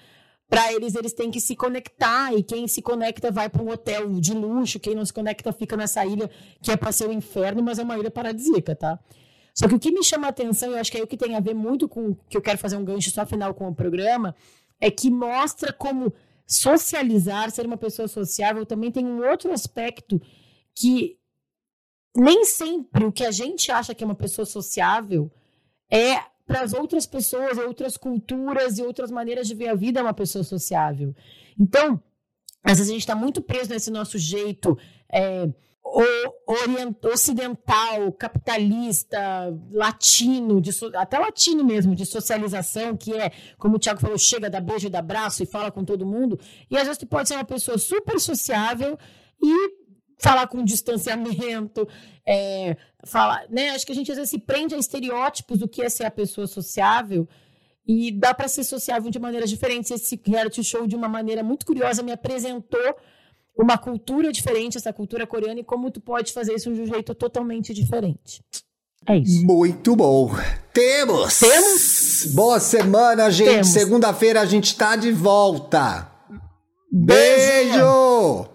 para 0.56 0.72
eles 0.72 0.95
eles 0.95 1.12
têm 1.12 1.30
que 1.30 1.41
se 1.41 1.53
conectar 1.53 2.34
e 2.34 2.41
quem 2.41 2.66
se 2.66 2.82
conecta 2.82 3.30
vai 3.30 3.49
para 3.49 3.62
um 3.62 3.70
hotel 3.70 4.22
de 4.22 4.34
luxo, 4.34 4.80
quem 4.80 4.95
não 4.95 5.06
se 5.06 5.12
conecta 5.12 5.51
fica 5.51 5.76
nessa 5.76 6.06
ilha 6.06 6.30
que 6.62 6.72
é 6.72 6.78
para 6.78 6.93
ser 6.93 7.10
o 7.10 7.12
inferno, 7.12 7.62
mas 7.62 7.78
é 7.78 7.84
uma 7.84 7.97
ilha 7.97 8.10
paradisíaca, 8.10 8.74
tá? 8.74 8.97
Só 9.53 9.68
que 9.68 9.76
o 9.76 9.80
que 9.80 9.91
me 9.91 10.01
chama 10.01 10.28
a 10.28 10.30
atenção, 10.30 10.72
eu 10.72 10.78
acho 10.78 10.89
que 10.89 10.97
é 10.97 11.03
o 11.03 11.08
que 11.08 11.18
tem 11.18 11.36
a 11.36 11.41
ver 11.41 11.53
muito 11.53 11.89
com 11.89 12.16
que 12.30 12.38
eu 12.38 12.41
quero 12.41 12.58
fazer 12.58 12.78
um 12.78 12.86
gancho 12.86 13.12
só 13.12 13.26
final 13.26 13.53
com 13.53 13.68
o 13.68 13.76
programa, 13.76 14.34
é 14.80 14.89
que 14.89 15.12
mostra 15.12 15.74
como 15.74 16.14
socializar, 16.47 17.51
ser 17.51 17.66
uma 17.66 17.76
pessoa 17.76 18.08
sociável 18.08 18.66
também 18.66 18.91
tem 18.91 19.06
um 19.06 19.28
outro 19.30 19.51
aspecto 19.51 20.22
que 20.74 21.18
nem 22.16 22.45
sempre 22.45 23.03
o 23.03 23.12
que 23.12 23.26
a 23.26 23.32
gente 23.32 23.70
acha 23.74 23.93
que 23.93 24.06
é 24.06 24.08
uma 24.08 24.16
pessoa 24.16 24.45
sociável 24.45 25.30
é 25.91 26.22
para 26.46 26.62
as 26.62 26.74
outras 26.74 27.06
pessoas, 27.06 27.58
outras 27.58 27.98
culturas 27.98 28.78
e 28.78 28.84
outras 28.84 29.10
maneiras 29.10 29.48
de 29.48 29.56
ver 29.56 29.70
a 29.70 29.76
vida 29.76 30.02
uma 30.02 30.14
pessoa 30.14 30.43
sociável. 30.43 31.16
Então, 31.60 32.02
às 32.64 32.78
vezes 32.78 32.89
a 32.89 32.93
gente 32.93 33.02
está 33.02 33.16
muito 33.16 33.41
preso 33.41 33.70
nesse 33.70 33.91
nosso 33.91 34.18
jeito 34.18 34.78
é, 35.12 35.48
ocidental, 37.04 38.12
capitalista, 38.14 39.20
latino, 39.72 40.60
de, 40.60 40.72
até 40.96 41.20
latino 41.20 41.64
mesmo, 41.64 41.96
de 41.96 42.06
socialização, 42.06 42.98
que 42.98 43.14
é, 43.14 43.32
como 43.58 43.76
o 43.76 43.80
Tiago 43.80 44.02
falou, 44.02 44.18
chega, 44.18 44.50
dá 44.50 44.60
beijo, 44.60 44.89
dá 44.89 45.00
abraço 45.00 45.43
e 45.43 45.46
fala 45.46 45.72
com 45.72 45.86
todo 45.86 46.06
mundo. 46.06 46.39
E 46.70 46.76
às 46.76 46.84
vezes 46.84 46.98
tu 46.98 47.08
pode 47.08 47.30
ser 47.30 47.36
uma 47.36 47.46
pessoa 47.46 47.78
super 47.78 48.20
sociável 48.20 48.98
e 49.41 49.85
falar 50.18 50.47
com 50.47 50.63
distanciamento, 50.63 51.88
é, 52.26 52.78
falar, 53.05 53.45
né? 53.49 53.70
Acho 53.70 53.86
que 53.86 53.91
a 53.91 53.95
gente 53.95 54.11
às 54.11 54.18
vezes 54.18 54.32
se 54.32 54.39
prende 54.39 54.76
a 54.76 54.78
estereótipos 54.78 55.59
do 55.59 55.68
que 55.68 55.82
é 55.82 55.89
ser 55.89 56.05
a 56.05 56.11
pessoa 56.11 56.47
sociável 56.47 57.28
e 57.88 58.11
dá 58.11 58.34
para 58.34 58.47
ser 58.47 58.63
sociável 58.63 59.11
de 59.11 59.20
maneiras 59.20 59.49
diferentes. 59.49 59.91
Esse 59.91 60.20
reality 60.26 60.63
show, 60.63 60.88
de 60.88 60.95
uma 60.95 61.07
maneira 61.07 61.43
muito 61.43 61.66
curiosa, 61.66 62.01
me 62.01 62.11
apresentou 62.11 62.95
uma 63.57 63.78
cultura 63.78 64.32
diferente, 64.32 64.78
essa 64.78 64.91
cultura 64.91 65.26
coreana, 65.26 65.61
e 65.61 65.63
como 65.63 65.89
tu 65.89 66.01
pode 66.01 66.34
fazer 66.34 66.55
isso 66.55 66.74
de 66.74 66.82
um 66.82 66.86
jeito 66.86 67.16
totalmente 67.16 67.74
diferente. 67.74 68.43
É 69.07 69.18
isso. 69.18 69.45
Muito 69.45 69.95
bom. 69.95 70.32
Temos! 70.74 71.39
Temos! 71.39 72.26
Boa 72.34 72.59
semana, 72.59 73.30
gente. 73.30 73.68
Segunda-feira 73.68 74.41
a 74.41 74.45
gente 74.45 74.76
tá 74.76 74.95
de 74.95 75.11
volta. 75.11 76.11
Beijo! 76.91 77.72
Beijo! 77.72 78.55